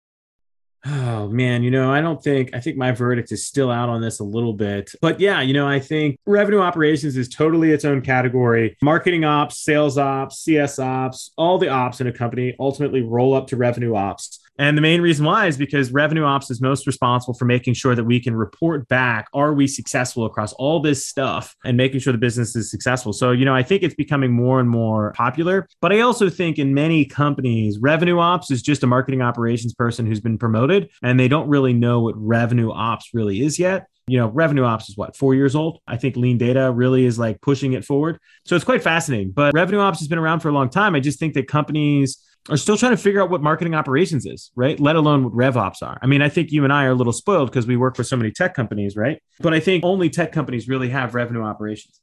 Oh 0.83 1.27
man, 1.27 1.61
you 1.61 1.69
know, 1.69 1.91
I 1.91 2.01
don't 2.01 2.21
think 2.23 2.55
I 2.55 2.59
think 2.59 2.75
my 2.75 2.91
verdict 2.91 3.31
is 3.31 3.45
still 3.45 3.69
out 3.69 3.89
on 3.89 4.01
this 4.01 4.19
a 4.19 4.23
little 4.23 4.53
bit. 4.53 4.91
But 4.99 5.19
yeah, 5.19 5.41
you 5.41 5.53
know, 5.53 5.67
I 5.67 5.79
think 5.79 6.17
revenue 6.25 6.59
operations 6.59 7.15
is 7.17 7.29
totally 7.29 7.71
its 7.71 7.85
own 7.85 8.01
category. 8.01 8.75
Marketing 8.81 9.23
ops, 9.23 9.59
sales 9.59 9.99
ops, 9.99 10.39
CS 10.39 10.79
ops, 10.79 11.31
all 11.37 11.59
the 11.59 11.69
ops 11.69 12.01
in 12.01 12.07
a 12.07 12.11
company 12.11 12.55
ultimately 12.59 13.01
roll 13.03 13.35
up 13.35 13.47
to 13.47 13.57
revenue 13.57 13.95
ops. 13.95 14.40
And 14.61 14.77
the 14.77 14.81
main 14.81 15.01
reason 15.01 15.25
why 15.25 15.47
is 15.47 15.57
because 15.57 15.91
revenue 15.91 16.23
ops 16.23 16.51
is 16.51 16.61
most 16.61 16.85
responsible 16.85 17.33
for 17.33 17.45
making 17.45 17.73
sure 17.73 17.95
that 17.95 18.03
we 18.03 18.19
can 18.19 18.35
report 18.35 18.87
back 18.87 19.27
are 19.33 19.55
we 19.55 19.65
successful 19.65 20.23
across 20.23 20.53
all 20.53 20.79
this 20.79 21.03
stuff 21.03 21.55
and 21.65 21.75
making 21.75 21.99
sure 21.99 22.13
the 22.13 22.19
business 22.19 22.55
is 22.55 22.69
successful. 22.69 23.11
So, 23.11 23.31
you 23.31 23.43
know, 23.43 23.55
I 23.55 23.63
think 23.63 23.81
it's 23.81 23.95
becoming 23.95 24.31
more 24.31 24.59
and 24.59 24.69
more 24.69 25.13
popular. 25.13 25.67
But 25.81 25.93
I 25.93 26.01
also 26.01 26.29
think 26.29 26.59
in 26.59 26.75
many 26.75 27.05
companies, 27.05 27.79
revenue 27.79 28.19
ops 28.19 28.51
is 28.51 28.61
just 28.61 28.83
a 28.83 28.87
marketing 28.87 29.23
operations 29.23 29.73
person 29.73 30.05
who's 30.05 30.21
been 30.21 30.37
promoted 30.37 30.91
and 31.01 31.19
they 31.19 31.27
don't 31.27 31.49
really 31.49 31.73
know 31.73 32.01
what 32.01 32.13
revenue 32.15 32.71
ops 32.71 33.15
really 33.15 33.41
is 33.41 33.57
yet 33.57 33.87
you 34.07 34.17
know, 34.17 34.27
revenue 34.27 34.63
ops 34.63 34.89
is 34.89 34.97
what, 34.97 35.15
four 35.15 35.35
years 35.35 35.55
old? 35.55 35.79
I 35.87 35.95
think 35.95 36.15
LeanData 36.15 36.75
really 36.75 37.05
is 37.05 37.17
like 37.17 37.39
pushing 37.39 37.73
it 37.73 37.85
forward. 37.85 38.19
So 38.45 38.55
it's 38.55 38.65
quite 38.65 38.83
fascinating. 38.83 39.31
But 39.31 39.53
revenue 39.53 39.79
ops 39.79 39.99
has 39.99 40.07
been 40.09 40.17
around 40.17 40.41
for 40.41 40.49
a 40.49 40.51
long 40.51 40.69
time. 40.69 40.95
I 40.95 40.99
just 40.99 41.17
think 41.19 41.33
that 41.35 41.47
companies 41.47 42.17
are 42.49 42.57
still 42.57 42.77
trying 42.77 42.91
to 42.91 42.97
figure 42.97 43.21
out 43.21 43.29
what 43.29 43.43
marketing 43.43 43.75
operations 43.75 44.25
is, 44.25 44.51
right? 44.55 44.79
Let 44.79 44.95
alone 44.95 45.23
what 45.23 45.33
RevOps 45.33 45.83
are. 45.83 45.99
I 46.01 46.07
mean, 46.07 46.21
I 46.21 46.29
think 46.29 46.51
you 46.51 46.63
and 46.63 46.73
I 46.73 46.85
are 46.85 46.91
a 46.91 46.95
little 46.95 47.13
spoiled 47.13 47.51
because 47.51 47.67
we 47.67 47.77
work 47.77 47.97
with 47.97 48.07
so 48.07 48.17
many 48.17 48.31
tech 48.31 48.53
companies, 48.55 48.95
right? 48.95 49.21
But 49.39 49.53
I 49.53 49.59
think 49.59 49.83
only 49.83 50.09
tech 50.09 50.31
companies 50.31 50.67
really 50.67 50.89
have 50.89 51.13
revenue 51.13 51.43
operations. 51.43 51.99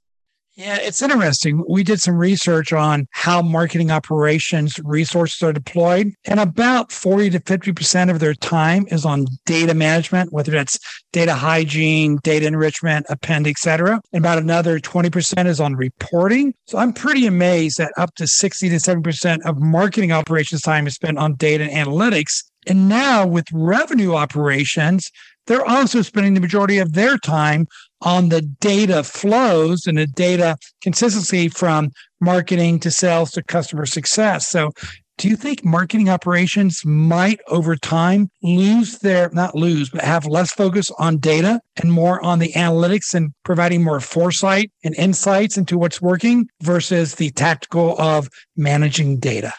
Yeah, 0.59 0.79
it's 0.81 1.01
interesting. 1.03 1.64
We 1.68 1.85
did 1.85 2.01
some 2.01 2.16
research 2.16 2.73
on 2.73 3.07
how 3.12 3.42
marketing 3.42 3.92
operations 3.92 4.81
resources 4.83 5.40
are 5.40 5.53
deployed, 5.53 6.12
and 6.25 6.40
about 6.40 6.90
40 6.90 7.31
to 7.31 7.38
50% 7.38 8.11
of 8.11 8.18
their 8.18 8.35
time 8.35 8.85
is 8.90 9.05
on 9.05 9.27
data 9.47 9.73
management, 9.73 10.33
whether 10.33 10.51
that's 10.51 10.81
data 11.12 11.35
hygiene, 11.35 12.18
data 12.25 12.47
enrichment, 12.47 13.07
append, 13.09 13.47
et 13.47 13.57
cetera. 13.57 14.01
And 14.12 14.25
about 14.25 14.38
another 14.38 14.81
20% 14.81 15.47
is 15.47 15.61
on 15.61 15.77
reporting. 15.77 16.53
So 16.66 16.77
I'm 16.77 16.92
pretty 16.92 17.29
amazed 17.29 17.79
that 17.79 17.92
up 17.97 18.16
to 18.16 18.27
60 18.27 18.68
to 18.68 18.77
70% 18.79 19.38
of 19.44 19.61
marketing 19.61 20.11
operations 20.11 20.62
time 20.62 20.88
is 20.88 20.94
spent 20.94 21.18
on 21.18 21.37
data 21.37 21.71
and 21.71 21.87
analytics. 21.87 22.42
And 22.66 22.88
now 22.88 23.25
with 23.25 23.47
revenue 23.53 24.16
operations, 24.16 25.12
they're 25.47 25.64
also 25.64 26.03
spending 26.03 26.35
the 26.35 26.40
majority 26.40 26.79
of 26.79 26.92
their 26.92 27.16
time 27.16 27.68
on 28.02 28.28
the 28.28 28.42
data 28.42 29.02
flows 29.02 29.87
and 29.87 29.98
the 29.98 30.06
data 30.06 30.56
consistency 30.82 31.48
from 31.48 31.90
marketing 32.20 32.78
to 32.80 32.90
sales 32.90 33.30
to 33.32 33.42
customer 33.42 33.87
success. 33.87 34.48
So, 34.48 34.72
do 35.18 35.26
you 35.26 35.34
think 35.34 35.64
marketing 35.64 36.08
operations 36.08 36.84
might 36.84 37.40
over 37.48 37.74
time 37.74 38.30
lose 38.40 39.00
their, 39.00 39.28
not 39.30 39.56
lose, 39.56 39.90
but 39.90 40.02
have 40.02 40.26
less 40.26 40.52
focus 40.52 40.92
on 40.96 41.18
data 41.18 41.61
and 41.76 41.90
more 41.90 42.24
on 42.24 42.38
the 42.38 42.52
analytics 42.52 43.14
and 43.14 43.32
providing 43.42 43.82
more 43.82 43.98
foresight 43.98 44.70
and 44.84 44.94
insights 44.94 45.58
into 45.58 45.76
what's 45.76 46.00
working 46.00 46.48
versus 46.62 47.16
the 47.16 47.30
tactical 47.30 48.00
of 48.00 48.28
managing 48.56 49.18
data? 49.18 49.52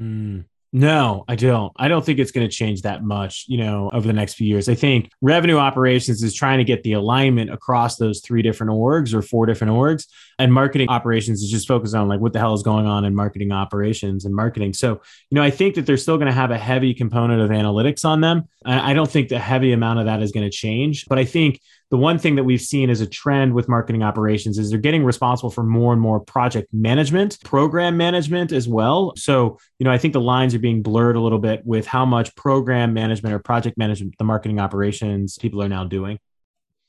Mm. 0.00 0.46
No, 0.74 1.26
I 1.28 1.36
don't. 1.36 1.70
I 1.76 1.88
don't 1.88 2.02
think 2.02 2.18
it's 2.18 2.30
going 2.30 2.48
to 2.48 2.54
change 2.54 2.80
that 2.82 3.04
much, 3.04 3.44
you 3.46 3.58
know, 3.58 3.90
over 3.92 4.06
the 4.06 4.14
next 4.14 4.34
few 4.34 4.46
years. 4.46 4.70
I 4.70 4.74
think 4.74 5.10
revenue 5.20 5.58
operations 5.58 6.22
is 6.22 6.32
trying 6.32 6.58
to 6.58 6.64
get 6.64 6.82
the 6.82 6.94
alignment 6.94 7.52
across 7.52 7.96
those 7.96 8.20
three 8.20 8.40
different 8.40 8.72
orgs 8.72 9.12
or 9.12 9.20
four 9.20 9.44
different 9.44 9.74
orgs. 9.74 10.06
And 10.38 10.50
marketing 10.50 10.88
operations 10.88 11.42
is 11.42 11.50
just 11.50 11.68
focused 11.68 11.94
on 11.94 12.08
like 12.08 12.20
what 12.20 12.32
the 12.32 12.38
hell 12.38 12.54
is 12.54 12.62
going 12.62 12.86
on 12.86 13.04
in 13.04 13.14
marketing 13.14 13.52
operations 13.52 14.24
and 14.24 14.34
marketing. 14.34 14.72
So, 14.72 15.02
you 15.28 15.34
know, 15.34 15.42
I 15.42 15.50
think 15.50 15.74
that 15.74 15.84
they're 15.84 15.98
still 15.98 16.16
going 16.16 16.28
to 16.28 16.32
have 16.32 16.50
a 16.50 16.58
heavy 16.58 16.94
component 16.94 17.42
of 17.42 17.50
analytics 17.50 18.06
on 18.06 18.22
them. 18.22 18.48
I 18.64 18.94
don't 18.94 19.10
think 19.10 19.28
the 19.28 19.38
heavy 19.38 19.72
amount 19.72 19.98
of 19.98 20.06
that 20.06 20.22
is 20.22 20.32
going 20.32 20.48
to 20.48 20.56
change, 20.56 21.04
but 21.06 21.18
I 21.18 21.26
think 21.26 21.60
the 21.92 21.98
one 21.98 22.18
thing 22.18 22.36
that 22.36 22.44
we've 22.44 22.62
seen 22.62 22.88
as 22.88 23.02
a 23.02 23.06
trend 23.06 23.52
with 23.52 23.68
marketing 23.68 24.02
operations 24.02 24.58
is 24.58 24.70
they're 24.70 24.78
getting 24.78 25.04
responsible 25.04 25.50
for 25.50 25.62
more 25.62 25.92
and 25.92 26.00
more 26.00 26.18
project 26.18 26.72
management, 26.72 27.38
program 27.44 27.98
management 27.98 28.50
as 28.50 28.66
well. 28.66 29.12
So, 29.14 29.58
you 29.78 29.84
know, 29.84 29.92
I 29.92 29.98
think 29.98 30.14
the 30.14 30.20
lines 30.20 30.54
are 30.54 30.58
being 30.58 30.80
blurred 30.80 31.16
a 31.16 31.20
little 31.20 31.38
bit 31.38 31.60
with 31.66 31.86
how 31.86 32.06
much 32.06 32.34
program 32.34 32.94
management 32.94 33.34
or 33.34 33.40
project 33.40 33.76
management 33.76 34.16
the 34.16 34.24
marketing 34.24 34.58
operations 34.58 35.36
people 35.36 35.62
are 35.62 35.68
now 35.68 35.84
doing. 35.84 36.18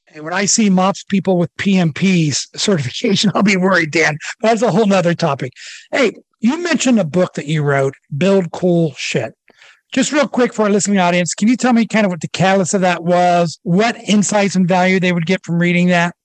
And 0.07 0.23
when 0.23 0.31
I 0.31 0.45
see 0.45 0.69
MOPS 0.69 1.03
people 1.03 1.37
with 1.37 1.53
PMPs 1.57 2.57
certification, 2.57 3.29
I'll 3.35 3.43
be 3.43 3.57
worried, 3.57 3.91
Dan. 3.91 4.17
That's 4.39 4.61
a 4.61 4.71
whole 4.71 4.85
nother 4.85 5.15
topic. 5.15 5.51
Hey, 5.91 6.13
you 6.39 6.63
mentioned 6.63 6.97
a 7.01 7.05
book 7.05 7.33
that 7.33 7.47
you 7.47 7.61
wrote, 7.61 7.95
Build 8.17 8.53
Cool 8.53 8.93
Shit. 8.95 9.33
Just 9.93 10.11
real 10.11 10.27
quick 10.27 10.55
for 10.55 10.63
our 10.63 10.71
listening 10.71 10.97
audience, 10.97 11.35
can 11.35 11.47
you 11.47 11.55
tell 11.55 11.71
me 11.71 11.85
kind 11.85 12.03
of 12.03 12.11
what 12.11 12.21
the 12.21 12.27
catalyst 12.27 12.73
of 12.73 12.81
that 12.81 13.03
was, 13.03 13.59
what 13.61 13.95
insights 14.09 14.55
and 14.55 14.67
value 14.67 14.99
they 14.99 15.13
would 15.13 15.27
get 15.27 15.45
from 15.45 15.59
reading 15.59 15.89
that? 15.89 16.15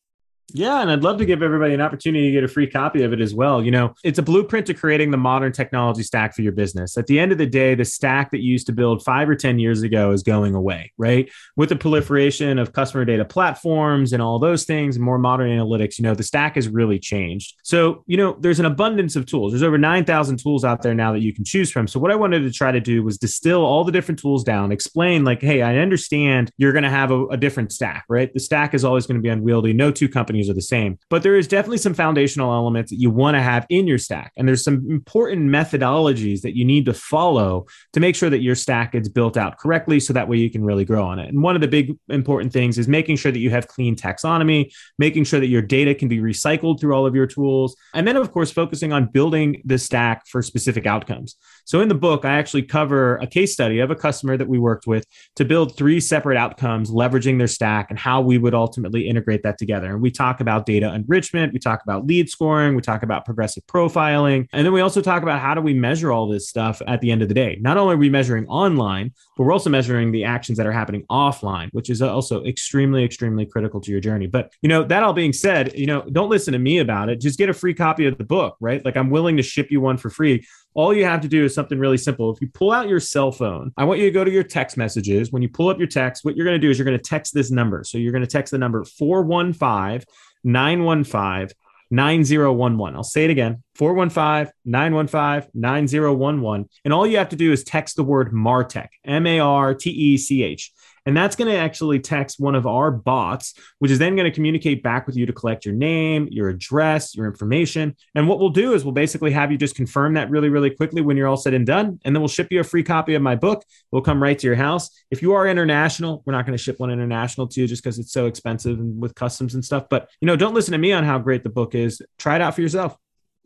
Yeah, 0.55 0.81
and 0.81 0.91
I'd 0.91 1.03
love 1.03 1.19
to 1.19 1.27
give 1.27 1.43
everybody 1.43 1.75
an 1.75 1.83
opportunity 1.83 2.27
to 2.27 2.33
get 2.33 2.43
a 2.43 2.49
free 2.49 2.67
copy 2.67 3.03
of 3.03 3.13
it 3.13 3.21
as 3.21 3.35
well. 3.35 3.63
You 3.63 3.71
know, 3.71 3.95
it's 4.03 4.19
a 4.19 4.23
blueprint 4.23 4.67
to 4.69 4.75
creating 4.75 5.11
the 5.11 5.19
modern 5.19 5.53
technology 5.53 6.03
stack 6.03 6.35
for 6.35 6.41
your 6.41 6.53
business. 6.53 6.97
At 6.97 7.07
the 7.07 7.19
end 7.19 7.33
of 7.33 7.39
the 7.39 7.47
day, 7.47 7.75
the 7.75 7.85
stack 7.85 8.31
that 8.31 8.41
you 8.41 8.53
used 8.53 8.67
to 8.69 8.73
build 8.73 9.05
five 9.05 9.29
or 9.29 9.35
10 9.35 9.59
years 9.59 9.83
ago 9.83 10.11
is 10.11 10.23
going 10.23 10.55
away, 10.55 10.93
right? 10.97 11.31
With 11.57 11.69
the 11.69 11.77
proliferation 11.77 12.59
of 12.59 12.73
customer 12.73 13.05
data 13.05 13.27
platforms 13.27 14.15
and 14.15 14.23
all 14.23 14.39
those 14.39 14.65
things, 14.65 14.97
and 14.97 15.05
more 15.05 15.19
modern 15.19 15.51
analytics, 15.51 15.99
you 15.99 16.03
know, 16.05 16.15
the 16.15 16.23
stack 16.23 16.55
has 16.55 16.67
really 16.67 16.99
changed. 16.99 17.57
So, 17.63 18.03
you 18.07 18.17
know, 18.17 18.35
there's 18.41 18.59
an 18.59 18.67
abundance 18.67 19.17
of 19.17 19.27
tools. 19.27 19.53
There's 19.53 19.63
over 19.63 19.77
9,000 19.77 20.39
tools 20.39 20.65
out 20.65 20.81
there 20.81 20.95
now 20.95 21.13
that 21.13 21.21
you 21.21 21.35
can 21.35 21.45
choose 21.45 21.71
from. 21.71 21.87
So, 21.87 22.01
what 22.01 22.11
I 22.11 22.15
wanted 22.15 22.41
to 22.41 22.53
try 22.53 22.73
to 22.73 22.81
do 22.81 23.03
was 23.03 23.19
distill 23.19 23.63
all 23.63 23.85
the 23.85 23.93
different 23.93 24.19
tools 24.19 24.45
down, 24.45 24.73
explain, 24.73 25.25
like, 25.25 25.43
hey, 25.43 25.61
I 25.61 25.77
understand 25.77 26.51
you're 26.57 26.73
going 26.73 26.85
to 26.85 26.91
have 26.91 27.11
a, 27.11 27.27
a 27.27 27.37
different 27.37 27.71
stack, 27.71 28.07
right? 28.09 28.33
The 28.33 28.41
stack 28.41 28.73
is 28.73 28.83
always 28.83 29.07
going 29.07 29.17
to 29.17 29.23
be 29.23 29.29
unwieldy. 29.29 29.75
No 29.75 29.91
two 29.91 30.09
companies 30.09 30.38
companies 30.39 30.51
are 30.51 30.55
the 30.55 30.63
same, 30.63 30.99
but 31.11 31.23
there 31.23 31.37
is 31.37 31.49
definitely 31.49 31.79
some 31.79 31.95
foundational 31.95 32.53
elements 32.53 32.91
that 32.91 33.01
you 33.01 33.11
want 33.11 33.37
to 33.37 33.43
have 33.43 33.67
in 33.69 33.87
your 33.87 33.99
stack. 33.99 34.33
And 34.37 34.47
there's 34.47 34.63
some 34.63 34.87
important 34.89 35.51
methodologies 35.51 36.43
that 36.43 36.57
you 36.57 36.65
need 36.65 36.87
to 36.87 36.95
follow 36.95 37.67
to 37.93 38.01
make 38.01 38.15
sure 38.15 38.31
that 38.31 38.43
your 38.43 38.55
stack 38.55 38.95
is 38.95 39.09
built 39.09 39.37
out 39.37 39.59
correctly 39.59 39.99
so 40.01 40.13
that 40.13 40.29
way 40.29 40.37
you 40.37 40.51
can 40.51 40.65
really 40.65 40.85
grow 40.85 41.05
on 41.05 41.19
it. 41.19 41.29
And 41.29 41.43
one 41.43 41.57
of 41.57 41.61
the 41.61 41.69
big 41.69 41.97
important 42.09 42.53
things 42.53 42.79
is 42.79 42.87
making 42.87 43.17
sure 43.17 43.33
that 43.33 43.39
you 43.41 43.51
have 43.51 43.67
clean 43.67 43.97
taxonomy, 43.97 44.71
making 44.99 45.25
sure 45.25 45.41
that 45.41 45.49
your 45.49 45.63
data 45.63 45.95
can 45.95 46.09
be 46.09 46.19
recycled 46.19 46.81
through 46.81 46.95
all 46.95 47.07
of 47.07 47.15
your 47.15 47.27
tools. 47.27 47.75
And 47.95 48.07
then, 48.07 48.17
of 48.17 48.31
course, 48.31 48.53
focusing 48.53 48.93
on 48.93 49.07
building 49.07 49.63
the 49.65 49.79
stack 49.79 50.27
for 50.29 50.43
specific 50.43 50.87
outcomes. 50.87 51.37
So 51.69 51.83
in 51.83 51.89
the 51.89 51.95
book, 51.95 52.25
I 52.25 52.39
actually 52.39 52.63
cover 52.63 53.17
a 53.17 53.27
case 53.27 53.53
study 53.53 53.81
of 53.81 53.91
a 53.91 53.95
customer 53.95 54.39
that 54.39 54.49
we 54.49 54.59
worked 54.59 54.87
with 54.87 55.05
to 55.37 55.45
build 55.45 55.77
three 55.77 56.01
separate 56.01 56.39
outcomes, 56.39 56.91
leveraging 56.91 57.37
their 57.37 57.47
stack 57.47 57.91
and 57.91 57.99
how 57.99 58.23
we 58.23 58.39
would 58.39 58.55
ultimately 58.55 59.07
integrate 59.07 59.43
that 59.43 59.59
together. 59.59 59.91
And 59.91 60.01
we 60.01 60.11
talk 60.11 60.41
about 60.41 60.65
data 60.65 60.95
enrichment, 60.95 61.53
we 61.53 61.59
talk 61.59 61.83
about 61.83 62.07
lead 62.07 62.31
scoring, 62.31 62.75
we 62.75 62.81
talk 62.81 63.03
about 63.03 63.27
progressive 63.27 63.67
profiling, 63.67 64.49
and 64.55 64.65
then 64.65 64.73
we 64.73 64.81
also 64.81 65.03
talk 65.03 65.23
about 65.23 65.41
how 65.41 65.53
do 65.53 65.61
we 65.61 65.75
measure 65.75 66.11
all 66.11 66.27
this 66.27 66.49
stuff 66.49 66.81
at 66.87 67.03
the 67.03 67.11
end 67.11 67.21
of 67.21 67.29
the 67.29 67.35
day. 67.35 67.59
Not 67.61 67.77
only 67.77 67.97
are 67.97 67.99
we 67.99 68.09
measuring 68.09 68.47
online, 68.47 69.13
but 69.37 69.45
we're 69.45 69.53
also 69.53 69.69
measuring 69.69 70.11
the 70.11 70.25
actions 70.25 70.57
that 70.57 70.67
are 70.67 70.73
happening 70.73 71.05
offline, 71.11 71.69
which 71.73 71.91
is 71.91 72.01
also 72.01 72.43
extremely, 72.47 73.05
extremely 73.05 73.45
critical 73.45 73.79
to 73.83 73.91
your 73.91 74.01
journey. 74.01 74.27
But 74.27 74.55
you 74.63 74.71
know, 74.71 74.85
that 74.85 75.03
all 75.03 75.13
being 75.13 75.35
said, 75.35 75.79
you 75.79 75.87
know, 75.87 76.01
don't 76.13 76.31
listen 76.31 76.53
to 76.55 76.59
me 76.59 76.79
about 76.79 77.11
it. 77.11 77.21
Just 77.21 77.39
get 77.39 77.51
a 77.51 77.55
free 77.55 77.75
copy 77.75 78.07
of 78.07 78.17
the 78.17 78.25
book, 78.25 78.57
right? 78.59 78.83
Like 78.83 78.97
I'm 78.97 79.11
willing 79.11 79.37
to 79.37 79.43
ship 79.43 79.71
you 79.71 79.83
one 79.83 79.99
for 79.99 80.09
free 80.09 80.47
all 80.75 80.95
you 80.95 81.05
have 81.05 81.23
to 81.23 81.29
do 81.29 81.45
is 81.45 81.55
something 81.55 81.79
really 81.79 81.97
simple. 81.99 82.33
If 82.33 82.41
you 82.41 82.49
pull 82.49 82.73
out 82.73 82.89
your 82.89 83.01
cell 83.01 83.33
phone, 83.33 83.73
I 83.77 83.85
want 83.85 84.01
you 84.01 84.07
to 84.07 84.13
go 84.13 84.25
to 84.25 84.31
your 84.31 84.43
text 84.43 84.77
messages. 84.77 85.33
When 85.33 85.43
you 85.43 85.49
pull 85.49 85.69
up 85.69 85.79
your 85.79 85.89
text, 85.89 86.25
what 86.25 86.37
you're 86.37 86.47
going 86.47 86.61
to 86.61 86.65
do 86.65 86.71
is 86.71 86.79
you're 86.79 86.85
going 86.85 86.99
to 86.99 87.03
text 87.03 87.35
this 87.35 87.51
number. 87.51 87.83
So 87.85 87.99
you're 87.99 88.13
going 88.13 88.25
to 88.25 88.31
text 88.31 88.53
the 88.53 88.59
number 88.59 88.85
415 88.85 90.07
915 90.45 91.57
9011. 91.91 92.97
I'll 92.97 93.03
say 93.03 93.25
it 93.25 93.31
again 93.31 93.63
415 93.77 94.53
915 94.65 95.51
9011. 95.55 96.69
And 96.85 96.93
all 96.93 97.07
you 97.07 97.19
have 97.19 97.31
to 97.31 97.37
do 97.37 97.53
is 97.53 97.65
text 97.65 97.97
the 97.97 98.05
word 98.05 98.33
Martech, 98.33 98.89
M 99.05 99.27
A 99.27 99.41
R 99.41 99.75
T 99.75 99.91
E 99.91 100.17
C 100.17 100.43
H. 100.43 100.73
And 101.09 101.17
that's 101.17 101.37
going 101.37 101.51
to 101.51 101.57
actually 101.57 102.01
text 102.01 102.39
one 102.39 102.55
of 102.55 102.67
our 102.67 102.91
bots, 102.91 103.55
which 103.79 103.91
is 103.91 103.99
then 103.99 104.15
going 104.15 104.31
to 104.31 104.35
communicate 104.35 104.83
back 104.83 105.07
with 105.07 105.17
you 105.17 105.25
to 105.25 105.33
collect 105.33 105.65
your 105.65 105.75
name, 105.75 106.29
your 106.31 106.51
address, 106.51 107.15
your 107.15 107.25
information. 107.25 107.97
And 108.15 108.29
what 108.29 108.39
we'll 108.39 108.51
do 108.51 108.75
is 108.75 108.85
we'll 108.85 108.93
basically 108.93 109.31
have 109.31 109.51
you 109.51 109.57
just 109.57 109.75
confirm 109.75 110.13
that 110.15 110.29
really, 110.29 110.51
really 110.51 110.69
quickly 110.69 111.01
when 111.01 111.17
you're 111.17 111.27
all 111.27 111.39
said 111.39 111.55
and 111.55 111.67
done. 111.67 111.99
And 112.05 112.15
then 112.15 112.21
we'll 112.21 112.29
ship 112.29 112.49
you 112.51 112.61
a 112.61 112.63
free 112.63 112.83
copy 112.83 113.15
of 113.15 113.23
my 113.23 113.37
book. 113.37 113.65
We'll 113.91 114.03
come 114.03 114.23
right 114.23 114.39
to 114.39 114.47
your 114.47 114.57
house. 114.57 114.91
If 115.11 115.23
you 115.23 115.33
are 115.33 115.47
international, 115.47 116.23
we're 116.27 116.35
not 116.35 116.45
going 116.45 116.59
to 116.59 116.63
ship 116.63 116.79
one 116.79 116.91
international 116.91 117.49
to 117.49 117.61
you 117.63 117.67
just 117.67 117.83
because 117.83 117.99
it's 117.99 118.13
so 118.13 118.27
expensive 118.27 118.79
and 118.79 119.01
with 119.01 119.15
customs 119.15 119.55
and 119.55 119.65
stuff. 119.65 119.87
But, 119.89 120.11
you 120.21 120.27
know, 120.27 120.37
don't 120.37 120.53
listen 120.53 120.73
to 120.73 120.79
me 120.79 120.93
on 120.93 121.05
how 121.05 121.19
great 121.19 121.43
the 121.43 121.49
book 121.49 121.75
is. 121.75 122.03
Try 122.19 122.35
it 122.35 122.43
out 122.43 122.55
for 122.55 122.61
yourself. 122.61 122.99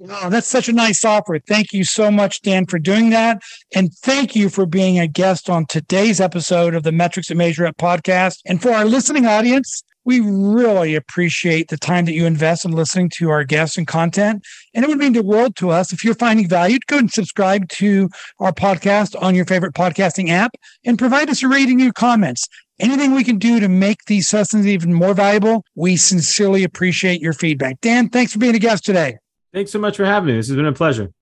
Oh, 0.08 0.30
that's 0.30 0.48
such 0.48 0.68
a 0.68 0.72
nice 0.72 1.04
offer. 1.04 1.38
Thank 1.38 1.72
you 1.72 1.84
so 1.84 2.10
much, 2.10 2.42
Dan, 2.42 2.66
for 2.66 2.78
doing 2.78 3.10
that. 3.10 3.40
And 3.74 3.92
thank 3.94 4.34
you 4.34 4.48
for 4.48 4.66
being 4.66 4.98
a 4.98 5.06
guest 5.06 5.48
on 5.48 5.66
today's 5.66 6.20
episode 6.20 6.74
of 6.74 6.82
the 6.82 6.90
Metrics 6.90 7.28
that 7.28 7.36
Measure 7.36 7.66
Up 7.66 7.76
podcast. 7.76 8.40
And 8.44 8.60
for 8.60 8.72
our 8.72 8.84
listening 8.84 9.26
audience, 9.26 9.84
we 10.04 10.18
really 10.18 10.96
appreciate 10.96 11.68
the 11.68 11.76
time 11.76 12.06
that 12.06 12.14
you 12.14 12.26
invest 12.26 12.64
in 12.64 12.72
listening 12.72 13.10
to 13.18 13.30
our 13.30 13.44
guests 13.44 13.78
and 13.78 13.86
content. 13.86 14.42
And 14.74 14.84
it 14.84 14.88
would 14.88 14.98
mean 14.98 15.12
the 15.12 15.22
world 15.22 15.54
to 15.56 15.70
us 15.70 15.92
if 15.92 16.04
you're 16.04 16.14
finding 16.14 16.48
value. 16.48 16.78
Go 16.88 16.98
and 16.98 17.10
subscribe 17.10 17.68
to 17.70 18.08
our 18.40 18.52
podcast 18.52 19.14
on 19.22 19.36
your 19.36 19.44
favorite 19.44 19.74
podcasting 19.74 20.30
app 20.30 20.56
and 20.84 20.98
provide 20.98 21.30
us 21.30 21.44
a 21.44 21.48
rating 21.48 21.80
and 21.80 21.94
comments. 21.94 22.48
Anything 22.80 23.14
we 23.14 23.22
can 23.22 23.38
do 23.38 23.60
to 23.60 23.68
make 23.68 23.98
these 24.06 24.26
sessions 24.26 24.66
even 24.66 24.92
more 24.92 25.14
valuable, 25.14 25.64
we 25.76 25.96
sincerely 25.96 26.64
appreciate 26.64 27.20
your 27.20 27.34
feedback. 27.34 27.80
Dan, 27.80 28.08
thanks 28.08 28.32
for 28.32 28.40
being 28.40 28.56
a 28.56 28.58
guest 28.58 28.84
today. 28.84 29.18
Thanks 29.52 29.70
so 29.70 29.78
much 29.78 29.96
for 29.96 30.04
having 30.04 30.28
me. 30.28 30.34
This 30.34 30.48
has 30.48 30.56
been 30.56 30.66
a 30.66 30.72
pleasure. 30.72 31.12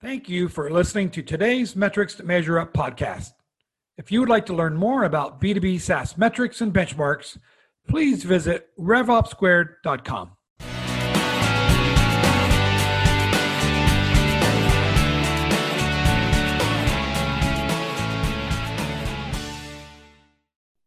Thank 0.00 0.28
you 0.28 0.48
for 0.48 0.70
listening 0.70 1.10
to 1.10 1.22
today's 1.22 1.76
Metrics 1.76 2.14
to 2.16 2.24
Measure 2.24 2.58
Up 2.58 2.74
podcast. 2.74 3.32
If 3.96 4.10
you 4.10 4.20
would 4.20 4.28
like 4.28 4.46
to 4.46 4.54
learn 4.54 4.74
more 4.74 5.04
about 5.04 5.40
B2B 5.40 5.80
SaaS 5.80 6.18
metrics 6.18 6.60
and 6.60 6.72
benchmarks, 6.72 7.38
please 7.88 8.24
visit 8.24 8.68
revopssquared.com. 8.78 10.32